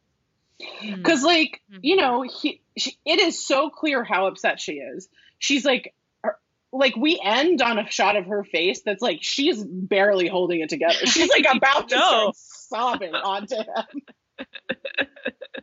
[0.81, 1.79] Because like Mhm.
[1.81, 5.09] you know he she, it is so clear how upset she is
[5.39, 6.37] she's like her-
[6.71, 10.69] like we end on a shot of her face that's like she's barely holding it
[10.69, 10.93] together.
[11.07, 14.01] She's like about to start sobbing onto him.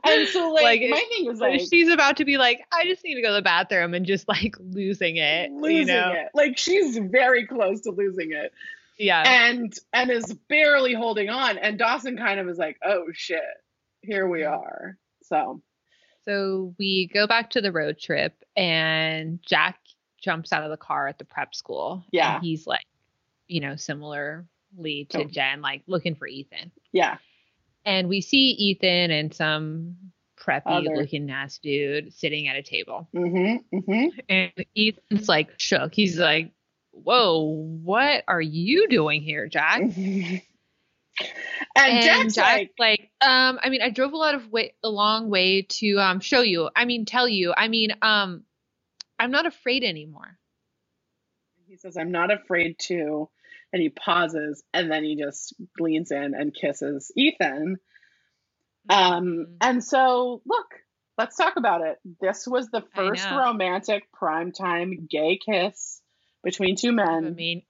[0.05, 3.05] And so like, Like, my thing is Like, she's about to be like, I just
[3.05, 5.51] need to go to the bathroom and just like losing it.
[5.51, 6.13] losing you know?
[6.13, 6.29] it.
[6.35, 8.53] Like she's very close to losing it.
[8.99, 9.23] Yeah.
[9.27, 11.59] And and is barely holding on.
[11.59, 13.41] And Dawson kind of is like, oh shit,
[14.03, 14.97] here we are.
[15.23, 15.63] So
[16.25, 19.79] So we go back to the road trip, and Jack
[20.21, 22.05] jumps out of the car at the prep school.
[22.11, 22.35] Yeah.
[22.37, 22.85] And he's like,
[23.47, 25.25] you know, similarly to Oh.
[25.25, 26.73] Jen, like looking for Ethan.
[26.93, 27.19] yeah.
[27.85, 29.97] And we see Ethan and some
[30.39, 30.97] preppy Other.
[30.97, 33.09] looking ass dude sitting at a table.
[33.15, 33.77] Mm-hmm.
[33.79, 34.19] Mm-hmm.
[34.29, 35.95] And Ethan's like shook.
[35.95, 36.53] He's like,
[36.93, 37.43] Whoa,
[37.83, 39.81] what are you doing here, Jack?
[39.97, 40.43] and,
[41.77, 44.89] And Jack's Jack's like, like, um, I mean, I drove a lot of way, a
[44.89, 46.71] long way to um show you.
[46.75, 47.55] I mean, tell you.
[47.57, 48.45] I mean, um,
[49.19, 50.39] I'm not afraid anymore.
[51.67, 53.29] he says, I'm not afraid to.
[53.73, 57.77] And he pauses and then he just leans in and kisses Ethan.
[58.89, 59.57] Um, Mhm.
[59.61, 60.67] and so look,
[61.19, 61.99] let's talk about it.
[62.21, 66.01] This was the first romantic primetime gay kiss
[66.43, 67.35] between two of a men.
[67.35, 67.63] main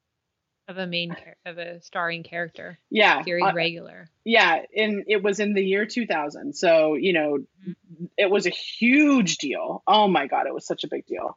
[0.68, 1.16] of a main
[1.46, 3.22] of a starring character, Yeah.
[3.22, 4.10] very uh, regular.
[4.22, 6.52] yeah, in it was in the year 2000.
[6.54, 8.04] So, you know, Mm-hmm.
[8.18, 9.82] it was a huge deal.
[9.86, 11.36] Oh my god, it was such a big deal.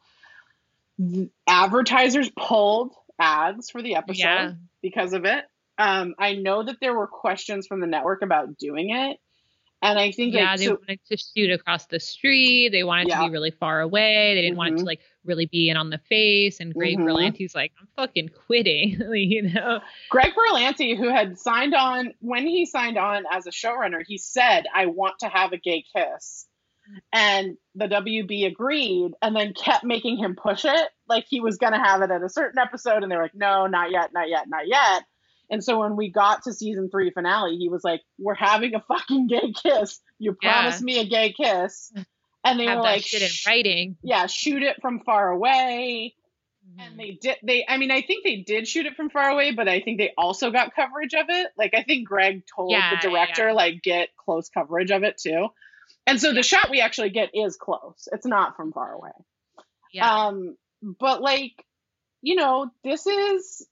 [1.48, 4.52] Advertisers pulled ads for the episode Yeah.
[4.82, 5.46] because of it.
[5.78, 9.18] Um, I know that there were questions from the network about doing it,
[9.82, 12.70] and I think Yeah, like, they so, wanted to shoot across the street.
[12.70, 13.22] They wanted Yeah.
[13.22, 14.36] to be really far away.
[14.36, 14.88] They didn't want it to Mhm.
[14.88, 16.60] like really be in on the face.
[16.60, 17.06] And Greg Mhm.
[17.06, 19.80] Berlanti's like, I'm fucking quitting, you know.
[20.10, 24.66] Greg Berlanti, who had signed on when he signed on as a showrunner, he said,
[24.72, 26.48] "I want to have a gay kiss,"
[27.13, 31.73] and the WB agreed, and then kept making him push it, like he was going
[31.73, 34.47] to have it at a certain episode, and they're like, "No, not yet, not yet,
[34.47, 35.03] not yet."
[35.49, 38.81] And so when we got to season three finale, he was like, "We're having a
[38.81, 39.99] fucking gay kiss.
[40.19, 40.51] You Yeah.
[40.53, 41.91] promised me a gay kiss,"
[42.43, 43.97] and they Have were like, shit in writing.
[44.03, 46.15] "Yeah, shoot it from far away."
[46.77, 46.85] Mhm.
[46.88, 49.51] and they did they i mean i think they did shoot it from far away
[49.51, 52.91] but i think they also got coverage of it like i think greg told Yeah,
[52.91, 53.53] the director yeah.
[53.53, 55.47] like get close coverage of it too
[56.07, 59.11] and so the shot we actually get is close it's not from far away
[59.94, 60.28] yeah.
[60.28, 61.65] um but like
[62.22, 63.68] you know this is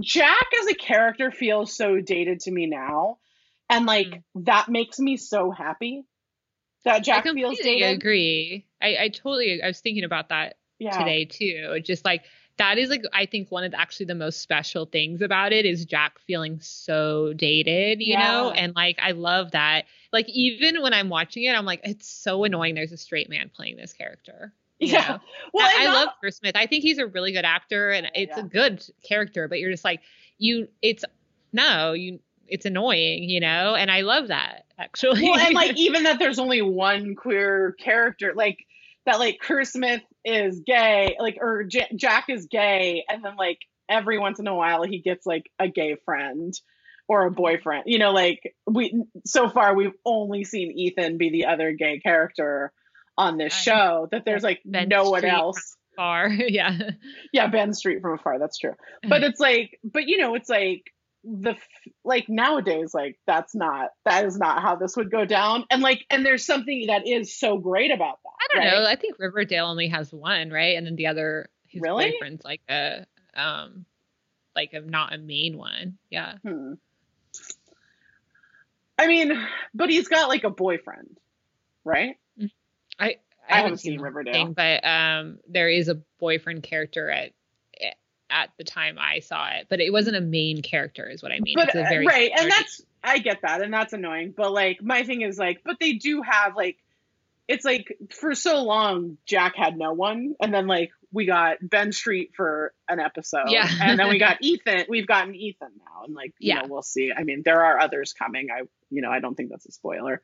[0.00, 3.18] jack as a character feels so dated to me now
[3.68, 6.04] and like that makes me so happy
[6.84, 8.66] that jack I feels dated agree.
[8.80, 11.80] I, I totally I was thinking about that yeah today too.
[11.82, 12.24] Just like
[12.56, 15.64] that is like I think one of the, actually the most special things about it
[15.66, 19.84] is Jack feeling so dated, you know, and like I love that.
[20.12, 22.74] Like even when I'm watching it, I'm like, it's so annoying.
[22.74, 24.52] There's a straight man playing this character.
[24.78, 25.18] yeah know?
[25.52, 26.54] well I, I not- love Chris Smith.
[26.56, 28.44] I think he's a really good actor and oh, it's Yeah.
[28.44, 30.00] a good character, but you're just like
[30.38, 30.68] you.
[30.82, 31.04] It's
[31.52, 32.20] no, you.
[32.46, 35.22] It's annoying, you know, and I love that actually.
[35.22, 38.66] well, and like even that there's only one queer character, like
[39.06, 43.58] that, like Chris Smith is gay, like or J- Jack is gay, and then like
[43.88, 46.52] every once in a while he gets like a gay friend
[47.08, 47.84] or a boyfriend.
[47.86, 52.72] You know, like we so far we've only seen Ethan be the other gay character
[53.18, 53.62] on this Right.
[53.76, 54.08] show.
[54.10, 55.76] That there's like Ben no one else.
[55.96, 56.76] far, yeah.
[57.32, 58.38] Yeah, Ben Street from afar.
[58.38, 58.74] That's true.
[59.08, 60.82] But it's like, but you know, it's like
[61.24, 61.56] the
[62.04, 65.64] like nowadays, like that's not that is not how this would go down.
[65.70, 68.30] And like, and there's something that is so great about that.
[68.40, 68.82] I don't right?
[68.82, 68.88] know.
[68.88, 70.76] I think Riverdale only has one, right?
[70.76, 72.10] And then the other, his Really?
[72.10, 73.84] boyfriend's like a, um,
[74.54, 75.98] like a not a main one.
[76.10, 76.34] Yeah.
[76.42, 76.74] Hmm.
[78.98, 79.32] I mean,
[79.74, 81.18] but he's got like a boyfriend,
[81.84, 82.16] right?
[82.98, 83.16] I
[83.48, 84.32] I haven't seen Riverdale.
[84.32, 87.32] thing, but um, there is a boyfriend character at
[88.34, 91.38] at the time I saw it, but it wasn't a main character, is what I
[91.38, 91.54] mean.
[91.54, 94.34] but it's a uh, very right, and that's I get that, and that's annoying.
[94.36, 96.76] But like, my thing is like, but they do have like,
[97.46, 101.92] it's like for so long Jack had no one, and then like we got Ben
[101.92, 103.68] Street for an episode, Yeah.
[103.80, 104.86] and then we got Ethan.
[104.88, 106.62] We've gotten Ethan now, and like, you Yeah.
[106.62, 107.12] know, we'll see.
[107.16, 108.48] I mean, there are others coming.
[108.50, 110.22] I, you know, I don't think that's a spoiler.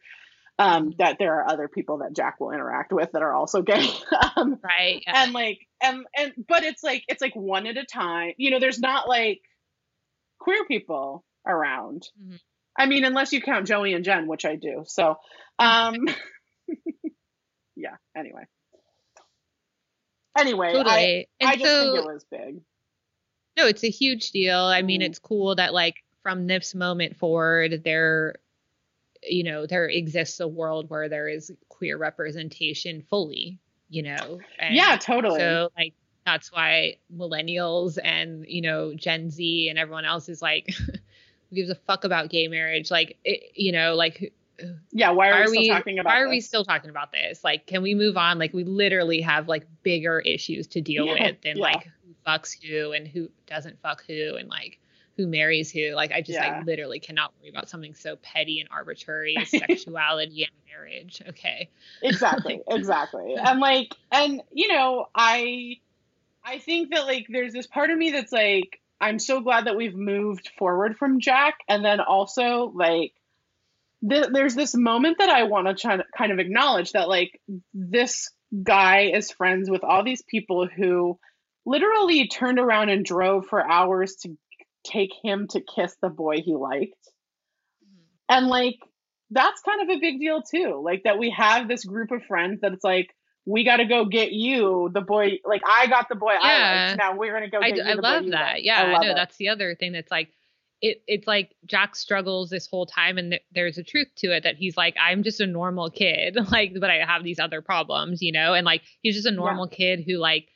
[0.62, 3.89] Um, that there are other people that Jack will interact with that are also gay.
[4.37, 5.03] um, right.
[5.07, 5.23] Yeah.
[5.24, 8.61] and like and and but it's like it's like one at a time you know
[8.61, 9.41] there's not like
[10.39, 12.39] queer people around Mhm.
[12.78, 15.16] i mean unless you count joey and jen which i do so
[15.59, 15.97] um
[17.77, 18.43] yeah anyway
[20.39, 21.28] anyway totally.
[21.41, 22.61] i i just so, think it was big
[23.57, 24.57] no, it's a huge deal.
[24.59, 25.07] I mean, Mhm.
[25.07, 28.37] it's cool that like from this moment forward, there,
[29.22, 33.59] you know, there exists a world where there is queer representation fully.
[33.88, 34.40] You know.
[34.59, 35.94] And yeah totally So like
[36.26, 40.68] that's why millennials and you know Gen Z and everyone else is like,
[41.51, 42.90] who gives a fuck about gay marriage?
[42.90, 44.32] Like, it, you know, like
[44.92, 46.47] Yeah, why are, why we still we talking about why are we this?
[46.47, 47.44] still talking about this?
[47.44, 48.38] Like, can we move on?
[48.38, 51.64] Like, we literally have like bigger issues to deal Yeah, with than yeah.
[51.64, 54.80] like who fucks who and who doesn't fuck who and like
[55.20, 55.90] who marries who.
[55.92, 56.59] Like, I just Yeah.
[56.59, 61.22] like literally cannot worry about something so petty and arbitrary as sexuality and marriage.
[61.28, 61.68] Okay.
[62.02, 65.76] exactly exactly and like and you know i
[66.44, 69.76] i think that like there's this part of me that's like i'm so glad that
[69.76, 73.12] we've moved forward from jack and then also like
[74.09, 77.38] th- there's this moment that i want to try to kind of acknowledge that like
[77.74, 78.30] this
[78.62, 81.18] guy is friends with all these people who
[81.66, 84.30] literally turned around and drove for hours to
[84.85, 86.94] take him to kiss the boy he liked
[87.85, 88.36] mm-hmm.
[88.36, 88.77] and like
[89.31, 90.82] that's kind of a big deal too.
[90.85, 93.15] Like that we have this group of friends that it's like
[93.47, 95.39] we got to go get you the boy.
[95.44, 96.86] Like I got the boy I Yeah.
[96.89, 96.98] liked.
[96.98, 97.59] Now we're gonna go.
[97.59, 98.62] I, get d- you I the love that.
[98.62, 99.11] Yeah, I I, know.
[99.12, 99.15] it.
[99.15, 100.31] That's the other thing that's like,
[100.82, 104.43] it, it's like Jack struggles this whole time, and th- there's a truth to it
[104.44, 108.23] that he's like, I'm just a normal kid, like, but I have these other problems,
[108.23, 110.48] you know, and like he's just a normal kid who like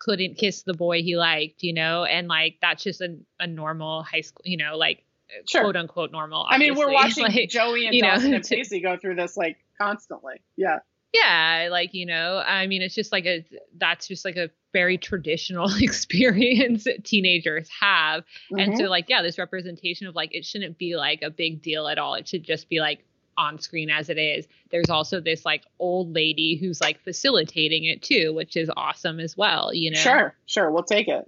[0.00, 4.02] couldn't kiss the boy he liked, you know, and like that's just a, a normal
[4.02, 5.04] high school, you know, like
[5.46, 5.62] Sure.
[5.62, 6.44] quote unquote normal.
[6.50, 9.36] I mean, we're watching Like, Joey and you know, Dawson and Pacey go through this
[9.36, 10.40] like constantly.
[10.56, 10.80] Yeah.
[11.14, 13.44] yeah like you know i mean it's just like a
[13.78, 18.76] that's just like a very traditional experience that teenagers have and Mhm.
[18.78, 21.98] so like yeah this representation of like it shouldn't be like a big deal at
[21.98, 23.04] all it should just be like
[23.40, 28.02] on screen as it is there's also this like old lady who's like facilitating it
[28.02, 31.26] too which is awesome as well you know sure, sure, we'll take it.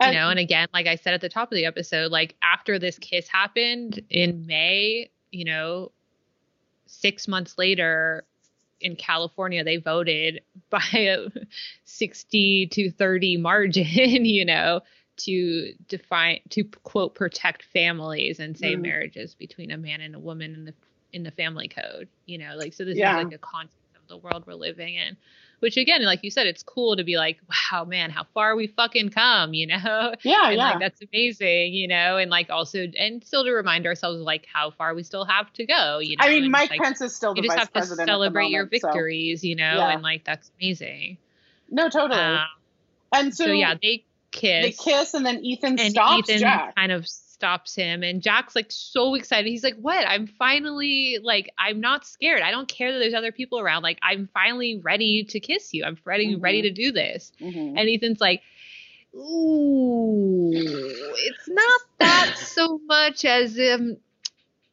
[0.00, 2.78] you know and again like i said at the top of the episode like after
[2.78, 5.90] this kiss happened in may you know
[6.86, 8.24] six months later
[8.80, 10.40] in california they voted
[10.70, 11.26] by a
[11.84, 13.84] 60 to 30 margin
[14.24, 14.80] you know
[15.18, 18.82] to define to quote protect families and say Mm.
[18.82, 20.74] marriages between a man and a woman in the
[21.12, 23.18] in the family code you know like so this Yeah.
[23.18, 25.16] is like a context of the world we're living in
[25.60, 27.38] which again like you said it's cool to be like
[27.72, 30.70] wow man how far we fucking come you know yeah, and yeah.
[30.70, 34.70] like that's amazing you know and like also and still to remind ourselves like how
[34.70, 37.14] far we still have to go you know I mean, and, Mike like, Pence is
[37.14, 38.06] still the you just vice have to president.
[38.06, 39.90] the celebrate your moment, so- victories you know Yeah.
[39.92, 41.18] and like that's amazing
[41.70, 42.20] No, totally.
[42.20, 42.46] Um,
[43.14, 46.74] and so, so, yeah they kiss they kiss, and then Ethan and stops Ethan Jack.
[46.74, 47.06] kind of
[47.42, 49.48] stops him and Jack's like so excited.
[49.48, 50.06] He's like, "What?
[50.06, 52.40] I'm finally like I'm not scared.
[52.42, 53.82] I don't care that there's other people around.
[53.82, 55.84] Like I'm finally ready to kiss you.
[55.84, 56.42] I'm ready Mhm.
[56.42, 57.74] ready to do this." Mhm.
[57.76, 58.42] And Ethan's like,
[59.14, 63.96] "Ooh, it's not that so much as um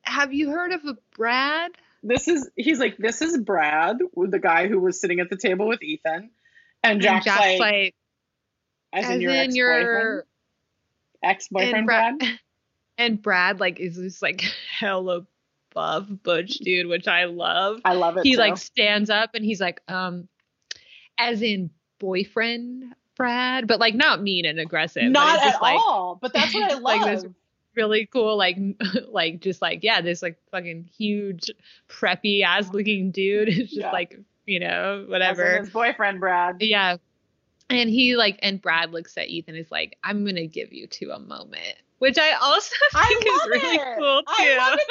[0.03, 1.71] have you heard of a Brad?"
[2.03, 5.67] this is he's like this is Brad, the guy who was sitting at the table
[5.67, 6.29] with Ethan,
[6.83, 7.95] and And Jack's, Jack's like, like,
[8.93, 10.25] as, as in your ex-boyfriend, your
[11.23, 12.19] ex-boyfriend Brad.
[12.19, 12.39] Brad,
[12.99, 14.41] and Brad like is this like
[14.80, 15.26] hella
[15.73, 17.80] buff butch dude, which I love.
[17.85, 18.23] I love it.
[18.23, 18.38] he too.
[18.39, 20.27] like stands up and he's like, um,
[21.17, 25.03] as in boyfriend Brad, but like not mean and aggressive.
[25.11, 26.81] not at like all, but that's what I love.
[26.84, 27.26] like this
[27.76, 28.57] really cool, like
[29.07, 31.49] like just like yeah, this like fucking huge
[31.89, 33.49] preppy ass looking dude.
[33.49, 33.91] is just Yeah.
[33.91, 35.57] like you know As in whatever.
[35.59, 36.57] his boyfriend Brad.
[36.61, 36.97] Yeah.
[37.69, 40.88] And he like and Brad looks at Ethan and is like, I'm gonna give you
[40.88, 41.76] two a moment.
[41.99, 43.97] Which I also I think is love really it.
[43.97, 44.26] cool too.
[44.27, 44.88] I love it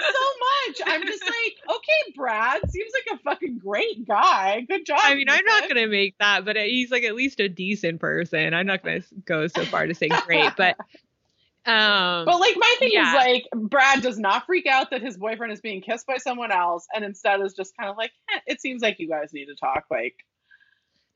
[0.76, 0.94] so much.
[0.94, 4.60] I'm just like, okay, Brad seems like a fucking great guy.
[4.68, 5.00] Good job.
[5.02, 8.52] I mean, I'm not gonna make that, but he's like at least a decent person.
[8.54, 10.76] I'm not gonna go so far to say great, but
[11.66, 13.10] um, But like my thing Yeah.
[13.10, 16.52] is like Brad does not freak out that his boyfriend is being kissed by someone
[16.52, 19.46] else, and instead is just kind of like, eh, it seems like you guys need
[19.46, 19.84] to talk.
[19.90, 20.14] Like,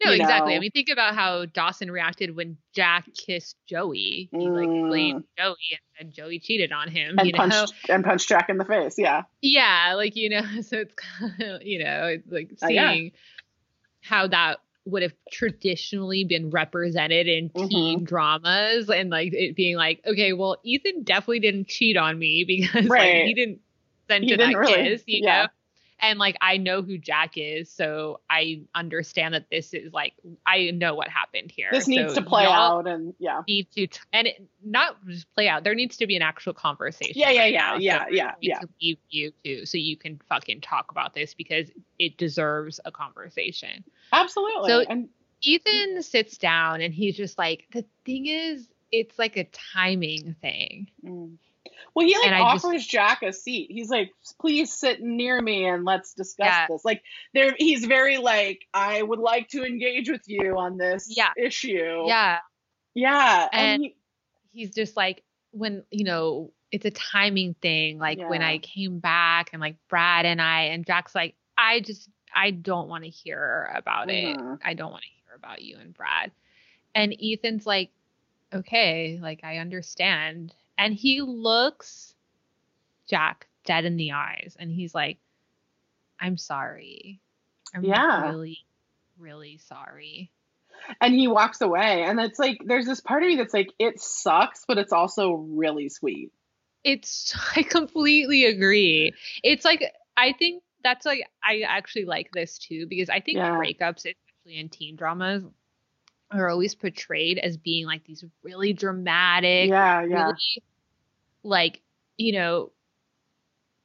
[0.04, 0.52] no, exactly.
[0.52, 0.56] know.
[0.56, 4.28] I mean, think about how Dawson reacted when Jack kissed Joey.
[4.32, 4.88] He like Mm.
[4.88, 5.56] blamed Joey,
[6.00, 7.18] and Joey cheated on him.
[7.18, 8.96] and you know, punched and punched Jack in the face.
[8.98, 12.92] Yeah, yeah, like you know, so it's kind of you know, it's like Uh, yeah.
[12.92, 13.12] seeing
[14.00, 17.68] how that would have traditionally been represented in Mm-hmm.
[17.68, 22.42] teen dramas and like it being like okay well ethan definitely didn't cheat on me
[22.44, 23.14] because Right.
[23.18, 23.60] like he didn't
[24.08, 25.42] send He to that really- kiss you yeah.
[25.42, 25.48] know
[26.02, 30.12] and like i know who jack is so i understand that this is like
[30.44, 33.86] i know what happened here this needs So to play out, and yeah, need to
[33.86, 37.30] t- and it, not just play out there needs to be an actual conversation yeah,
[37.30, 37.76] yeah, right yeah, now.
[37.76, 38.58] Yeah, I yeah, yeah.
[38.58, 42.90] to leave you too so you can fucking talk about this because it deserves a
[42.90, 44.68] conversation Absolutely.
[44.68, 45.08] So- and
[45.44, 50.88] ethan sits down and he's just like the thing is it's like a timing thing
[51.04, 51.36] mm.
[51.94, 53.70] Well, he like And I just- offers Jack a seat.
[53.70, 54.10] He's like,
[54.40, 56.66] "Please sit near me and let's discuss Yeah.
[56.68, 57.02] this." Like,
[57.34, 61.32] there, he's very like, "I would like to engage with you on this Yeah.
[61.36, 62.38] issue." Yeah.
[62.94, 63.96] yeah, and, And- he-
[64.54, 65.22] He's just like
[65.52, 67.98] when, you know, it's a timing thing.
[67.98, 72.08] Like when I came back and like Brad and I and Jack's like, I just
[72.34, 74.36] I don't want to hear about it.
[74.36, 74.58] Mhm.
[74.62, 76.32] I don't want to hear about you and Brad.
[76.94, 77.90] And Ethan's like,
[78.52, 80.54] okay, like I understand.
[80.78, 82.14] And he looks
[83.08, 85.18] Jack dead in the eyes and he's like,
[86.20, 87.20] I'm sorry.
[87.74, 88.22] I'm Yeah.
[88.22, 88.58] really,
[89.18, 90.30] really sorry.
[91.00, 94.00] and he walks away, and it's like there's this part of me that's like, it
[94.00, 96.32] sucks, but it's also really sweet.
[96.84, 99.14] It's I completely agree.
[99.42, 99.84] It's like
[100.16, 103.56] I think that's like I actually like this too because I think Yeah.
[103.56, 105.44] breakups, especially in teen dramas,
[106.32, 110.62] are always portrayed as being like these really dramatic, Yeah, yeah, really
[111.44, 111.80] like
[112.16, 112.72] you know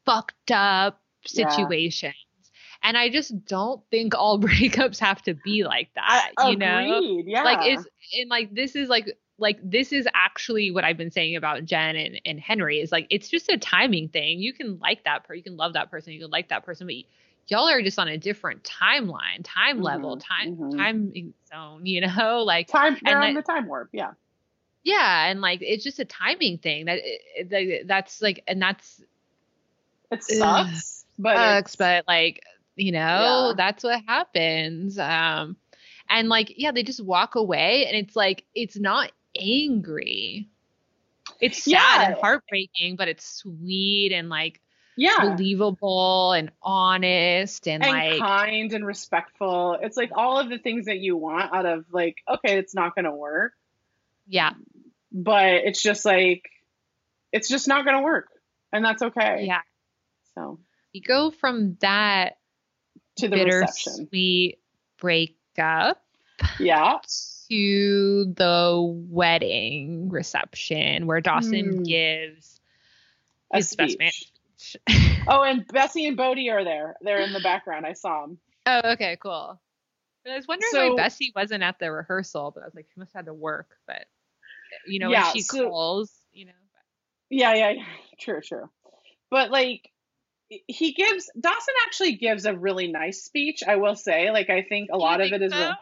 [0.06, 1.02] fucked up
[1.32, 1.46] Yeah.
[1.46, 2.14] situations.
[2.84, 6.32] And I just don't think all breakups have to be like that.
[6.38, 7.26] I, you know, agreed.
[7.28, 7.86] Yeah, like it's
[8.20, 9.08] and like this is like
[9.40, 13.08] like this is actually what I've been saying about Jen and, and Henry is like
[13.10, 14.40] it's just a timing thing.
[14.40, 16.88] You can like that person, you can love that person, you can like that person,
[16.88, 16.96] but
[17.48, 20.78] y'all are just on a different timeline, time level, Mhm, time mhm.
[20.78, 21.86] time zone.
[21.86, 22.98] You know, like time.
[23.06, 23.90] On that- the time warp.
[23.94, 24.12] Yeah,
[24.84, 27.00] yeah, and like it's just a timing thing that
[27.50, 29.02] that- that's like and that's
[30.12, 32.42] it sucks, but sucks, but like
[32.76, 33.54] you know Yeah.
[33.58, 34.98] that's what happens.
[35.00, 35.58] Um,
[36.10, 40.48] and like yeah, they just walk away, and it's like it's not angry.
[41.42, 42.06] It's sad Yeah.
[42.08, 44.62] and heartbreaking, but it's sweet and like
[44.98, 49.78] yeah, believable and honest and, and like kind and respectful.
[49.82, 52.96] It's like all of the things that you want out of like, okay, it's not
[52.96, 53.54] going to work,
[54.28, 54.52] yeah,
[55.12, 56.44] but it's just like,
[57.32, 58.28] it's just not going to work,
[58.74, 59.46] and that's okay.
[59.48, 59.62] yeah.
[60.36, 60.60] So
[60.94, 62.38] You go from that
[63.18, 63.94] to the reception.
[64.10, 64.60] bittersweet
[65.00, 66.04] breakup
[66.60, 67.00] Yeah.
[67.50, 71.84] to the wedding reception where Dawson Hmm.
[71.84, 72.60] gives
[73.52, 73.78] A speech.
[73.78, 74.12] best man
[74.68, 74.82] speech.
[75.30, 76.96] Oh, and Bessie and Bodie are there.
[77.02, 77.86] They're in the background.
[77.86, 78.38] I saw them.
[78.66, 79.60] oh, okay, cool.
[80.26, 83.00] I was wondering So- why Bessie wasn't at the rehearsal, but I was like, she
[83.00, 83.70] must have had to work.
[83.88, 84.06] But
[84.86, 86.52] you know, Yeah, she so- calls, you know.
[87.30, 87.84] Yeah, yeah, yeah.
[88.20, 88.70] True, true.
[89.30, 89.90] But like
[90.48, 94.32] he gives Dawson actually gives a really nice speech, I will say.
[94.32, 95.58] Like I think a lot of it is so?
[95.60, 95.76] real-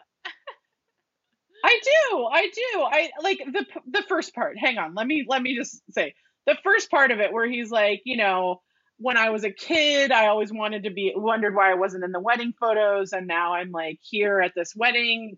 [1.64, 2.24] I do.
[2.32, 2.80] I do.
[2.82, 4.56] I like the the first part.
[4.58, 4.94] Hang on.
[4.94, 6.14] Let me let me just say.
[6.46, 8.60] The first part of it where he's like, you know,
[8.98, 12.12] when I was a kid, I always wanted to be wondered why I wasn't in
[12.12, 15.36] the wedding photos and now I'm like here at this wedding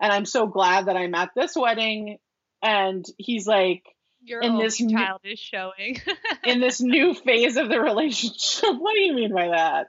[0.00, 2.18] and I'm so glad that I'm at this wedding
[2.62, 3.82] and he's like
[4.22, 6.00] Your in this new- child is showing.
[6.44, 8.70] in this new phase of the relationship.
[8.78, 9.86] What do you mean by that?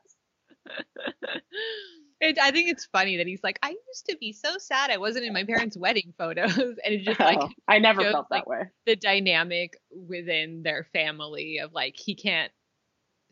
[2.19, 4.97] it, I think it's funny that he's like, I used to be so sad I
[4.97, 8.27] wasn't in my parents' wedding photos, and it's just like Oh, I never shows, felt
[8.31, 8.61] like, that way.
[8.85, 12.51] the dynamic within their family of like he can't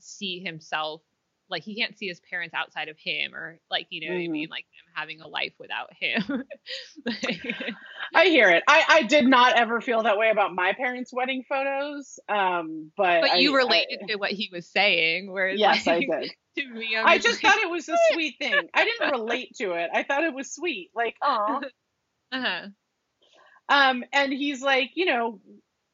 [0.04, 1.02] see himself
[1.52, 4.26] like he can't see his parents outside of him or like you know what I
[4.28, 4.30] Mhm.
[4.30, 6.44] mean like them having a life without him.
[7.06, 7.66] Like,
[8.14, 8.64] I hear it.
[8.68, 12.20] I, I did not ever feel that way about my parents' wedding photos.
[12.28, 16.00] Um, but but you I- related I, to what he was saying, whereas yes, I
[16.00, 16.32] did.
[16.58, 18.54] to me, I'm I just like, thought it was a sweet thing.
[18.74, 19.90] I didn't relate to it.
[19.94, 20.92] I thought it was sweet.
[20.96, 21.62] Like, oh.
[22.32, 22.68] uh-huh.
[23.70, 25.40] Um, and he's like, you know,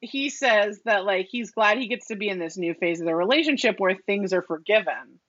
[0.01, 3.07] he says that like he's glad he gets to be in this new phase of
[3.07, 5.19] the relationship where things are forgiven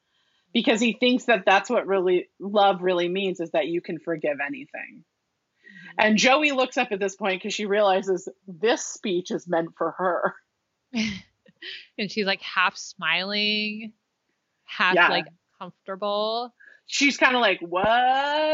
[0.53, 4.39] because he thinks that that's what really love really means is that you can forgive
[4.45, 5.05] anything.
[5.05, 5.97] Mm-hmm.
[5.99, 9.93] And Joey looks up at this point because she realizes this speech is meant for
[9.99, 10.35] her.
[11.99, 13.93] and she's like half smiling,
[14.65, 15.09] half Yeah.
[15.09, 15.27] like
[15.59, 16.55] comfortable.
[16.87, 17.87] She's kind of like, "What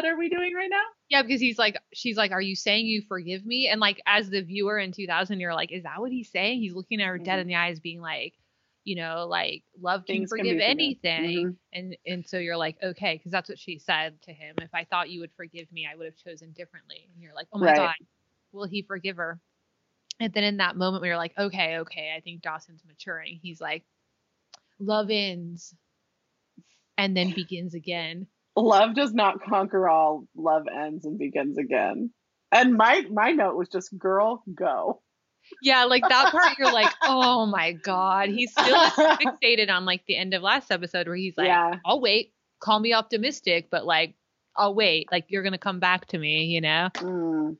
[0.04, 3.02] are we doing right now?" Yeah, because he's like, she's like, "Are you saying you
[3.02, 6.30] forgive me?" And like, as the viewer in 2000, you're like, "Is that what he's
[6.30, 7.40] saying?" He's looking at her dead Mhm.
[7.40, 8.34] in the eyes, being like,
[8.84, 10.60] you know, like love can Things can forgive forgiven.
[10.60, 11.54] anything.
[11.54, 11.56] Mhm.
[11.72, 14.56] And and so you're like, okay, because that's what she said to him.
[14.62, 17.10] If I thought you would forgive me, I would have chosen differently.
[17.12, 17.74] And you're like, oh my Right.
[17.74, 17.96] god,
[18.52, 19.40] will he forgive her?
[20.20, 23.40] And then in that moment, we are like, okay, okay, I think Dawson's maturing.
[23.42, 23.84] He's like,
[24.78, 25.74] love ends,
[26.98, 28.26] and then begins again.
[28.56, 30.26] Love does not conquer all.
[30.36, 32.10] Love ends and begins again.
[32.50, 35.02] And my my note was just, "Girl, go."
[35.62, 40.16] Yeah, like that part, you're like, oh my god, he's still fixated on like the
[40.16, 41.74] end of last episode where he's like, Yeah.
[41.84, 44.14] I'll wait, call me optimistic, but like,
[44.56, 46.90] I'll wait, like you're gonna come back to me, you know?
[46.94, 47.56] Mm.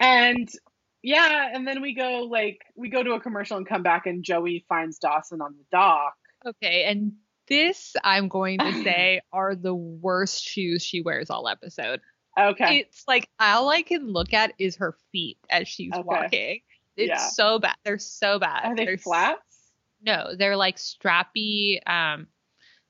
[0.00, 0.48] And
[1.02, 4.24] yeah, and then we go like we go to a commercial and come back, and
[4.24, 6.14] Joey finds Dawson on the dock.
[6.46, 7.12] Okay, and
[7.48, 12.00] this I'm going to say are the worst shoes she wears all episode.
[12.38, 12.78] Okay.
[12.78, 16.02] It's like all I can look at is her feet as she's Okay.
[16.04, 16.60] walking.
[16.96, 17.28] It's Yeah.
[17.28, 17.76] so bad.
[17.84, 18.64] They're so bad.
[18.64, 19.40] Are they They're flats?
[20.02, 21.78] No, they're like strappy.
[21.88, 22.26] Um,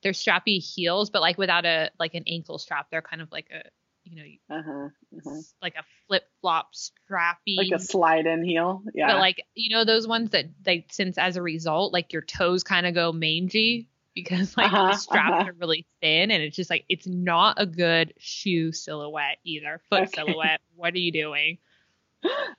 [0.03, 2.89] they're strappy heels, but like without a like an ankle strap.
[2.91, 3.63] They're kind of like a
[4.05, 4.17] you
[4.49, 4.89] know Uh huh.
[5.17, 5.41] uh-huh.
[5.63, 7.57] like a flip flop strappy.
[7.57, 8.83] Like a slide in heel.
[8.95, 9.09] Yeah.
[9.13, 12.65] But like you know those ones that like since as a result like your toes
[12.65, 15.51] kind of go mangy because like Uh-huh, the straps uh-huh.
[15.51, 19.81] are really thin and it's just like it's not a good shoe silhouette either.
[19.91, 20.11] Foot Okay.
[20.15, 20.61] silhouette.
[20.77, 21.59] What are you doing?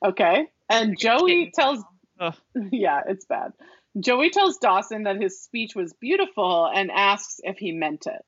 [0.05, 0.47] okay.
[0.69, 1.83] And Joey tells
[2.19, 2.35] Ugh.
[2.71, 3.51] Yeah, it's bad.
[3.99, 8.21] Joey tells Dawson that his speech was beautiful and asks if he meant it.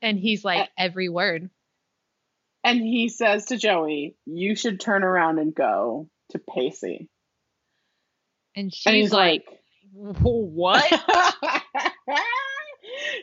[0.00, 1.50] And he's Uh, like every word.
[2.64, 7.08] And he says to Joey, You should turn around and go to Pacey.
[8.56, 9.57] And she's And like, like,
[9.92, 10.92] what?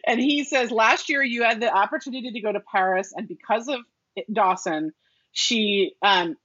[0.05, 3.67] and he says, Last year you had the opportunity to go to Paris, and because
[3.67, 3.79] of
[4.15, 4.93] it- Dawson,
[5.31, 6.37] she um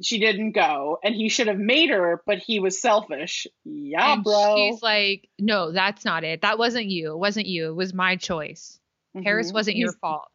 [0.00, 3.46] she didn't go, and he should have made her, but he was selfish.
[3.64, 4.56] Yeah, and bro.
[4.56, 6.40] she's like, no, that's not it.
[6.40, 7.12] That wasn't you.
[7.12, 7.68] It wasn't you.
[7.68, 8.78] It was my choice.
[9.22, 9.54] Paris Mhm.
[9.54, 10.28] wasn't your fault.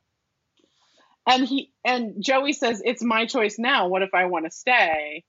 [1.27, 3.87] And he and Joey says, "It's my choice now.
[3.87, 5.23] What if I want to stay?"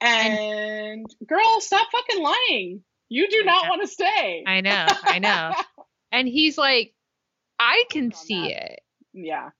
[0.00, 2.84] And, girl, stop fucking lying.
[3.08, 3.70] You do I not know.
[3.70, 4.44] want to stay.
[4.46, 4.86] I know.
[5.04, 5.52] I know.
[6.12, 6.94] And he's like,
[7.58, 8.72] I can see that.
[8.72, 8.80] it.
[9.12, 9.50] yeah.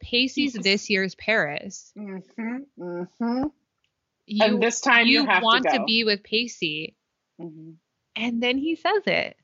[0.00, 1.92] Pacey's this year's Paris.
[1.98, 2.56] Mm-hmm.
[2.80, 3.42] Mm-hmm.
[4.26, 6.94] You, and this time you, you want to to, be with Pacey.
[7.40, 7.74] Mhm.
[8.16, 9.36] And then he says it.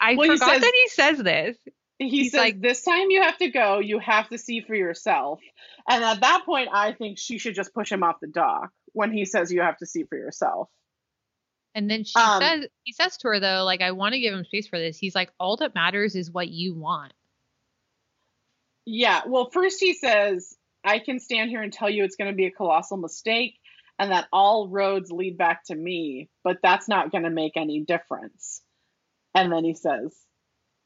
[0.00, 1.56] I Well, he forgot says- that he says this.
[2.00, 3.78] He He's says, like- "This time you have to go.
[3.78, 5.40] You have to see for yourself."
[5.88, 9.12] And at that point, I think she should just push him off the dock when
[9.12, 10.68] he says, "You have to see for yourself."
[11.74, 14.32] And then she Um, says, he says to her though, like, I want to give
[14.32, 14.96] him space for this.
[14.98, 17.12] He's like, all that matters is what you want.
[18.86, 19.22] Yeah.
[19.26, 22.46] Well, first he says, I can stand here and tell you it's going to be
[22.46, 23.58] a colossal mistake
[23.98, 27.80] and that all roads lead back to me, but that's not going to make any
[27.80, 28.60] difference.
[29.34, 30.14] And then he says,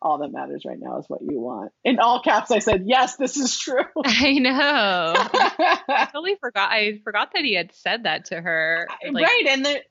[0.00, 1.72] All that matters right now is what you want.
[1.84, 3.84] In all caps, I said, Yes, this is true.
[4.04, 5.12] I know.
[5.16, 6.70] I totally forgot.
[6.70, 8.86] I forgot that he had said that to her.
[9.10, 9.46] Like, right.
[9.48, 9.82] And the,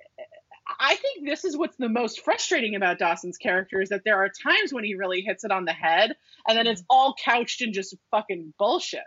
[0.80, 4.30] I think this is what's the most frustrating about Dawson's character is that there are
[4.30, 6.16] times when he really hits it on the head
[6.48, 9.02] and then it's all couched in just fucking bullshit.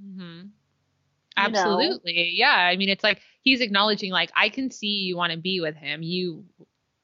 [0.00, 0.48] hmm You know?
[1.36, 2.30] Absolutely.
[2.34, 2.54] Yeah.
[2.54, 5.76] I mean, it's like he's acknowledging, like, I can see you want to be with
[5.76, 6.02] him.
[6.02, 6.44] You,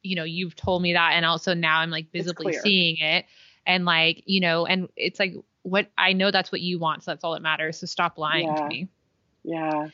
[0.03, 1.13] you know, you've told me that.
[1.15, 3.27] And also now I'm like visibly seeing it.
[3.67, 7.05] And like, you know, and it's like, what I know that's what you want.
[7.05, 7.79] So that's all that matters.
[7.79, 8.55] So stop lying Yeah.
[8.55, 8.89] to me.
[9.45, 9.89] Yeah.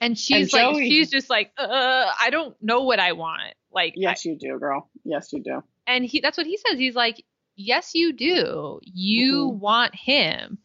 [0.00, 3.54] And she's like, Joey- she's just like, uh, I don't know what I want.
[3.72, 4.88] Like, Yes, you do, girl.
[5.04, 5.62] Yes, you do.
[5.86, 7.24] and he that's what he says he's like
[7.56, 9.58] yes you do you Mhm.
[9.58, 10.58] want him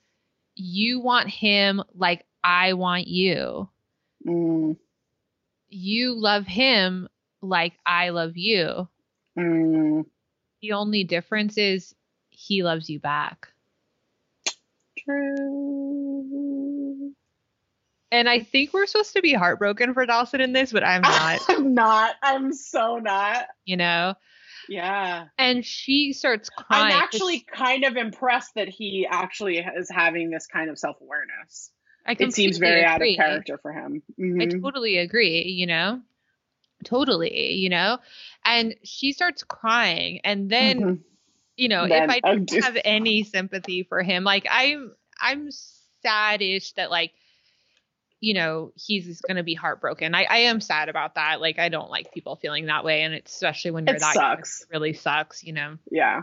[0.55, 3.68] you want him like i want you
[4.27, 4.77] Mm,
[5.69, 7.07] you love him
[7.41, 8.88] like i love you
[9.38, 10.05] mm.
[10.61, 11.95] the only difference is
[12.30, 13.47] he loves you back
[14.97, 16.23] True.
[18.14, 21.41] And i think we're supposed to be heartbroken for dawson in this but i'm not
[21.49, 22.15] I'm not.
[22.23, 23.48] I'm so not.
[23.65, 24.14] you know
[24.69, 25.26] Yeah.
[25.38, 30.48] and she starts crying I'm actually kind of impressed that he actually is having this
[30.48, 31.72] kind of self awareness.
[32.06, 34.02] I It seems very out of character for him.
[34.19, 34.61] I Mhm.
[34.61, 36.02] totally agree, you know?
[36.84, 37.98] Totally, you know?
[38.45, 40.99] And she starts crying and then, Mhm.
[41.57, 42.64] you know, Then- if I don't dude.
[42.64, 45.49] have any sympathy for him, like I'm I'm
[46.02, 47.14] sad-ish that like
[48.24, 50.16] you know, he's going to be heartbroken.
[50.16, 51.41] I, I am sad about that.
[51.41, 53.02] Like, I don't like people feeling that way.
[53.04, 54.62] And it's especially when you're It that young, sucks.
[54.62, 55.78] it really sucks, you know?
[55.91, 56.22] Yeah.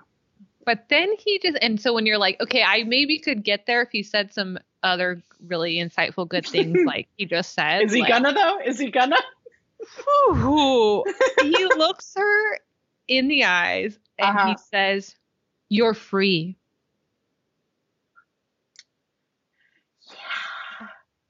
[0.65, 3.83] But then he just, and so when you're like, okay, I maybe could get there
[3.83, 7.83] if he said some other really insightful good things like he just said.
[7.83, 8.59] Is he like, gonna though?
[8.65, 9.17] Is he gonna?
[10.25, 11.05] Whew.
[11.43, 12.59] he looks her
[13.09, 14.49] in the eyes and Uh-huh.
[14.53, 15.15] he says,
[15.69, 16.57] You're free.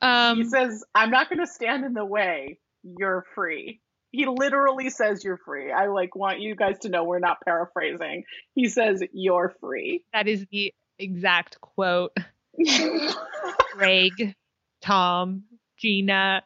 [0.02, 2.58] Um, he says, "I'm not gonna stand in the way.
[2.82, 3.80] You're free."
[4.12, 8.24] He literally says, "You're free." I like want you guys to know we're not paraphrasing.
[8.54, 12.16] He says, "You're free." that is the exact quote.
[13.74, 14.34] Greg,
[14.82, 15.44] Tom,
[15.78, 16.42] Gina,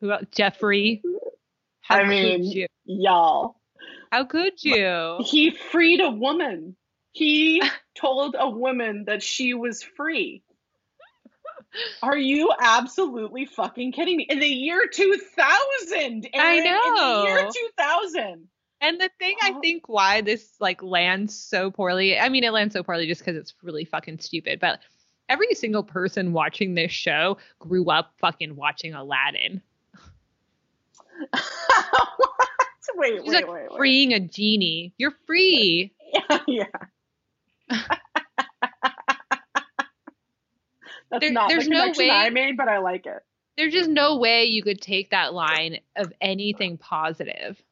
[0.00, 0.24] who else?
[0.34, 1.02] Jeffrey.
[1.80, 2.66] How I could mean- you?
[2.84, 3.56] Y'all.
[4.10, 5.18] How could you?
[5.24, 6.76] He freed a woman.
[7.12, 7.60] He
[7.96, 10.42] told a woman that she was free.
[12.02, 14.26] Are you absolutely fucking kidding me?
[14.28, 16.28] In the year 2000.
[16.34, 17.24] I know.
[17.24, 18.48] In the year 2000.
[18.80, 22.74] And the thing I think why this like lands so poorly, I mean, it lands
[22.74, 24.60] so poorly just because it's really fucking stupid.
[24.60, 24.80] But
[25.28, 29.62] every single person watching this show grew up fucking watching Aladdin.
[31.30, 32.30] what?
[32.96, 33.76] Wait, She's wait, like wait, wait.
[33.76, 34.94] freeing a genie.
[34.98, 35.92] You're free.
[36.30, 36.66] Yeah,
[37.68, 37.86] yeah.
[41.14, 43.22] That's There- not there's the no way- I made, but I like it.
[43.56, 47.62] There's just no way you could take that line of anything positive.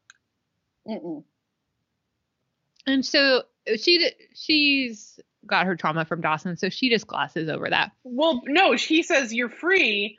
[0.89, 1.25] Mm-mm.
[2.87, 3.43] And so
[3.77, 7.93] she she's got her trauma from Dawson, so she just glosses over that.
[8.05, 10.19] Well, no, she says you're free,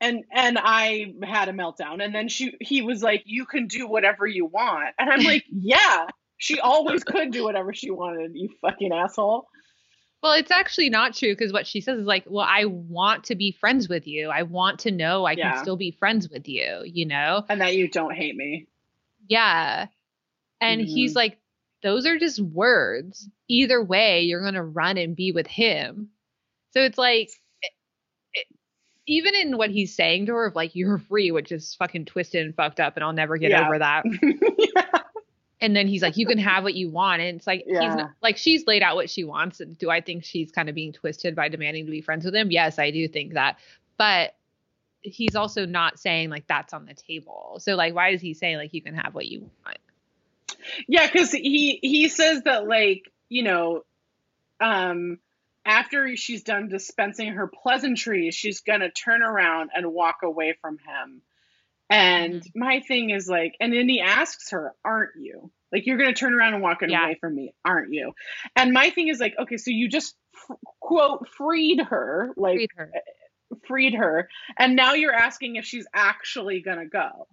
[0.00, 3.88] and and I had a meltdown, and then she he was like, you can do
[3.88, 6.06] whatever you want, and I'm like, yeah,
[6.38, 9.48] she always could do whatever she wanted, you fucking asshole.
[10.22, 13.34] Well, it's actually not true because what she says is like, well, I want to
[13.34, 14.28] be friends with you.
[14.30, 15.54] I want to know I Yeah.
[15.54, 17.44] can still be friends with you, you know?
[17.48, 18.68] And that you don't hate me.
[19.28, 19.88] Yeah.
[20.60, 20.86] And Mhm.
[20.86, 21.38] he's like,
[21.82, 23.28] those are just words.
[23.48, 26.10] Either way, you're going to run and be with him.
[26.70, 27.30] So it's like,
[27.62, 27.72] it-
[28.34, 28.46] it-
[29.08, 32.46] even in what he's saying to her of like, you're free, which is fucking twisted
[32.46, 33.66] and fucked up, and I'll never get Yeah.
[33.66, 34.04] over that.
[34.76, 35.02] yeah.
[35.62, 37.22] And then he's like, you can have what you want.
[37.22, 39.60] And it's like, he's not, like, she's laid out what she wants.
[39.60, 42.34] And do I think she's kind of being twisted by demanding to be friends with
[42.34, 42.50] him?
[42.50, 43.58] Yes, I do think that.
[43.96, 44.34] But
[45.02, 47.58] he's also not saying like that's on the table.
[47.60, 49.78] So like, why does he say like you can have what you want?
[50.86, 53.84] Yeah, because he he says that like you know,
[54.60, 55.18] um,
[55.64, 61.22] after she's done dispensing her pleasantries, she's gonna turn around and walk away from him.
[61.92, 62.58] And Mm-hmm.
[62.58, 65.50] my thing is like, and then he asks her, "Aren't you?
[65.72, 67.04] Like you're gonna turn around and walk Yeah.
[67.04, 68.12] away from me, aren't you?"
[68.56, 70.14] And my thing is like, okay, so you just
[70.50, 72.90] f- quote freed her, like Read her.
[73.66, 74.28] freed her,
[74.58, 77.28] and now you're asking if she's actually gonna go.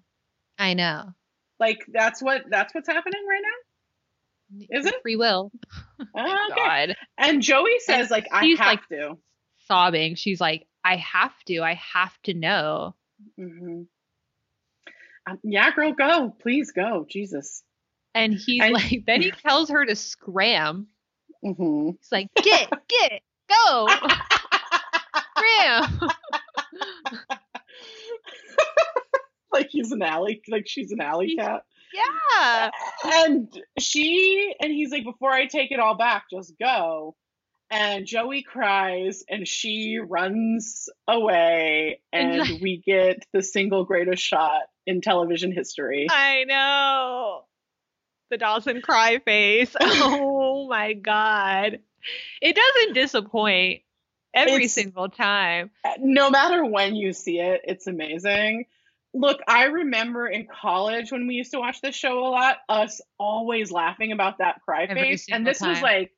[0.58, 1.14] I know.
[1.60, 4.78] Like that's what that's what's happening right now.
[4.78, 4.96] Is it?
[5.04, 5.52] free will?
[6.16, 6.56] Oh, okay.
[6.56, 9.18] God, And Joey says, And like, I have like- to.
[9.68, 10.16] sobbing.
[10.16, 11.60] She's like, I have to.
[11.62, 12.96] I have to know.
[13.38, 13.88] hmm Um,
[15.44, 16.36] yeah, girl, go.
[16.42, 17.06] Please go.
[17.10, 17.64] Jesus.
[18.16, 20.88] And he's And- like, then he tells her to scram.
[21.44, 23.88] hmm He's like, get, get, go,
[25.38, 26.10] scram.
[29.52, 31.64] like he's an alley, like she's an alley cat.
[31.94, 32.70] Yeah.
[33.04, 37.16] And she, and he's like, before I take it all back, just go.
[37.72, 45.02] And Joey cries and she runs away, And we get the single greatest shot in
[45.02, 46.08] television history.
[46.10, 47.44] I know.
[48.32, 49.76] The Dawson cry face.
[49.82, 51.80] Oh my god.
[52.42, 53.82] It doesn't disappoint
[54.34, 55.72] every It's- single time.
[56.00, 58.66] no matter when you see it, it's amazing.
[59.14, 63.02] Look, I remember in college when we used to watch this show a lot, us
[63.18, 65.26] always laughing about that cry Every face.
[65.32, 66.12] And this was like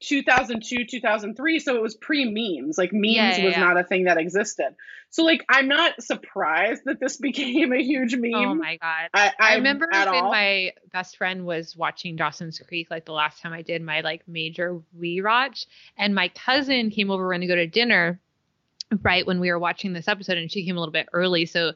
[0.00, 2.78] 2002, 2003, so it was pre memes.
[2.78, 3.60] Like memes Yeah, yeah, was yeah.
[3.60, 4.74] not a thing that existed.
[5.10, 8.34] So like I'm not surprised that this became a huge meme.
[8.34, 9.10] Oh my god.
[9.12, 10.30] I, I remember when all.
[10.30, 14.26] my best friend was watching Dawson's Creek, like the last time I did my like
[14.28, 15.66] major rewatch,
[15.96, 18.20] and my cousin came over when to go to dinner,
[19.02, 21.72] right when we were watching this episode, and she came a little bit early, so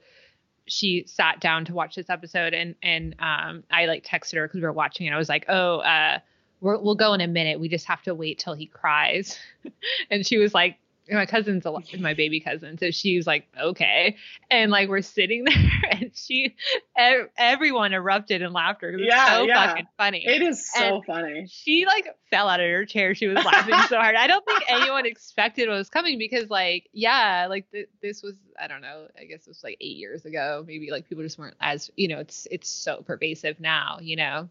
[0.67, 4.61] she sat down to watch this episode, and and um I like texted her because
[4.61, 6.21] we were watching, and I was like, oh, uh,
[6.63, 7.61] we're, we'll go in a minute.
[7.61, 9.39] We just have to wait till he cries,
[10.11, 10.79] and she was like.
[11.11, 14.17] My cousin's a, my baby cousin, so she was like, "Okay,"
[14.53, 15.57] and like we're sitting there,
[15.91, 16.55] and she,
[16.97, 18.91] ev- everyone erupted in laughter.
[18.93, 19.67] It was Yeah, so yeah.
[19.67, 20.25] fucking funny.
[20.25, 21.47] It is so And- funny.
[21.51, 23.17] she like fell out of her chair.
[23.17, 24.15] She was laughing so hard.
[24.15, 28.35] I don't think anyone expected what was coming because, like, yeah, like th- this was
[28.59, 29.09] I don't know.
[29.21, 30.65] I guess it was like eight years ago.
[30.67, 32.21] Maybe like people just weren't as you know.
[32.21, 34.49] It's it's so pervasive now, you know.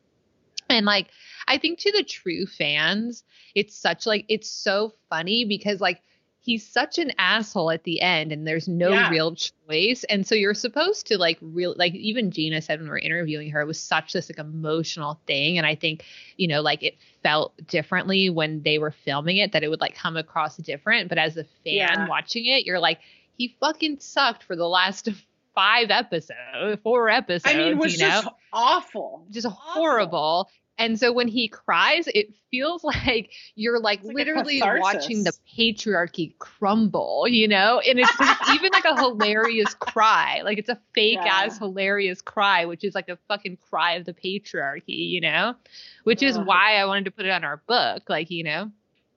[0.71, 1.07] And like
[1.47, 3.23] I think to the true fans,
[3.55, 6.01] it's such like it's so funny because like
[6.43, 9.09] he's such an asshole at the end and there's no Yeah.
[9.11, 10.03] real choice.
[10.05, 13.51] And so you're supposed to like real like even Gina said when we were interviewing
[13.51, 15.59] her, it was such this like emotional thing.
[15.59, 16.03] And I think,
[16.37, 19.93] you know, like it felt differently when they were filming it, that it would like
[19.93, 21.09] come across different.
[21.09, 22.07] But as a fan Yeah.
[22.07, 22.99] watching it, you're like,
[23.37, 25.09] he fucking sucked for the last
[25.53, 27.53] five episodes, four episodes.
[27.53, 28.09] I mean, it was you know?
[28.09, 29.27] just awful.
[29.29, 30.49] just horrible.
[30.81, 36.37] And so when he cries, it feels like you're like like literally watching the patriarchy
[36.39, 37.79] crumble, you know?
[37.79, 38.11] And it's,
[38.49, 40.41] even like a hilarious cry.
[40.43, 41.43] Like it's a fake Yeah.
[41.45, 45.55] ass hilarious cry, which is like a fucking cry of the patriarchy, you know?
[46.03, 48.71] Which is why I wanted to put it on our book, like, you know?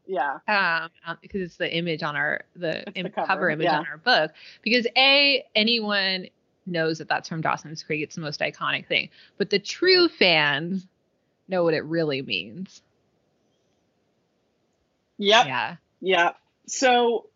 [0.07, 0.39] Yeah.
[0.49, 3.79] um, um, because it's the image on our the, It's the cover, cover, image yeah.
[3.79, 4.33] on our book.
[4.63, 6.27] Because a anyone
[6.67, 8.03] knows that that's from Dawson's Creek.
[8.03, 9.09] It's the most iconic thing,
[9.39, 10.87] but the true fans
[11.49, 12.83] know what it really means.
[15.19, 15.47] Yep.
[15.47, 16.31] Yeah, Yeah.
[16.67, 17.27] So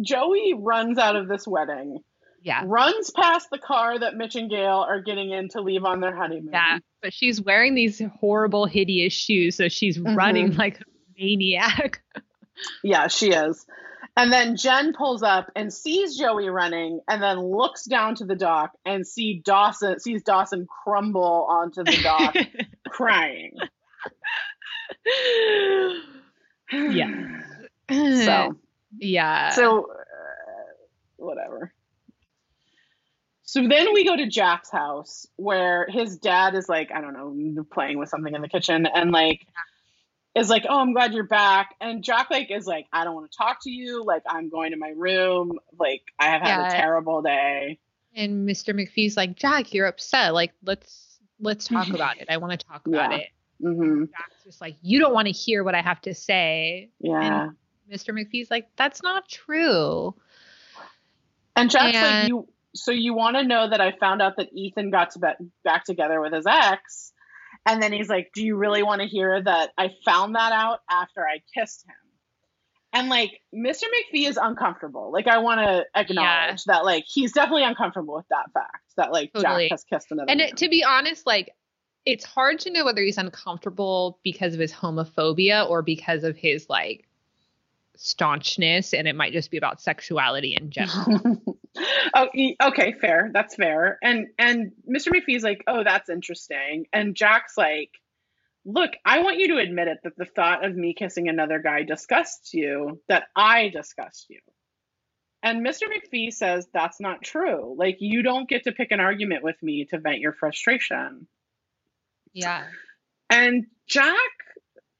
[0.00, 1.98] Joey runs out of this wedding,
[2.42, 6.00] yeah, runs past the car that Mitch and Gale are getting in to leave on
[6.00, 6.50] their honeymoon.
[6.52, 6.78] yeah.
[7.02, 10.16] But she's wearing these horrible, hideous shoes, so she's Mhm.
[10.16, 10.84] running like a
[11.18, 12.02] maniac.
[12.82, 13.64] Yeah, she is.
[14.18, 18.34] And then Jen pulls up and sees Joey running and then looks down to the
[18.34, 22.34] dock and see Dawson sees Dawson crumble onto the dock
[22.88, 23.56] crying.
[26.72, 27.42] Yeah.
[27.90, 28.58] So
[28.98, 29.48] yeah.
[29.48, 30.74] so uh,
[31.16, 31.72] whatever.
[33.44, 37.64] So then we go to Jack's house where his dad is like, I don't know,
[37.72, 39.46] playing with something in the kitchen and like
[40.34, 43.30] is like, "Oh, I'm glad you're back." And Jack like is like, "I don't want
[43.30, 44.04] to talk to you.
[44.04, 45.58] Like I'm going to my room.
[45.78, 47.78] Like I have had a terrible day."
[48.14, 48.74] and Mr.
[48.74, 50.34] McPhee's like, Jack, you're upset.
[50.34, 52.26] Like, let's let's talk about it.
[52.30, 53.18] I want to talk about Yeah.
[53.18, 53.28] it.
[53.62, 54.10] Mhm.
[54.10, 56.90] Jack's just like, you don't want to hear what I have to say.
[57.00, 57.50] Yeah.
[57.92, 58.12] Mr.
[58.14, 60.14] McPhee's like, that's not true.
[61.56, 64.90] And Jack's like, "You so you want to know that I found out that Ethan
[64.90, 67.12] got to be- back together with his ex?"
[67.66, 70.80] And then he's like, "Do you really want to hear that I found that out
[70.90, 71.94] after I kissed him?"
[72.92, 73.84] And like Mr.
[73.84, 75.12] McPhee is uncomfortable.
[75.12, 79.32] Like I want to acknowledge that like he's definitely uncomfortable with that fact that like
[79.32, 79.64] Totally.
[79.64, 80.30] Jack has kissed another.
[80.30, 81.50] And it, to be honest, like,
[82.06, 86.68] it's hard to know whether he's uncomfortable because of his homophobia or because of his
[86.70, 87.07] like
[87.98, 91.42] staunchness, and it might just be about sexuality in general.
[92.14, 92.28] oh,
[92.62, 93.30] okay, fair.
[93.32, 93.98] That's fair.
[94.02, 95.08] And and Mr.
[95.08, 96.86] McPhee's like, oh, that's interesting.
[96.92, 97.90] And Jack's like,
[98.64, 101.82] look, I want you to admit it that the thought of me kissing another guy
[101.82, 104.40] disgusts you, that I disgust you.
[105.42, 105.82] And Mr.
[105.84, 107.74] McPhee says that's not true.
[107.76, 111.26] Like you don't get to pick an argument with me to vent your frustration.
[112.32, 112.64] yeah.
[113.30, 114.16] And Jack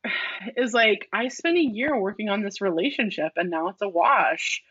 [0.57, 4.63] is like, I spent a year working on this relationship and now it's a wash.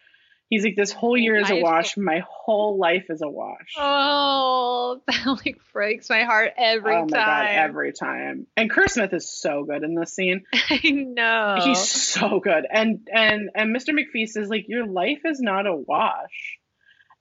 [0.49, 1.97] He's like, this whole year is a wash.
[1.97, 3.73] My whole life is a wash.
[3.77, 7.25] Oh, that like breaks my heart every oh my time.
[7.25, 8.47] god, every time.
[8.55, 10.45] And Kerr Smith is so good in this scene.
[10.53, 11.55] I know.
[11.61, 12.65] He's so good.
[12.71, 13.89] And and and Mr.
[13.89, 16.59] McPhee says like your life is not a wash.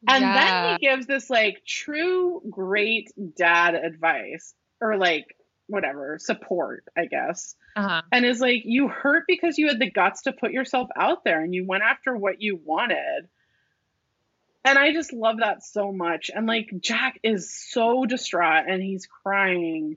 [0.08, 0.34] And Yeah.
[0.34, 5.26] then he gives this like true great dad advice or like
[5.68, 7.54] whatever, support, I guess.
[7.74, 8.02] uh-huh.
[8.12, 11.42] And is like you hurt because you had the guts to put yourself out there
[11.42, 13.28] and you went after what you wanted.
[14.64, 16.30] And I just love that so much.
[16.34, 19.96] And like Jack is so distraught and he's crying.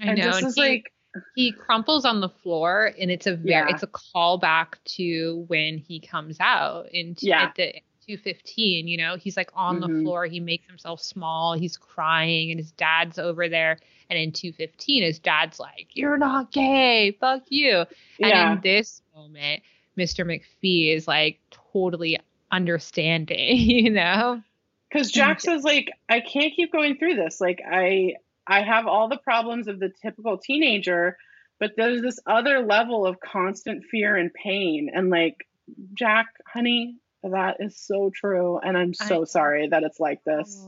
[0.00, 0.24] I and know.
[0.24, 0.92] just and is he, like
[1.34, 3.66] he crumples on the floor, and it's a very Yeah.
[3.68, 7.44] it's a callback to when he comes out into Yeah.
[7.46, 7.74] at the
[8.10, 8.88] two fifteen.
[8.88, 9.80] You know, he's like on Mhm.
[9.80, 10.26] the floor.
[10.26, 11.54] He makes himself small.
[11.54, 13.78] He's crying, and his dad's over there.
[14.08, 17.12] And in two fifteen, his dad's like, "You're not gay.
[17.12, 17.86] Fuck you." And
[18.18, 18.52] yeah.
[18.52, 19.62] in this moment,
[19.96, 20.24] Mr.
[20.24, 21.38] McPhee is like
[21.72, 22.18] totally
[22.50, 23.56] understanding.
[23.70, 24.42] You know.
[24.90, 27.40] Because Jack says, like, I can't keep going through this.
[27.40, 28.14] Like, I
[28.46, 31.16] I have all the problems of the typical teenager,
[31.60, 34.90] but there's this other level of constant fear and pain.
[34.92, 35.46] And like,
[35.94, 38.58] Jack, honey, that is so true.
[38.58, 40.66] And I'm so sorry that it's like this.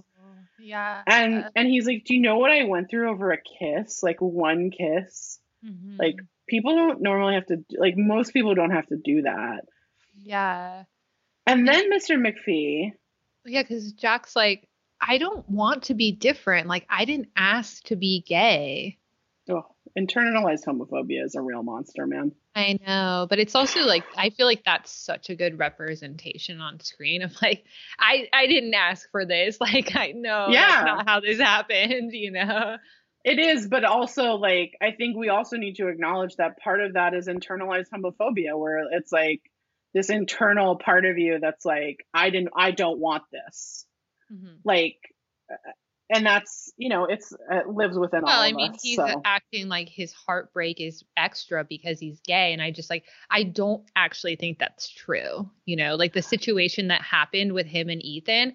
[0.61, 1.03] Yeah.
[1.07, 4.03] And and he's like, Do you know what I went through over a kiss?
[4.03, 5.39] Like one kiss?
[5.65, 5.99] Mhm.
[5.99, 6.17] Like
[6.49, 9.65] people don't normally have to like most people don't have to do that.
[10.23, 10.85] yeah.
[11.47, 12.17] And then Mr.
[12.17, 12.93] McPhee,
[13.45, 14.69] Yeah, because Jack's like,
[15.01, 16.69] I don't want to be different.
[16.69, 18.99] Like, I didn't ask to be gay.
[19.51, 19.67] oh,
[19.99, 22.33] internalized homophobia is a real monster, man.
[22.55, 26.81] I know, but it's also like I feel like that's such a good representation on
[26.81, 27.65] screen of like
[27.99, 29.57] I I didn't ask for this.
[29.61, 30.67] Like I know Yeah.
[30.69, 32.77] that's not how this happened, you know.
[33.25, 36.95] It is, but also like I think we also need to acknowledge that part of
[36.95, 39.41] that is internalized homophobia, where it's like
[39.95, 43.85] this internal part of you that's like, I didn't, I don't want this,
[44.33, 44.59] Mhm.
[44.65, 44.97] like,
[46.11, 48.81] and that's you know, it's it lives within Well, all I mean, us.
[48.83, 49.23] he's so.
[49.25, 53.85] acting like his heartbreak is extra because he's gay, and I just like I don't
[53.97, 55.49] actually think that's true.
[55.65, 58.55] You know, like the situation that happened with him and Ethan,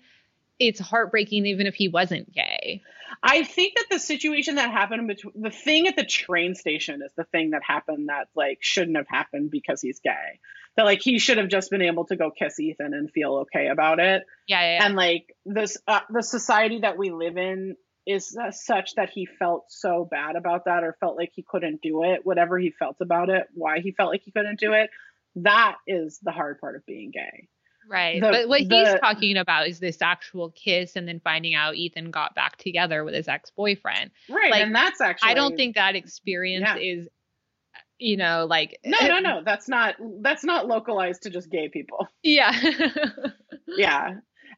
[0.60, 2.82] it's heartbreaking even if he wasn't gay.
[3.24, 7.12] I think that the situation that happened between the thing at the train station is
[7.16, 10.40] the thing that happened that like shouldn't have happened because he's gay.
[10.78, 13.68] That like he should have just been able to go kiss Ethan and feel okay
[13.68, 14.24] about it.
[14.48, 14.86] Yeah, yeah, yeah.
[14.86, 17.76] and like this uh, the society that we live in
[18.06, 21.82] is uh, such that he felt so bad about that or felt like he couldn't
[21.82, 24.90] do it whatever he felt about it why he felt like he couldn't do it
[25.36, 27.48] That is the hard part of being gay.
[27.90, 28.22] Right.
[28.22, 31.76] The- but what the- he's talking about is this actual kiss and then finding out
[31.76, 34.12] Ethan got back together with his ex boyfriend.
[34.30, 34.52] Right.
[34.52, 36.78] Like, and that's actually I don't think that experience Yeah.
[36.78, 37.08] is,
[38.00, 38.80] you know, like.
[38.86, 39.42] No, no, no.
[39.44, 42.08] That's not that's not localized to just gay people.
[42.24, 42.52] Yeah.
[43.68, 44.16] Yeah.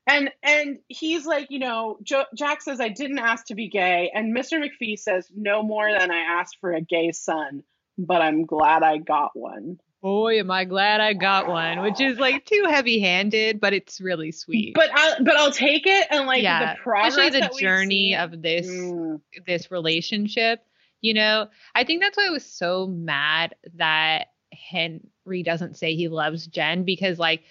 [0.07, 4.11] And and he's like, you know, jo- Jack says I didn't ask to be gay,
[4.13, 4.59] and Mr.
[4.59, 7.63] McPhee says no more than I asked for a gay son,
[7.97, 9.79] but I'm glad I got one.
[10.01, 13.99] Boy, am I glad I got one, which is like too heavy handed, but it's
[13.99, 14.73] really sweet.
[14.73, 18.41] But I'll but I'll take it and like yeah, the progress especially the journey of
[18.41, 20.63] this Mm, this relationship.
[21.01, 26.07] You know, I think that's why I was so mad that Henry doesn't say he
[26.07, 27.43] loves Jen because like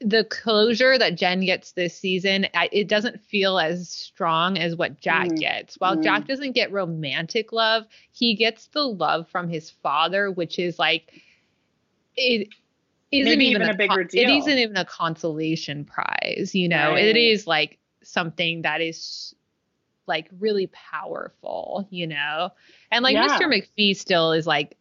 [0.00, 5.28] the closure that Jen gets this season, it doesn't feel as strong as what Jack
[5.28, 5.80] Mm, gets.
[5.80, 6.02] While mm.
[6.02, 11.10] Jack doesn't get romantic love, he gets the love from his father, which is like
[12.16, 12.48] it
[13.10, 14.30] isn't Maybe even, even a bigger It deal.
[14.30, 16.92] isn't even a consolation prize, you know.
[16.92, 17.04] Right.
[17.04, 19.34] It is like something that is
[20.08, 22.50] like really powerful, you know.
[22.90, 23.28] And like Yeah.
[23.28, 23.42] Mr.
[23.46, 24.76] McPhee still is like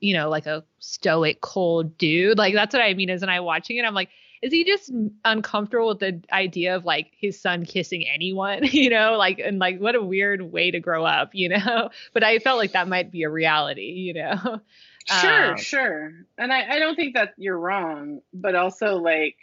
[0.00, 2.38] you know, like a stoic, cold dude.
[2.38, 4.10] Like that's what I mean is when I watching it, I'm like,
[4.42, 4.92] is he just
[5.24, 9.16] uncomfortable with the idea of like his son kissing anyone, you know?
[9.16, 11.90] Like and like what a weird way to grow up, you know?
[12.12, 14.60] But I felt like that might be a reality, you know.
[15.08, 16.12] Sure, Um, sure.
[16.36, 19.36] And I, I don't think that you're wrong, but also like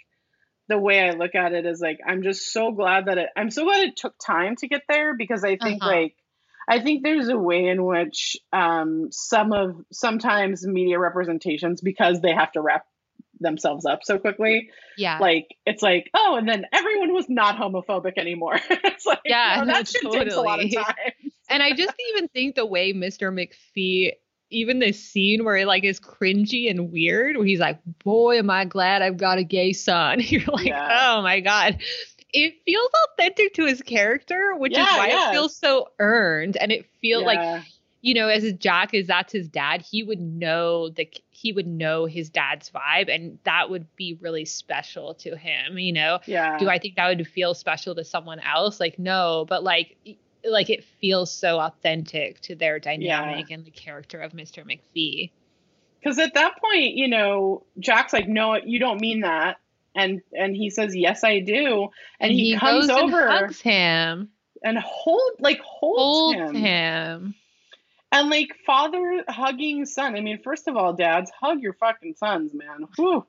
[0.70, 3.50] the way I look at it is like I'm just so glad that it I'm
[3.50, 5.90] so glad it took time to get there because I think Uh-huh.
[5.90, 6.16] like
[6.70, 12.32] I think there's a way in which um some of sometimes media representations because they
[12.34, 12.86] have to wrap
[13.40, 15.18] themselves up so quickly Yeah.
[15.20, 19.64] like it's like oh and then everyone was not homophobic anymore it's like Yeah, no,
[19.66, 20.96] no, that shit takes a lot of time
[21.50, 23.34] And I just even think the way Mr.
[23.34, 24.14] McPhee,
[24.54, 28.50] even this scene where it like is cringy and weird, where he's like, "Boy, am
[28.50, 31.16] I glad I've got a gay son." You're like, Yeah.
[31.16, 31.82] "Oh my god."
[32.36, 35.30] It feels authentic to his character, which is why yeah.
[35.30, 37.64] it feels so earned, and it feels like
[38.04, 42.06] you know, as Jack is that's his dad, he would know the he would know
[42.06, 45.78] his dad's vibe, and that would be really special to him.
[45.78, 48.82] You know, yeah do I think that would feel special to someone else?
[48.82, 49.96] Like no, but like
[50.46, 54.66] like it feels so authentic to their dynamic and the character of Mr.
[54.66, 55.32] McPhee.
[56.00, 59.58] Because at that point, you know, Jack's like, "No, you don't mean that,"
[59.96, 61.90] and and he says, "Yes, I do,"
[62.20, 64.30] and, he, comes goes over and hugs him,
[64.64, 66.56] and hold like holds, holds him.
[66.56, 67.36] him.
[68.12, 70.16] and like father hugging son.
[70.16, 72.86] I mean, first of all, dads hug your fucking sons, man.
[72.98, 73.26] Whew.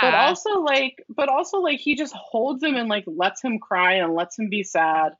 [0.00, 3.94] But also like, but also like, he just holds him and like lets him cry
[3.94, 5.12] and lets him be sad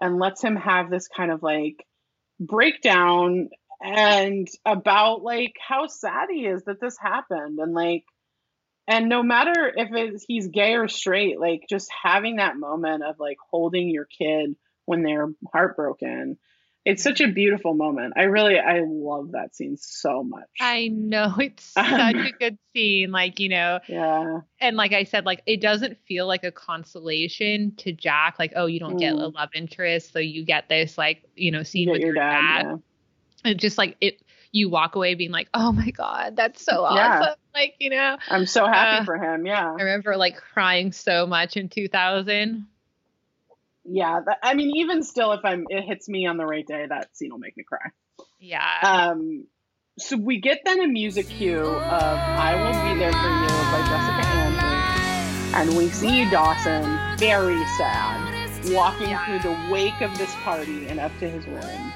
[0.00, 1.84] and lets him have this kind of like
[2.38, 3.48] breakdown
[3.82, 7.58] and about like how sad he is that this happened.
[7.58, 8.04] And like
[8.88, 13.16] and no matter if it's, he's gay or straight like just having that moment of
[13.18, 14.56] like holding your kid
[14.86, 16.38] when they're heartbroken
[16.90, 21.34] it's such a beautiful moment i really i love that scene so much I know
[21.38, 23.10] it's such Um, a good scene.
[23.12, 27.74] Like, you know, yeah and like I said, like it doesn't feel like a consolation
[27.78, 29.34] to Jack, like, oh, you don't get a Mm.
[29.34, 32.62] love interest, so you get this like, you know, scene you with your, dad.
[32.66, 32.76] yeah.
[33.44, 34.20] And just like it
[34.52, 37.28] you walk away being like, oh my God, that's so awesome.
[37.28, 37.34] Yeah.
[37.54, 38.16] Like, you know.
[38.28, 42.66] i'm so happy Uh, for him yeah I remember like crying so much in 2000.
[43.92, 46.86] Yeah that, i mean even still if i'm it hits me on the right day
[46.88, 47.90] that scene will make me cry
[48.38, 48.78] Yeah.
[48.82, 49.46] Um,
[49.98, 52.18] so we get then a music cue of
[52.48, 56.84] "I Will Be There for You" by Jessica Andrews, and we see Dawson
[57.18, 59.24] very sad, walking Yeah.
[59.26, 61.92] through the wake of this party and up to his room.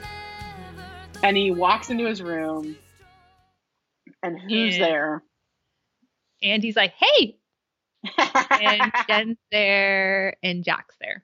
[1.23, 2.77] And he walks into his room,
[4.23, 5.23] and who's And- there?
[6.43, 7.37] and he's like, hey.
[8.19, 11.23] And Jen's there and Jack's there.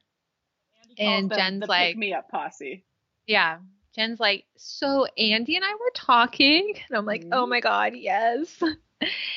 [1.01, 2.85] Calls and them Jen's the like- me up posse.
[3.27, 3.59] Yeah.
[3.97, 6.75] Jen's like, so Andie and I were talking.
[6.89, 7.49] And I'm like, oh Mhm.
[7.49, 8.63] my God, yes.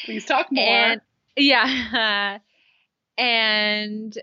[0.06, 0.64] Please talk more.
[0.66, 1.02] And
[1.36, 2.38] yeah.
[3.18, 4.18] And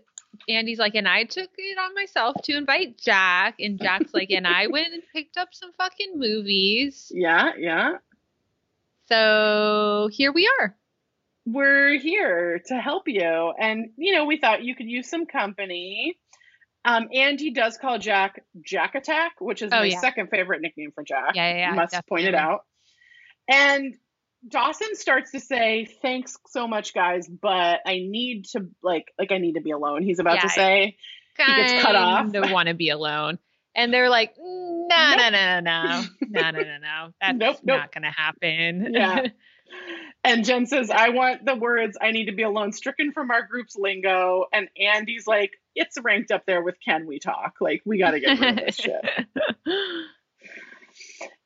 [0.48, 3.56] Andie's like, and I took it on myself to invite Jack.
[3.60, 7.10] And Jack's like, and I went and picked up some fucking movies.
[7.14, 7.92] yeah, yeah.
[9.08, 10.76] So here we are.
[11.46, 13.52] we're here to help you.
[13.58, 16.16] And, you know, we thought you could use some company.
[16.84, 20.00] Um, he does call Jack Jack Attack, which is Oh, my yeah.
[20.00, 21.34] second favorite nickname for Jack.
[21.34, 22.64] Yeah, yeah, yeah, Must point it out.
[23.48, 23.94] And
[24.48, 29.38] Dawson starts to say, "Thanks so much, guys, but I need to like like I
[29.38, 30.52] need to be alone." He's about to Yeah.
[30.52, 30.96] say,
[31.36, 32.32] He gets cut off.
[32.32, 33.38] Don't want to be alone.
[33.74, 37.10] And they're like, no, no, no, no, no, no, no, no, no.
[37.20, 37.78] That's Nope, nope.
[37.78, 38.92] not going to happen.
[38.94, 39.26] Yeah.
[40.22, 43.42] And Jen says, I want the words I need to be alone stricken from our
[43.46, 44.44] group's lingo.
[44.52, 47.54] And Andie's like, it's ranked up there with Can We Talk?
[47.60, 49.04] Like, we got to get rid of this shit.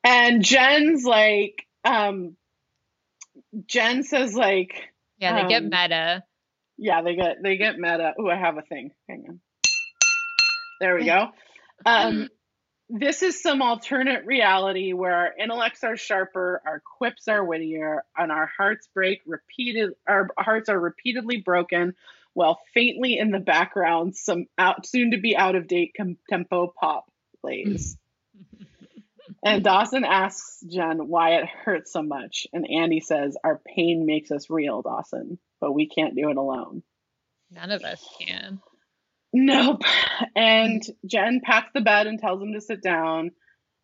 [0.03, 2.35] And Jen's like, um,
[3.67, 4.73] Jen says, like,
[5.17, 6.23] yeah, they get Um, meta.
[6.77, 8.13] yeah, they get they get meta.
[8.19, 8.91] Oh, I have a thing.
[9.09, 9.39] Hang on.
[10.79, 11.27] There we go.
[11.85, 12.29] Um,
[12.89, 18.31] this is some alternate reality where our intellects are sharper, our quips are wittier, and
[18.31, 19.93] our hearts break repeated.
[20.07, 21.95] Our hearts are repeatedly broken,
[22.33, 26.73] while faintly in the background, some out soon to be out of date com- tempo
[26.79, 27.97] pop plays.
[29.43, 34.29] and Dawson asks Jen why it hurts so much, and Andie says, "Our pain makes
[34.29, 36.83] us real, Dawson, but we can't do it alone."
[37.49, 38.61] None of us can.
[39.35, 39.81] Nope.
[40.35, 43.31] And Jen packs the bed and tells him to sit down.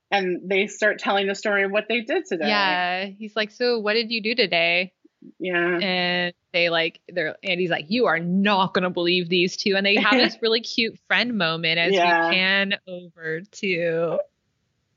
[0.09, 2.47] And they start telling the story of what they did today.
[2.47, 4.93] Yeah, he's like, so what did you do today?
[5.39, 5.77] Yeah.
[5.77, 9.95] And they like, they're Andie's like, you are not gonna believe these two, and they
[9.95, 12.29] have this really cute friend moment as Yeah.
[12.29, 14.19] we pan over to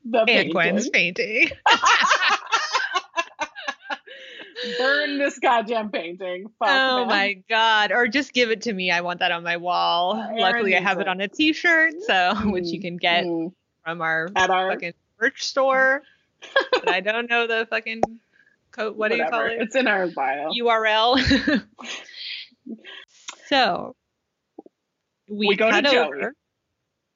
[0.05, 0.51] The Aunt painting.
[0.51, 1.49] Gwen's painting.
[4.77, 6.47] Burn this goddamn painting.
[6.59, 7.07] Fuck, oh man.
[7.07, 7.91] my god!
[7.91, 8.91] Or just give it to me.
[8.91, 10.15] I want that on my wall.
[10.21, 11.07] Erin Luckily, I have it it.
[11.07, 13.51] on a T-shirt, so which you can get Mm.
[13.83, 16.01] from our at our fucking merch store.
[16.71, 18.01] but I don't know the fucking
[18.71, 18.95] code.
[18.97, 19.57] What do you call it?
[19.61, 20.49] It's in our bio.
[20.51, 21.63] URL.
[23.47, 23.95] so
[25.29, 26.21] we, We go to Joey.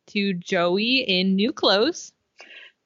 [0.08, 2.12] to Joey in new clothes,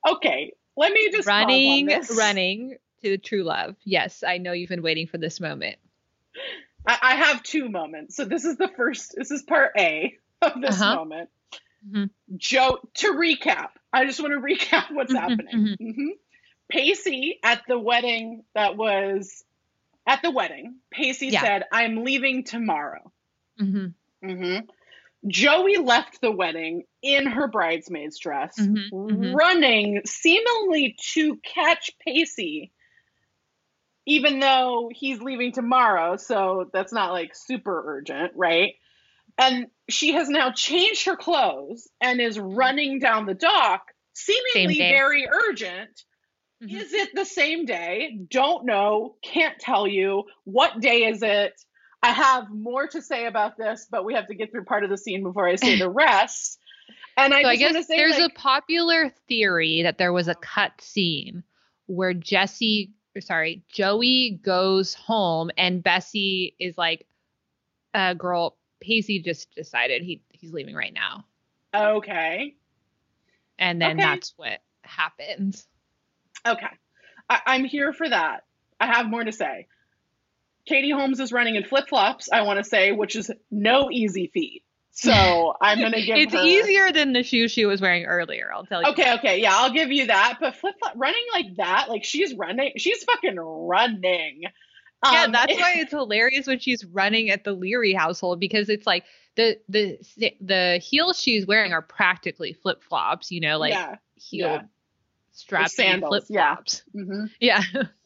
[0.10, 0.54] okay.
[0.76, 1.88] Let me just running,
[2.18, 3.76] running to True Love.
[3.84, 5.76] Yes, I know you've been waiting for this moment.
[6.88, 8.16] I, I have two moments.
[8.16, 9.14] So this is the first.
[9.16, 10.96] This is part A of this Uh-huh.
[10.96, 11.30] moment.
[11.88, 12.10] Mhm.
[12.38, 12.80] Joe.
[12.96, 15.78] To recap, I just want to recap what's Mhm, happening.
[15.80, 16.08] hmm
[16.70, 19.44] Pacey at the wedding that was
[20.08, 20.78] at the wedding.
[20.92, 21.42] Pacey Yeah.
[21.42, 23.12] said, "I'm leaving tomorrow."
[23.60, 23.88] hmm
[24.24, 24.60] hmm
[25.28, 28.60] Joey left the wedding in her bridesmaid's dress,
[28.92, 32.72] running seemingly to catch Pacey,
[34.06, 36.18] even though he's leaving tomorrow.
[36.18, 38.74] So that's not like super urgent, right?
[39.38, 43.82] And she has now changed her clothes and is running down the dock,
[44.14, 46.04] seemingly very urgent.
[46.62, 46.82] Mhm.
[46.82, 48.18] Is it the same day?
[48.30, 49.16] Don't know.
[49.24, 50.26] Can't tell you.
[50.44, 51.54] What day is it?
[52.02, 54.90] I have more to say about this, but we have to get through part of
[54.90, 56.60] the scene before I say the rest.
[57.16, 60.36] And I So I guess say, there's like, a popular theory that there was a
[60.36, 61.44] cut scene
[61.86, 62.92] where Jesse,
[63.22, 67.06] sorry, Joey goes home and Bessie is like,
[67.94, 71.26] uh, girl, Pacey just decided he he's leaving right now.
[71.74, 72.56] okay,
[73.60, 74.02] And then Okay.
[74.10, 75.68] that's what happens.
[76.46, 76.68] okay,
[77.30, 78.46] I, I'm here for that.
[78.80, 79.68] I have more to say.
[80.66, 82.30] Katie Holmes is running in flip flops.
[82.32, 84.64] I want to say, which is no easy feat.
[84.96, 86.44] So I'm gonna give It's her.
[86.44, 88.90] easier than the shoes she was wearing earlier, I'll tell you.
[88.90, 90.38] Okay, okay, yeah, I'll give you that.
[90.40, 94.44] But flip flop running like that, like she's running, she's fucking running.
[95.04, 98.86] Yeah, Um, that's why it's hilarious when she's running at the Leary household because it's
[98.86, 99.04] like
[99.36, 99.98] the the
[100.40, 103.96] the heels she's wearing are practically flip flops, you know, like yeah.
[104.14, 104.62] heel
[105.50, 105.66] yeah.
[105.66, 106.56] sandals, flip yeah.
[106.56, 106.84] flops.
[106.94, 107.64] hmm Yeah.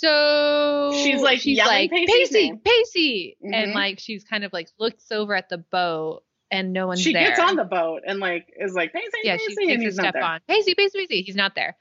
[0.00, 2.58] So She's, like, she's like Pacey's Pacey, name.
[2.64, 3.54] Pacey, Mhm.
[3.54, 7.12] and like she's kind of like looks over at the boat and no one's She
[7.12, 7.28] there.
[7.28, 9.84] gets on the boat and like is like Pacey, yeah, Pacey, she takes and a
[9.84, 10.22] he's not step there.
[10.24, 10.40] on.
[10.48, 11.22] Pacey, Pacey, Pacey.
[11.22, 11.76] He's not there.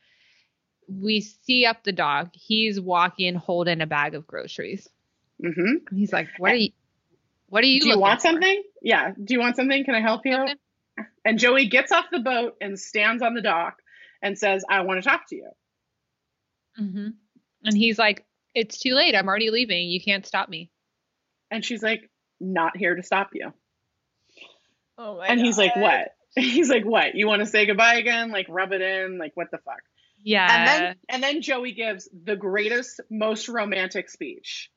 [0.90, 2.32] We see up the dog.
[2.34, 4.90] He's walking, holding a bag of groceries.
[5.42, 5.96] Mm-hmm.
[5.96, 6.72] He's like, "What are you?
[7.48, 7.80] What are you?
[7.80, 8.64] Do you want for?" something?
[8.82, 9.14] Yeah.
[9.24, 9.86] Do you want something?
[9.86, 10.34] Can I help you?
[10.34, 10.58] Something?
[11.24, 13.78] And Joey gets off the boat and stands on the dock
[14.22, 15.50] and says, "I want to talk to you."
[16.76, 17.08] hmm
[17.64, 19.16] And he's like, "It's too late.
[19.16, 19.90] I'm already leaving.
[19.90, 20.72] You can't stop me."
[21.52, 23.54] And she's like, "Not here to stop you."
[24.98, 27.16] Oh my and he's like, "What?" He's like, "What?
[27.16, 28.32] You want to say goodbye again?
[28.32, 29.18] Like rub it in?
[29.18, 29.82] Like what the fuck?"
[30.24, 30.48] Yeah.
[30.50, 34.70] and then and then Joey gives the greatest, most romantic speech.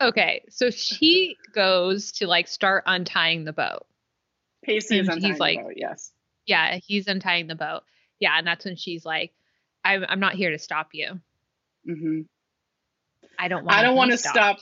[0.00, 3.86] okay, so she goes to like start untying the boat.
[4.64, 6.12] Pacey is untying he's the like- boat, yes.
[6.46, 7.82] Yeah, he's untying the boat.
[8.18, 9.32] Yeah, and that's when she's like,
[9.84, 11.20] "I'm I'm not here to stop you.
[11.86, 12.20] Hmm
[13.38, 13.78] I don't want.
[13.78, 14.58] I don't want to stop.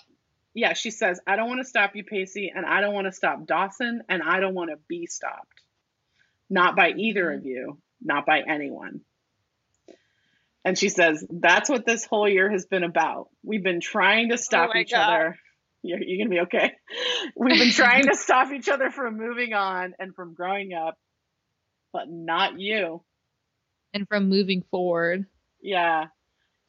[0.54, 3.12] Yeah, she says, I don't want to stop you, Pacey, and I don't want to
[3.12, 5.62] stop Dawson, and I don't want to be stopped.
[6.50, 7.38] Not by either Mm-hmm.
[7.38, 9.00] of you, not by anyone.
[10.64, 13.28] And she says, That's what this whole year has been about.
[13.42, 15.08] We've been trying to stop Oh each God.
[15.08, 15.38] other.
[15.82, 16.72] You're, you're going to be okay.
[17.36, 20.96] We've been trying to stop each other from moving on and from growing up,
[21.92, 23.02] but not you.
[23.92, 25.26] And from moving forward,
[25.60, 26.06] Yeah.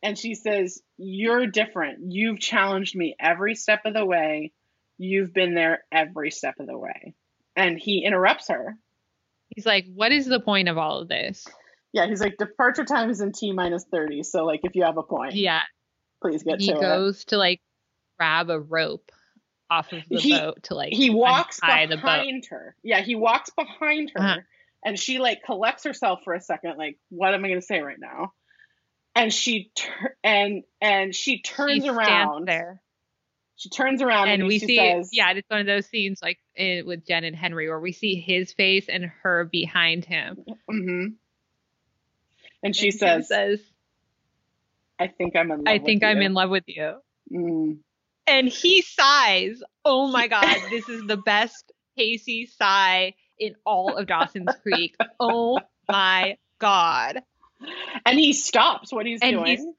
[0.03, 2.11] And she says, You're different.
[2.11, 4.51] You've challenged me every step of the way.
[4.97, 7.13] You've been there every step of the way.
[7.55, 8.77] And he interrupts her.
[9.49, 11.45] He's like, what is the point of all of this?
[11.93, 14.23] Yeah, he's like, Departure time is in T minus 30.
[14.23, 15.61] So, like, if you have a point, Yeah.
[16.21, 16.81] please get He to it.
[16.81, 17.61] goes to like
[18.17, 19.11] grab a rope
[19.69, 22.01] off of the He- boat to like He walks untie the boat.
[22.03, 22.75] behind her.
[22.83, 24.21] Yeah, he walks behind her.
[24.21, 24.37] Uh-huh.
[24.83, 26.75] And she, like, collects herself for a second.
[26.77, 28.33] Like, what am I going to say right now?
[29.15, 32.47] And she tur- and and she turns She around.
[32.47, 32.81] there.
[33.57, 36.19] She turns around and, and we she see says, yeah it's one of those scenes
[36.21, 40.43] like eh, with jen and henry where we see his face and her behind him
[40.69, 41.05] hmm
[42.61, 43.61] And she And says, says
[44.99, 46.95] I think I'm in love i with think i'm you." in love with you
[47.31, 47.77] Mm.
[48.27, 54.05] and he sighs oh my god this is the best Pacey sigh in all of
[54.05, 57.21] dawson's creek oh my god
[58.05, 59.73] And he stops what he's And doing.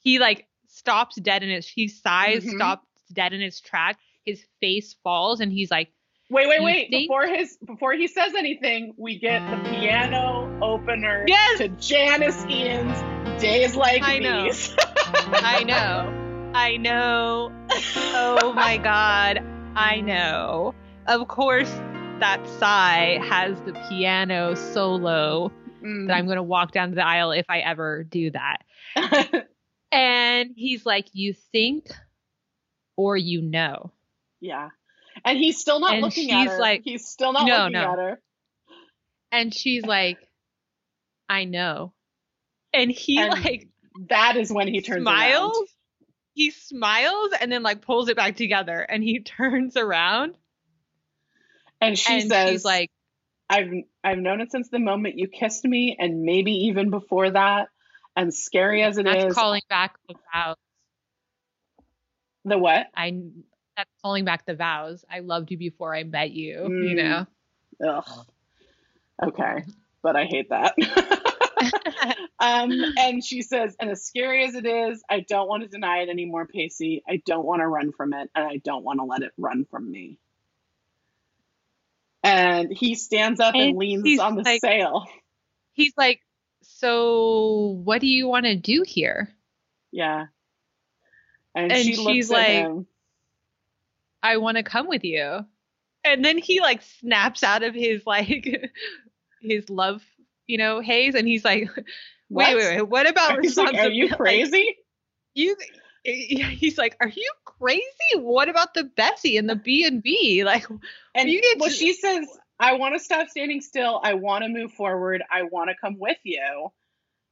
[0.00, 2.54] he like stops dead in his he sighs Mhm.
[2.56, 5.90] stops dead in his track his face falls and he's like
[6.30, 6.90] Wait, wait, wait!
[6.90, 11.58] think- Before his before he says anything, we get the piano opener Yes!
[11.58, 14.44] to Janis Ian's "Days Like I know.
[14.44, 16.50] These." I know.
[16.54, 17.50] I know.
[17.96, 19.42] Oh my god.
[19.74, 20.74] I know.
[21.06, 21.70] Of course,
[22.20, 25.50] that sigh has the piano solo
[25.82, 26.06] Mm.
[26.08, 28.58] that I'm going to walk down the aisle if I ever do that.
[29.90, 31.86] And he's like, You think
[32.96, 33.90] or you know.
[34.40, 34.68] yeah,
[35.24, 36.58] and he's still not And looking at her.
[36.60, 37.92] like- he's still not No, looking no.
[37.92, 38.20] at her.
[39.32, 40.18] And she's like,
[41.28, 41.94] I know.
[42.74, 43.68] And he And like
[44.10, 45.56] That is when he turns smiles.
[45.56, 45.68] around.
[46.34, 50.34] He smiles and then like pulls it back together and he turns around
[51.80, 52.90] and she and says, she's like,
[53.50, 53.72] I've
[54.04, 57.68] I've known it since the moment you kissed me, and maybe even before that.
[58.16, 60.56] And scary as it is, That's calling back the vows.
[62.44, 62.86] the what?
[62.96, 63.22] I
[63.76, 65.04] that's calling back the vows.
[65.10, 66.64] I loved you before I met you.
[66.64, 67.26] You Mm.
[67.80, 67.88] know.
[67.88, 68.26] Ugh.
[69.22, 69.64] Okay,
[70.02, 70.74] but I hate that.
[72.40, 75.98] um, and she says, and as scary as it is, I don't want to deny
[75.98, 77.02] it anymore, Pacey.
[77.08, 79.66] I don't want to run from it, and I don't want to let it run
[79.70, 80.18] from me.
[82.22, 85.06] And he stands up and, And leans on the like- sail.
[85.72, 86.20] He's like,
[86.62, 89.32] so what do you want to do here?
[89.92, 90.26] Yeah.
[91.54, 92.86] And, And she she's looks like- him.
[94.22, 95.46] I want to come with you.
[96.04, 98.70] And then he like snaps out of his like
[99.40, 100.02] his love,
[100.46, 101.84] you know, haze, and he's like, wait,
[102.28, 102.56] What?
[102.56, 104.08] wait, wait, what about He's like, Are you responsibility?
[104.08, 104.76] Like, crazy?
[105.34, 105.56] you
[106.04, 107.82] he's like are you crazy
[108.16, 110.66] what about the bessie and the b and b like
[111.14, 112.26] And You get well, she says,
[112.60, 114.00] I want to stop standing still.
[114.02, 115.22] I want to move forward.
[115.30, 116.68] I want to come with you.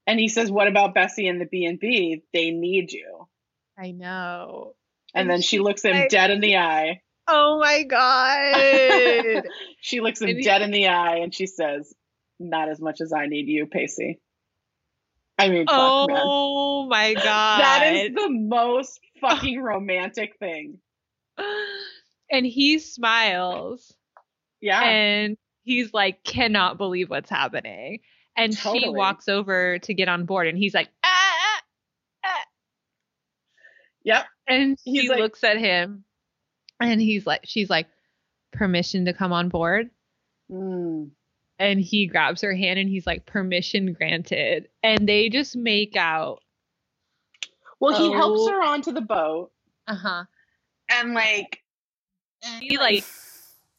[0.06, 2.22] And he says, What about Bessie and the B and B?
[2.32, 3.26] They need you.
[3.78, 4.74] i know
[5.14, 7.00] And, And then she she's looks him like- dead in the eye.
[7.28, 9.44] oh my god
[9.80, 11.92] she looks him And he- dead in the eye and she says,
[12.38, 14.20] Not as much as I need you, Pacey.
[15.38, 17.22] I mean, fuck, oh my god
[17.60, 20.78] That is the most fucking romantic thing.
[22.30, 23.94] and he smiles
[24.60, 24.82] Yeah.
[24.82, 28.00] and he's like cannot believe what's happening
[28.36, 31.60] and she walks over to get on board and he's like ah,
[32.24, 32.44] ah,
[34.04, 34.24] yep.
[34.48, 36.04] and He's she like- looks at him
[36.80, 37.86] and he's like she's like
[38.52, 39.90] permission to come on board
[40.50, 41.10] Mm.
[41.58, 46.40] And he grabs her hand and he's like permission granted and they just make out
[47.80, 48.50] Well, he helps Oh.
[48.50, 49.50] her onto the boat
[49.86, 50.24] uh-huh
[50.90, 51.62] and like
[52.60, 53.04] he like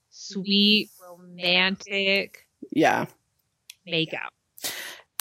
[0.10, 3.06] sweet romantic Yeah.
[3.86, 4.34] make out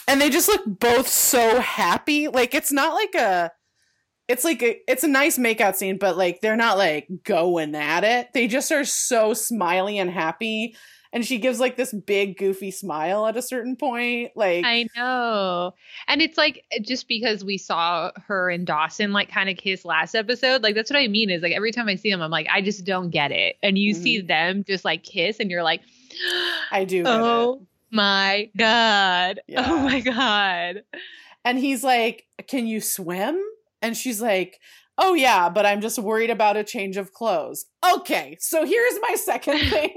[0.09, 2.29] And they just look both so happy.
[2.29, 3.53] Like it's not like a
[4.29, 8.03] it's like a it's a nice makeout scene, but like they're not like going at
[8.05, 8.33] it.
[8.33, 10.77] They just are so smiley and happy.
[11.17, 14.33] And she gives like this big goofy smile at a certain point.
[14.37, 15.73] Like I know.
[16.09, 20.15] And it's like just because we saw her and Dawson like kind of kiss last
[20.15, 22.49] episode, like that's what I mean is like every time I see them, I'm like,
[22.53, 23.57] I just don't get it.
[23.63, 24.27] And you see mm-hmm.
[24.27, 25.81] them just like kiss and you're like,
[26.71, 29.41] I do oh my God.
[29.47, 29.65] Yeah.
[29.67, 30.83] Oh my God.
[31.47, 33.41] And he's like, Can you swim?
[33.81, 34.61] And she's like,
[34.99, 37.65] Oh, yeah, but I'm just worried about a change of clothes.
[37.95, 39.95] Okay, so here's my second thing.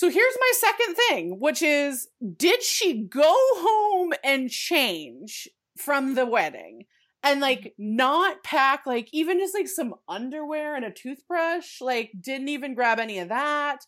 [0.00, 5.46] So here's my second thing, which is Did she go home and change
[5.76, 6.86] from the wedding?
[7.22, 12.48] And like not pack like even just like some underwear and a toothbrush, like didn't
[12.48, 13.80] even grab any of that.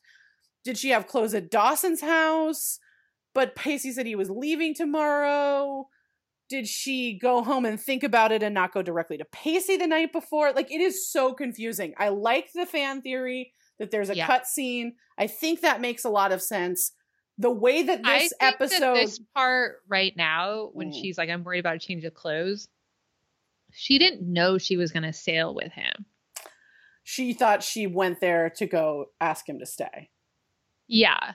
[0.64, 2.78] Did she have clothes at Dawson's house?
[3.34, 5.88] But Pacey said he was leaving tomorrow.
[6.50, 9.86] did she go home and think about it and not go directly to Pacey the
[9.86, 10.52] night before?
[10.52, 11.94] Like it is so confusing.
[11.96, 14.26] I like the fan theory that there's a Yeah.
[14.26, 14.96] cut scene.
[15.18, 16.92] I think that makes a lot of sense.
[17.38, 21.00] The way that this think that episode this part right now, when Mm.
[21.00, 22.68] she's like, I'm worried about a change of clothes,
[23.72, 26.06] she didn't know she was gonna sail with him.
[27.04, 30.08] she thought she went there to go ask him to stay.
[30.86, 31.32] Yeah.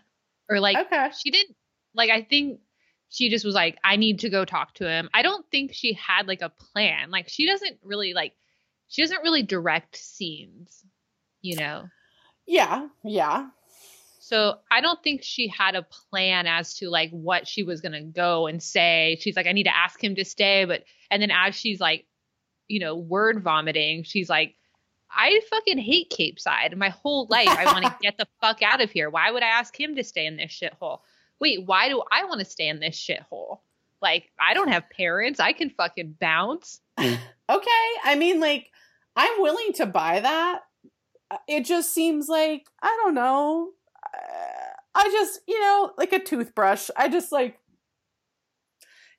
[0.49, 1.09] Or like okay.
[1.17, 1.57] she didn't
[1.93, 2.61] like I think
[3.09, 5.09] she just was like, I need to go talk to him.
[5.13, 7.11] I don't think she had like a plan.
[7.11, 8.33] Like she doesn't really like
[8.87, 10.85] she doesn't really direct scenes,
[11.41, 11.89] you know.
[12.47, 13.49] Yeah, yeah.
[14.19, 18.03] So I don't think she had a plan as to like what she was gonna
[18.03, 19.17] go and say.
[19.21, 22.05] She's like, I need to ask him to stay, but and then as she's like,
[22.67, 24.55] you know, word vomiting, she's like,
[25.09, 26.77] I fucking hate Capeside.
[26.77, 29.09] My whole life, I want to get the fuck out of here.
[29.09, 30.99] Why would I ask him to stay in this shithole?
[31.39, 33.59] Wait, why do I want to stay in this shithole?
[34.01, 35.39] Like, I don't have parents.
[35.39, 36.81] I can fucking bounce.
[37.49, 37.87] Okay.
[38.03, 38.67] I mean, like,
[39.15, 40.63] I'm willing to buy that.
[41.29, 43.71] Uh, It just seems like, I don't know.
[44.13, 46.89] Uh, I just, you know, like a toothbrush.
[46.95, 47.59] I just like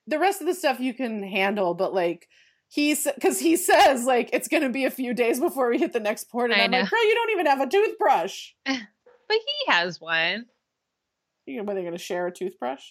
[0.07, 2.27] the rest of the stuff you can handle, but like,
[2.67, 5.99] he's because he says like it's gonna be a few days before we hit the
[5.99, 8.51] next port, and I I'm like, girl, you don't even have a toothbrush.
[9.27, 10.47] But he has one.
[11.45, 12.83] You know, were they gonna share a toothbrush?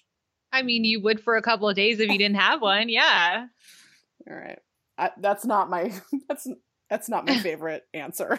[0.53, 2.89] I mean, you would for a couple of days if you didn't have one.
[2.89, 3.47] Yeah.
[4.31, 4.61] All right,
[4.97, 5.93] I, that's not my
[6.29, 6.47] that's
[6.89, 8.39] that's not my favorite answer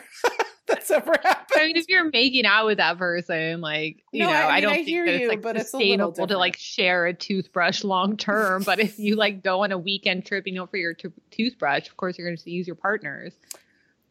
[0.70, 1.60] that's ever happened.
[1.62, 4.62] I mean, if you're making out with that person, like you No, know, I I,
[4.62, 7.06] don't I think hear that it's you, like but it's a sustainable to like share
[7.08, 8.64] a toothbrush long term.
[8.64, 11.88] but if you like go on a weekend trip, you know, for your to- toothbrush,
[11.88, 13.34] of course you're going to use your partners.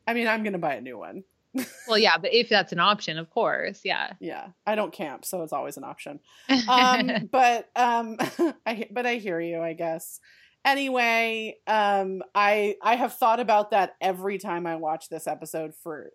[0.06, 1.24] I mean, I'm gonna buy a new one.
[1.88, 4.12] Well, yeah, but if that's an option, of course, yeah.
[4.20, 6.20] Yeah, I don't camp, so it's always an option.
[6.68, 8.16] Um, but um,
[8.66, 9.60] I but I hear you.
[9.60, 10.20] I guess.
[10.64, 16.10] Anyway, um, I I have thought about that every time I watch this episode for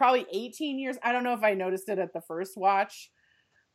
[0.00, 0.96] probably 18 years.
[1.02, 3.10] I don't know if I noticed it at the first watch,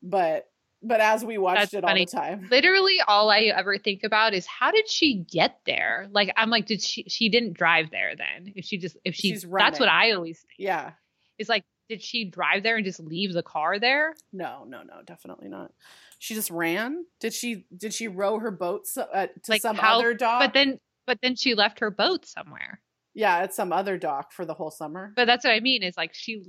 [0.02, 0.46] but
[0.82, 2.02] but as we watched That's it funny.
[2.02, 6.08] all the time, Literally, all I ever think about is how did she get there?
[6.12, 7.06] Like, I'm like, did she?
[7.08, 8.52] She didn't drive there then.
[8.56, 9.90] If she just, if she, She's that's what.
[9.90, 10.56] I always think.
[10.60, 10.92] yeah,
[11.40, 14.16] Is like, did she drive there and just leave the car there?
[14.34, 15.72] no, no, no, definitely not.
[16.20, 17.06] She just ran.
[17.20, 17.66] Did she?
[17.76, 20.42] Did she row her boat so, uh, to Like, some how- other dock?
[20.42, 22.80] But then, but then she left her boat somewhere.
[23.16, 25.14] Yeah, at some other dock for the whole summer.
[25.16, 26.44] But that's what I mean is like she.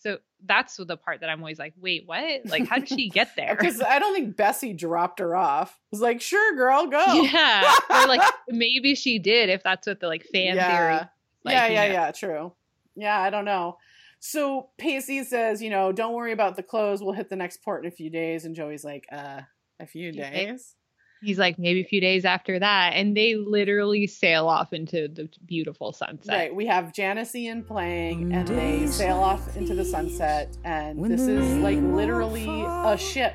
[0.00, 2.44] So that's the part that I'm always like, wait, what?
[2.46, 3.54] Like, how did she get there?
[3.54, 5.70] Because I don't think Bessie dropped her off.
[5.70, 7.22] It was like, sure, girl, go.
[7.22, 11.08] Yeah, or like maybe she did if that's what the like fan theory.
[11.44, 11.92] Like, yeah, you yeah, know.
[11.92, 12.52] yeah, true.
[12.96, 13.76] Yeah, I don't know.
[14.24, 17.02] So Pacey says, you know, don't worry about the clothes.
[17.02, 18.44] We'll hit the next port in a few days.
[18.44, 19.40] And Joey's like, uh,
[19.80, 20.76] a few days.
[21.22, 25.28] He's like maybe a few days after that, and they literally sail off into the
[25.46, 26.34] beautiful sunset.
[26.34, 26.54] Right.
[26.54, 30.56] We have Janis Ian playing, and they sail off into the sunset.
[30.64, 33.34] And this is like literally a ship.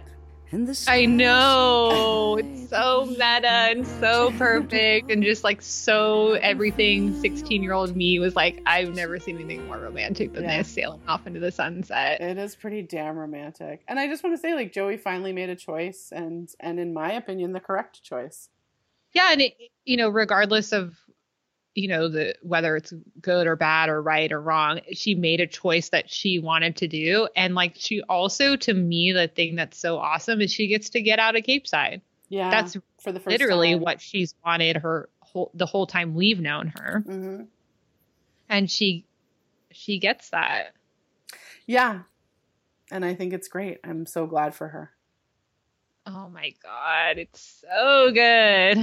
[0.52, 7.14] And the I know it's so meta and so perfect, and just like so everything.
[7.20, 10.60] Sixteen-year-old me was like, I've never seen anything more romantic than Yeah.
[10.60, 12.22] this, sailing off into the sunset.
[12.22, 13.84] It is pretty damn romantic.
[13.90, 16.94] And I just want to say, like, Joey finally made a choice, and and in
[16.94, 18.50] my opinion, the correct choice.
[19.14, 19.54] yeah and it,
[19.86, 20.96] you know regardless of
[21.78, 22.92] you know the whether it's
[23.22, 26.88] good or bad or right or wrong she made a choice that she wanted to
[26.88, 27.28] do.
[27.36, 31.02] And like she also to me the thing that's so awesome is she gets to
[31.02, 32.02] get out of Capeside.
[32.30, 33.82] Yeah, that's for the first literally time.
[33.82, 37.04] what she's wanted her whole the whole time we've known her.
[37.06, 37.42] Hmm
[38.50, 39.06] and she
[39.72, 40.74] she gets that.
[41.68, 42.04] Yeah,
[42.90, 43.80] and I think it's great.
[43.84, 44.92] I'm so glad for her.
[46.08, 48.78] oh my god it's so good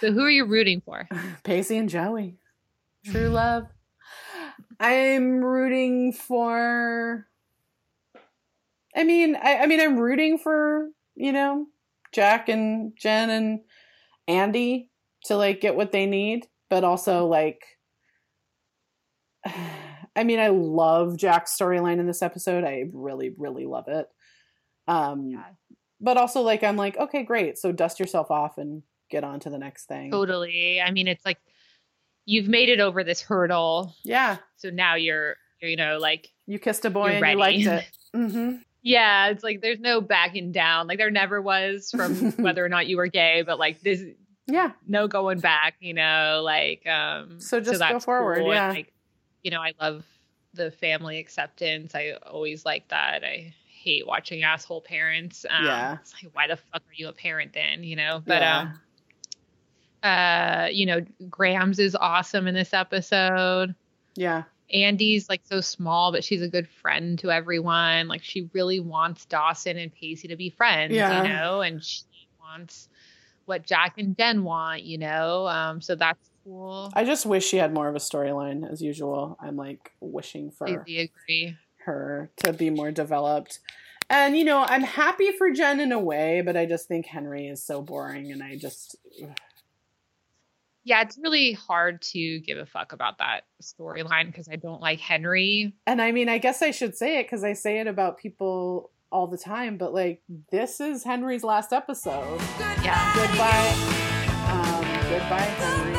[0.00, 1.08] so who are you rooting for
[1.44, 2.36] Pacey and Joey,
[3.04, 3.64] true love.
[4.80, 7.26] I'm rooting for.
[8.96, 11.66] I mean, I, I mean, I'm rooting for you know
[12.12, 13.60] Jack and Jen and
[14.26, 14.90] Andie
[15.24, 17.62] to like get what they need, but also like.
[20.16, 22.64] I mean, I love Jack's storyline in this episode.
[22.64, 24.08] I really, really love it.
[24.88, 25.44] Um, Yeah.
[26.00, 27.56] but also like I'm like, okay, great.
[27.56, 30.10] So dust yourself off and get on to the next thing.
[30.10, 31.38] totally i mean it's like
[32.26, 36.58] you've made it over this hurdle Yeah, so now you're, you're you know like you
[36.58, 37.32] kissed a boy and ready.
[37.34, 37.84] you liked it.
[38.14, 42.68] hmm yeah it's like there's no backing down like there never was from whether or
[42.68, 44.02] not you were gay but like this
[44.46, 48.52] Yeah, no going back you know like um So just go forward, cool.
[48.52, 48.68] And, yeah.
[48.68, 48.92] like
[49.42, 50.04] you know i love
[50.54, 55.98] the family acceptance i always like that i hate watching asshole parents um Yeah.
[56.00, 58.58] it's like why the fuck are you a parent then you know but Yeah.
[58.60, 58.80] um
[60.02, 63.74] Uh, you know, Grams is awesome in this episode.
[64.16, 64.44] Yeah.
[64.72, 68.06] Andie's like so small, but she's a good friend to everyone.
[68.08, 71.22] Like she really wants Dawson and Pacey to be friends, Yeah.
[71.22, 72.02] you know, and she
[72.40, 72.88] wants
[73.46, 75.46] what Jack and Jen want, you know.
[75.48, 76.90] Um, so that's cool.
[76.94, 79.38] I just wish she had more of a storyline as usual.
[79.40, 81.56] I'm like wishing for agree.
[81.84, 83.60] her to be more developed.
[84.10, 87.46] And you know, I'm happy for Jen in a way, but I just think Henry
[87.46, 88.96] is so boring and I just
[90.88, 95.00] Yeah, it's really hard to give a fuck about that storyline because I don't like
[95.00, 95.74] Henry.
[95.86, 98.90] and I mean, I guess I should say it cuz I say it about people
[99.12, 102.40] all the time, but like this is Henry's last episode.
[102.82, 103.12] Yeah.
[103.14, 103.68] Goodbye.
[104.48, 105.94] Um goodbye Henry.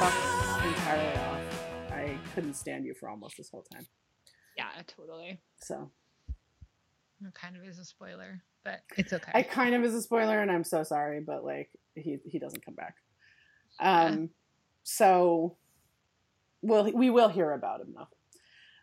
[0.00, 1.92] Fuck entirely off.
[1.92, 3.86] I couldn't stand you for almost this whole time.
[4.56, 5.40] Yeah, totally.
[5.62, 5.92] So,
[7.24, 9.30] It kind of is a spoiler, but it's okay.
[9.32, 12.64] I kind of is a spoiler and I'm so sorry, but like he he doesn't
[12.64, 12.96] come back.
[13.82, 14.30] Um
[14.84, 15.56] so
[16.62, 18.08] we'll we will hear about him though.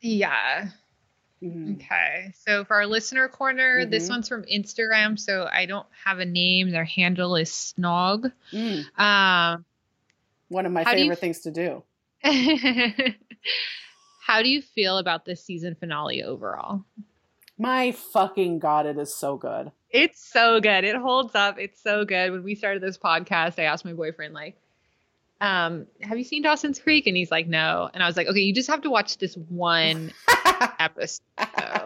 [0.01, 0.69] yeah.
[1.41, 1.75] Mhm.
[1.77, 2.33] Okay.
[2.45, 4.09] So for our listener corner, this Mhm.
[4.09, 5.17] one's from Instagram.
[5.17, 6.69] So I don't have a name.
[6.71, 8.31] Their handle is Snog.
[8.51, 9.65] Mm, Um,
[10.49, 11.83] one of my How do you favorite f- things to do.
[14.25, 16.83] how do you feel about this season finale overall?
[17.57, 19.71] My fucking god, it is so good.
[19.89, 20.83] It's so good.
[20.83, 21.57] It holds up.
[21.57, 22.31] It's so good.
[22.31, 24.55] When we started this podcast, I asked my boyfriend, like,
[25.41, 27.07] um, have you seen Dawson's Creek?
[27.07, 27.89] And he's like, no.
[27.93, 30.11] And I was like, okay, you just have to watch this one
[30.79, 31.21] episode.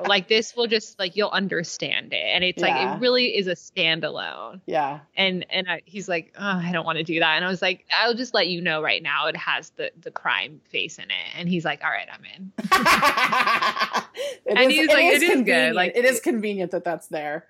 [0.07, 2.23] like this will just like you'll understand it.
[2.23, 4.61] And it's like it really is a standalone.
[4.65, 5.01] yeah.
[5.15, 7.35] And and I, he's like, oh, I don't want to do that.
[7.35, 9.27] And I was like, I'll just let you know right now.
[9.27, 11.37] It has the the crime face in it.
[11.37, 12.51] And he's like, all right, I'm in.
[14.45, 17.45] And he's like, it is good, like- it is convenient that that's there.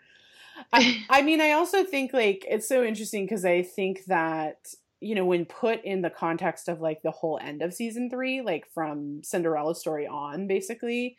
[0.71, 4.73] I, I mean, I also think like it's so interesting because I think that
[5.03, 8.41] you know when put in the context of like the whole end of season three,
[8.41, 11.17] like from Cinderella's story on, basically,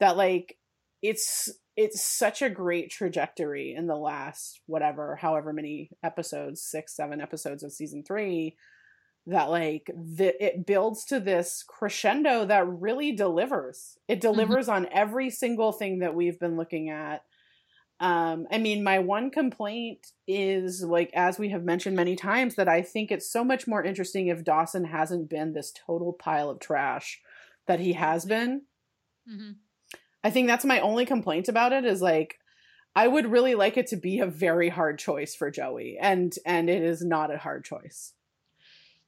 [0.00, 0.56] that like
[1.02, 7.20] it's it's such a great trajectory in the last whatever however many episodes six seven
[7.20, 8.56] episodes of season three
[9.26, 13.96] that like the, it builds to this crescendo that really delivers.
[14.08, 14.20] It mm-hmm.
[14.20, 17.22] delivers on every single thing that we've been looking at
[18.00, 22.68] um i mean my one complaint is like as we have mentioned many times that
[22.68, 26.58] i think it's so much more interesting if dawson hasn't been this total pile of
[26.60, 27.20] trash
[27.66, 28.62] that he has been
[29.30, 29.56] Mhm.
[30.24, 32.38] I think that's my only complaint about it is like
[32.96, 36.68] I would really like it to be a very hard choice for Joey and and
[36.68, 38.12] it is not a hard choice.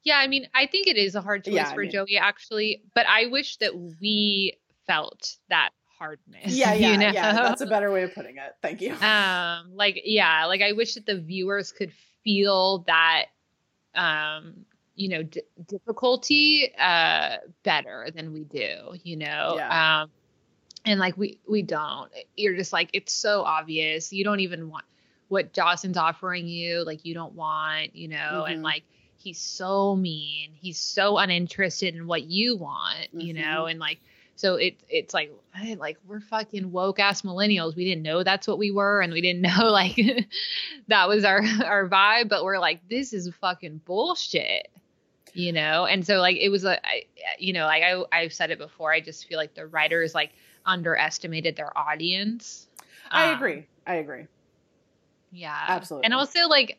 [0.05, 2.17] Yeah, I mean, I think it is a hard choice Yeah, I for mean- Joey
[2.19, 5.71] actually, but I wish that we felt that
[6.03, 6.57] hardness.
[6.57, 7.11] Yeah, yeah, you know?
[7.11, 7.33] yeah.
[7.33, 8.57] That's a better way of putting it.
[8.61, 8.95] Thank you.
[8.95, 11.93] um like yeah like i wish that the viewers could
[12.25, 13.27] feel that
[13.95, 14.65] um
[14.97, 20.03] you know d- difficulty uh better than we do you know Yeah.
[20.03, 20.11] um
[20.85, 24.85] and like we we don't you're just like it's so obvious you don't even want
[25.29, 28.65] what dawson's offering you like you don't want you know and Mhm.
[28.65, 28.83] like
[29.17, 33.43] he's so mean he's so uninterested in what you want you Mm-hmm.
[33.51, 34.01] know and like
[34.37, 35.33] so it's it's like
[35.77, 37.77] like we're fucking woke ass millennials.
[37.77, 39.97] We didn't know that's what we were, and we didn't know like
[40.89, 42.29] that was our our vibe.
[42.29, 44.69] But we're like, this is fucking bullshit,
[45.35, 45.85] you know.
[45.85, 47.05] And so like it was a, I,
[47.39, 48.93] you know, like I I've said it before.
[48.93, 50.33] I just feel like the writers like
[50.67, 52.69] underestimated their audience.
[53.11, 53.67] I Um, agree.
[53.87, 54.27] I agree.
[55.31, 56.05] Yeah, Absolutely.
[56.07, 56.79] And also like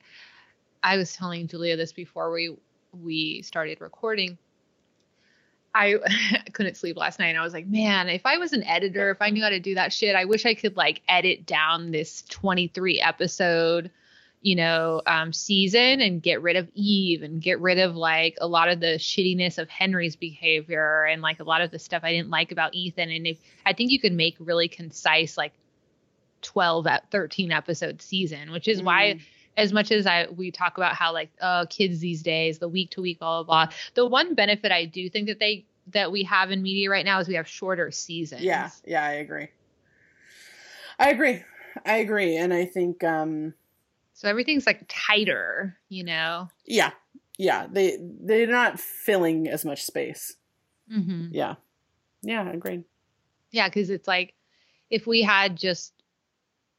[0.84, 2.56] I was telling Julia this before we
[3.02, 4.38] we started recording.
[5.76, 5.96] I
[6.54, 9.22] couldn't sleep last night and I was like, man, if I was an editor, if
[9.22, 12.24] I knew how to do that shit, I wish I could like edit down this
[12.30, 13.90] 23 episode,
[14.42, 18.48] you know, um, season and get rid of Eve and get rid of like a
[18.48, 22.12] lot of the shittiness of Henry's behavior and like a lot of the stuff I
[22.12, 23.10] didn't like about Ethan.
[23.10, 25.54] And if I think you could make really concise, like
[26.44, 29.22] 12 at 13 episode season, which is why Mm.
[29.58, 32.92] As much as I we talk about how like oh kids these days the week
[32.92, 36.24] to week blah blah blah the one benefit I do think that they that we
[36.24, 39.50] have in media right now is we have shorter seasons Yeah, yeah, I agree.
[41.00, 41.44] I agree.
[41.86, 42.38] I agree.
[42.38, 43.54] And I think um
[44.14, 46.92] so everything's like tighter you know yeah.
[47.40, 50.36] Yeah, they they're not filling as much space.
[50.92, 51.30] mm-hmm.
[51.32, 51.56] Yeah.
[52.22, 52.84] Yeah, agreed.
[53.52, 54.36] yeah because it's like
[54.92, 55.94] if we had just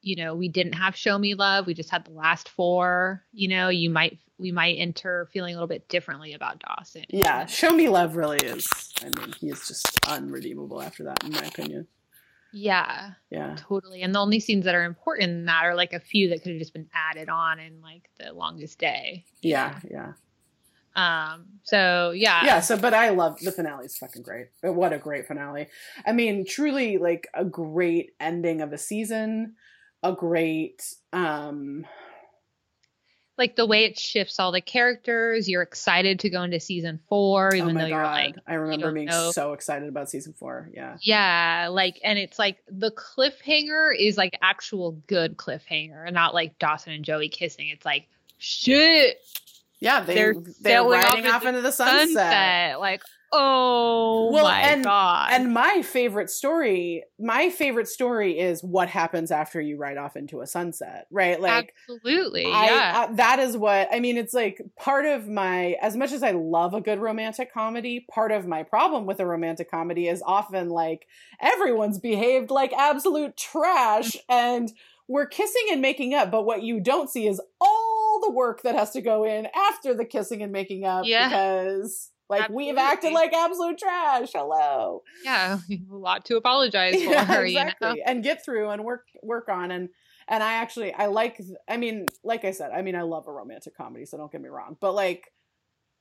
[0.05, 3.49] you know we didn't have show me love we just had the last four you
[3.49, 7.71] know you might we might enter feeling a little bit differently about Dawson Yeah, Show
[7.71, 8.67] Me Love really is.
[9.01, 11.87] I mean, he is just unredeemable after that, in my opinion.
[12.53, 13.57] yeah Yeah.
[13.57, 14.03] Totally.
[14.03, 16.51] And the only scenes that are important in that are like a few that could
[16.51, 19.25] have just been added on in like the longest day.
[19.41, 20.15] Yeah, yeah.
[20.97, 24.99] Um, so yeah, yeah so but i love the finale is fucking great what a
[24.99, 25.67] great finale
[26.07, 29.57] i mean truly like a great ending of a season
[30.05, 31.85] a great um
[33.37, 35.49] like the way it shifts all the characters.
[35.49, 39.07] You're excited to go into season four, even my though you're like, i remember being
[39.07, 39.33] know.
[39.33, 44.39] so excited about season four yeah yeah, like, and it's like the cliffhanger is like
[44.41, 47.71] actual good cliffhanger, not like Dawson and Joey kissing.
[47.71, 48.07] It's like
[48.39, 49.17] shit,
[49.81, 52.79] yeah they, They're they're, off riding off into into the sunset, sunset.
[52.79, 53.03] Like,
[53.33, 59.31] oh Well, my and- god, and my favorite story my favorite story is what happens
[59.31, 63.57] after you ride off into a sunset right like absolutely, I, yeah, I- that is
[63.57, 64.17] what I mean.
[64.17, 68.33] It's like part of my, as much as I love a good romantic comedy, part
[68.33, 71.07] of my problem with a romantic comedy is often like
[71.41, 74.33] everyone's behaved like absolute trash mm-hmm.
[74.33, 74.73] and
[75.09, 78.75] we're kissing and making up, but what you don't see is all the work that
[78.75, 81.29] has to go in after the kissing and making up Yeah.
[81.29, 84.31] because like we've acted like absolute trash.
[84.35, 85.03] Hello.
[85.25, 87.61] yeah, a lot to apologize for, Yeah, you know.
[87.63, 88.03] exactly.
[88.05, 89.89] And get through and work work on and
[90.29, 93.33] and I actually I like I mean like I said I mean I love a
[93.33, 95.31] romantic comedy so don't get me wrong but like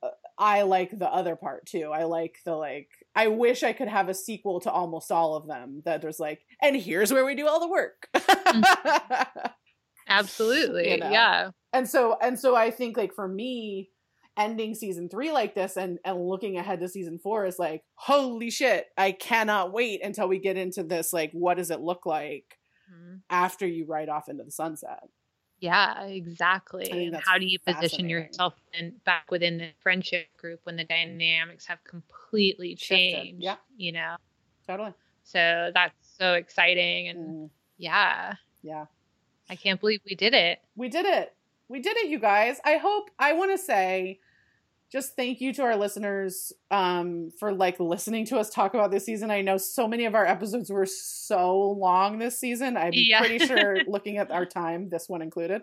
[0.02, 1.90] uh, I like the other part too.
[1.92, 5.46] I like the like I wish I could have a sequel to almost all of
[5.46, 8.08] them that there's like and here's where we do all the work.
[10.08, 11.10] Absolutely, You know.
[11.10, 11.50] yeah.
[11.72, 13.90] and so and so I think like for me
[14.36, 18.50] ending season 3 like this and and looking ahead to season 4 is like holy
[18.50, 22.58] shit I cannot wait until we get into this like what does it look like
[22.92, 23.20] Mhm.
[23.30, 25.04] after you ride off into the sunset.
[25.58, 26.90] Yeah, exactly.
[26.90, 31.64] And how do you position yourself in back within the friendship group when the dynamics
[31.66, 33.42] have completely Shifted, changed?
[33.42, 33.56] yeah.
[33.78, 34.16] You know?
[34.66, 34.92] Totally.
[35.22, 37.08] So that's so exciting.
[37.08, 38.86] And Mm, yeah, yeah.
[39.48, 40.58] I can't believe we did it.
[40.76, 41.34] We did it.
[41.68, 42.60] We did it, you guys.
[42.64, 44.20] I hope I want to say
[44.94, 49.04] just thank you to our listeners um for like listening to us talk about this
[49.04, 49.30] season.
[49.30, 52.76] I know so many of our episodes were so long this season.
[52.78, 53.18] I'm Yeah.
[53.20, 55.62] pretty sure looking at our time, this one included.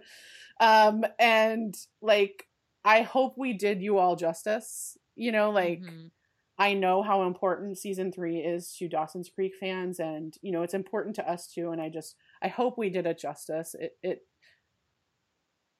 [0.59, 2.45] Um and like
[2.85, 4.97] I hope we did you all justice.
[5.15, 6.11] You know, like Mhm.
[6.57, 10.75] I know how important season three is to Dawson's Creek fans, and you know it's
[10.75, 11.71] important to us too.
[11.71, 13.75] And I just I hope we did it justice.
[13.79, 14.27] It it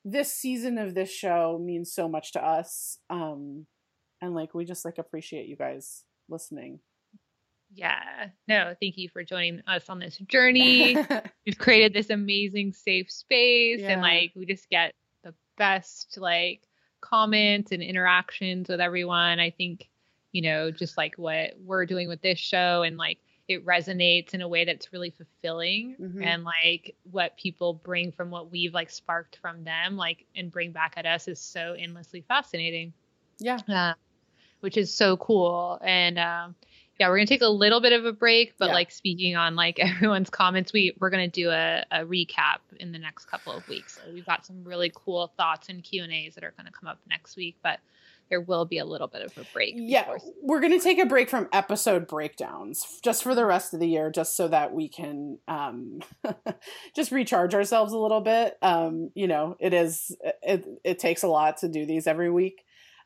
[0.03, 3.65] this season of this show means so much to us, um,
[4.21, 6.79] and like we just like appreciate you guys listening.
[7.73, 8.27] yeah.
[8.47, 10.95] No, thank you for joining us on this journey.
[11.45, 13.89] We've created this amazing safe space Yeah.
[13.91, 16.61] and like we just get the best like
[17.01, 19.39] comments and interactions with everyone.
[19.39, 19.89] I think,
[20.33, 24.41] you know, just like what we're doing with this show and like it resonates in
[24.41, 26.23] a way that's really fulfilling Mhm.
[26.23, 30.71] and like what people bring from what we've like sparked from them like and bring
[30.71, 32.93] back at us is so endlessly fascinating
[33.39, 33.93] yeah, uh,
[34.59, 35.79] which is so cool.
[35.83, 36.55] And um,
[36.99, 38.73] yeah, we're gonna take a little bit of a break, but Yeah.
[38.73, 42.99] like speaking on like everyone's comments, we we're gonna do a, a recap in the
[42.99, 43.95] next couple of weeks.
[43.95, 46.87] So we've got some really cool thoughts and Q and A's that are gonna come
[46.87, 47.79] up next week, but
[48.31, 49.75] there will be a little bit of a break.
[49.77, 50.11] yeah.
[50.11, 53.87] before- We're gonna take a break from episode breakdowns just for the rest of the
[53.87, 55.99] year, just so that we can um,
[56.95, 58.57] just recharge ourselves a little bit.
[58.63, 62.63] Um, you know, it is it it takes a lot to do these every week.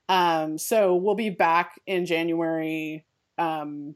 [0.08, 3.06] Um, so we'll be back in January,
[3.40, 3.96] um,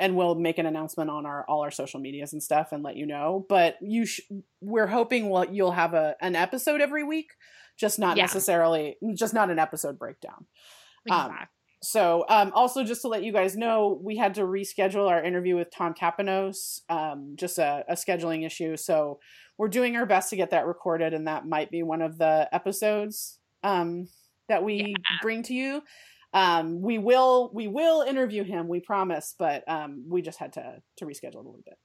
[0.00, 2.96] and we'll make an announcement on our all our social medias and stuff and let
[2.96, 3.44] you know.
[3.48, 4.22] But you, sh-
[4.62, 7.32] we're hoping we'll, you'll have a an episode every week,
[7.76, 8.24] just not Yeah.
[8.24, 10.46] necessarily, just not an episode breakdown.
[11.10, 11.30] um,
[11.82, 15.54] So, um, also just to let you guys know, we had to reschedule our interview
[15.54, 18.76] with Tom Kapinos, um, just a, a scheduling issue.
[18.76, 19.20] So,
[19.58, 22.48] we're doing our best to get that recorded, and that might be one of the
[22.52, 24.08] episodes um,
[24.48, 25.18] that we Yeah.
[25.22, 25.82] bring to you.
[26.32, 30.82] Um, we will we will interview him, we promise, but um, we just had to
[30.96, 31.78] to reschedule a little bit.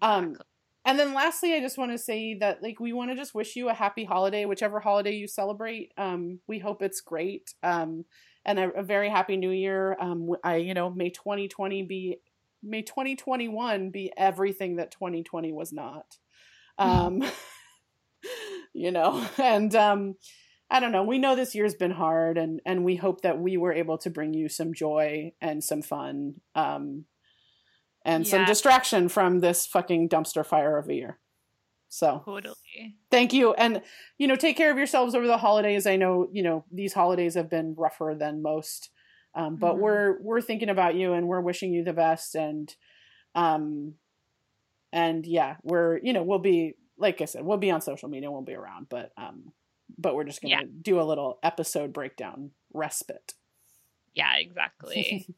[0.00, 0.46] um, Exactly.
[0.84, 3.56] And then lastly, I just want to say that like we want to just wish
[3.56, 5.92] you a happy holiday, whichever holiday you celebrate.
[5.98, 7.52] Um, we hope it's great.
[7.62, 8.04] Um,
[8.44, 9.96] and a, a very happy new year.
[10.00, 12.18] Um, I you know may 2020 be
[12.62, 16.16] may 2021 be everything that 2020 was not.
[16.80, 17.24] Um,
[18.72, 20.14] you know, and um,
[20.70, 21.02] I don't know.
[21.02, 24.10] We know this year's been hard, and and we hope that we were able to
[24.10, 26.34] bring you some joy and some fun.
[26.54, 27.06] Um,
[28.04, 31.18] and some distraction from this fucking dumpster fire of a year.
[31.90, 32.96] So totally.
[33.10, 33.54] thank you.
[33.54, 33.82] And,
[34.18, 35.86] you know, take care of yourselves over the holidays.
[35.86, 38.90] I know, you know, these holidays have been rougher than most.
[39.34, 39.78] Um, but Mhm.
[39.80, 42.74] we're we're thinking about you and we're wishing you the best and
[43.34, 43.94] um
[44.92, 48.30] and yeah, we're you know, we'll be like I said, we'll be on social media,
[48.30, 49.52] we'll be around, but um
[49.96, 50.62] but we're just gonna Yeah.
[50.82, 53.34] do a little episode breakdown respite.
[54.14, 55.26] Yeah, exactly.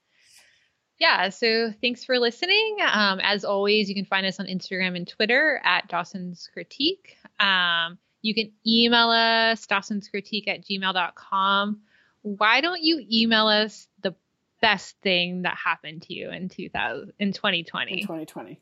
[1.01, 2.77] yeah, so thanks for listening.
[2.83, 7.17] Um, as always, you can find us on Instagram and Twitter at Dawson's Critique.
[7.41, 11.81] Um, you can email us, Dawson's Critique at gmail.com.
[12.21, 14.15] Why don't you email us the
[14.61, 17.93] best thing that happened to you in 2000 in 2020?
[17.93, 18.61] In 2020.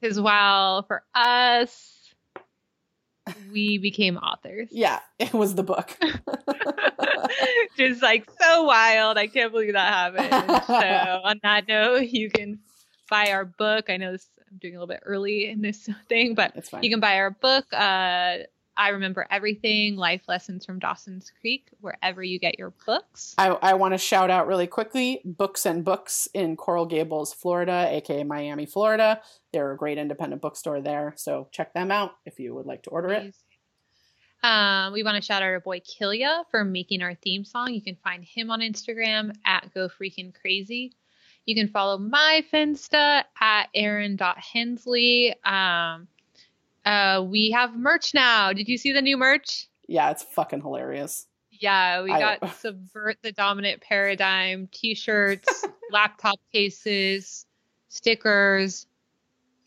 [0.00, 2.03] Because while for us,
[3.52, 4.68] we became authors.
[4.70, 5.96] Yeah, it was the book.
[7.76, 9.16] Just like so wild.
[9.18, 10.62] I can't believe that happened.
[10.66, 12.58] so, on that note, you can
[13.08, 13.88] buy our book.
[13.88, 17.00] I know this, I'm doing a little bit early in this thing, but you can
[17.00, 17.64] buy our book.
[17.72, 18.38] Uh,
[18.76, 19.96] I remember everything.
[19.96, 23.34] Life lessons from Dawson's Creek, wherever you get your books.
[23.38, 27.88] I, I want to shout out really quickly Books and Books in Coral Gables, Florida,
[27.90, 29.20] aka Miami, Florida.
[29.52, 31.14] They're a great independent bookstore there.
[31.16, 33.34] So check them out if you would like to order it.
[34.42, 37.72] Um, we want to shout out our boy Kilia for making our theme song.
[37.72, 40.92] You can find him on Instagram at Go Freaking Crazy.
[41.46, 45.34] You can follow my Finsta at Erin.Hensley.
[45.44, 46.08] Um,
[46.84, 48.52] uh, we have merch now.
[48.52, 49.68] Did you see the new merch?
[49.88, 51.26] Yeah, it's fucking hilarious.
[51.50, 57.46] Yeah, we I- got Subvert the Dominant Paradigm t shirts, laptop cases,
[57.88, 58.86] stickers.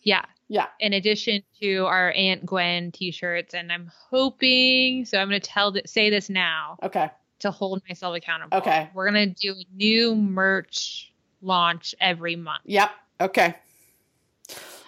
[0.01, 0.25] Yeah.
[0.49, 0.67] Yeah.
[0.79, 3.53] In addition to our Aunt Gwen t shirts.
[3.53, 7.09] And I'm hoping, so I'm going to tell th- say this now Okay.
[7.39, 8.57] to hold myself accountable.
[8.57, 8.89] Okay.
[8.93, 12.61] We're going to do a new merch launch every month.
[12.65, 12.89] Yep.
[13.19, 13.55] Okay.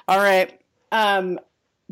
[0.08, 0.60] All right.
[0.92, 1.40] Um,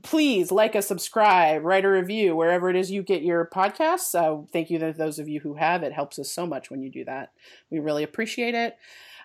[0.03, 4.13] please like us, subscribe, write a review wherever it is you get your podcasts.
[4.13, 5.83] Uh, thank you to those of you who have.
[5.83, 7.31] It helps us so much when you do that.
[7.71, 8.77] We really appreciate it.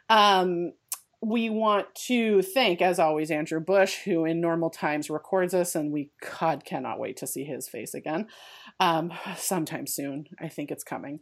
[0.09, 0.73] Um,
[1.21, 5.93] we want to thank, as always, Andrew Bush, who in normal times records us, and
[5.93, 6.11] we
[6.41, 8.27] God cannot wait to see his face again.
[8.81, 10.27] Um, sometime soon.
[10.41, 11.21] I think it's coming.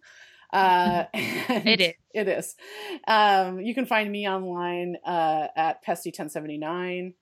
[0.52, 1.92] Uh, It is.
[2.14, 2.56] It is.
[3.06, 7.14] Um, you can find me online uh, at Pesty1079.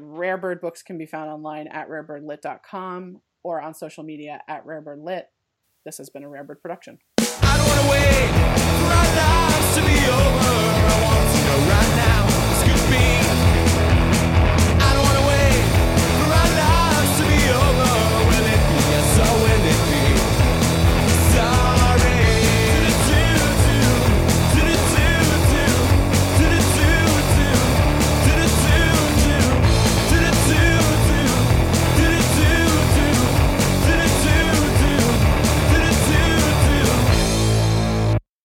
[0.00, 5.24] Rarebird books can be found online at rarebirdlit.com or on social media at rarebirdlit.
[5.84, 6.98] This has been a Rare Bird production.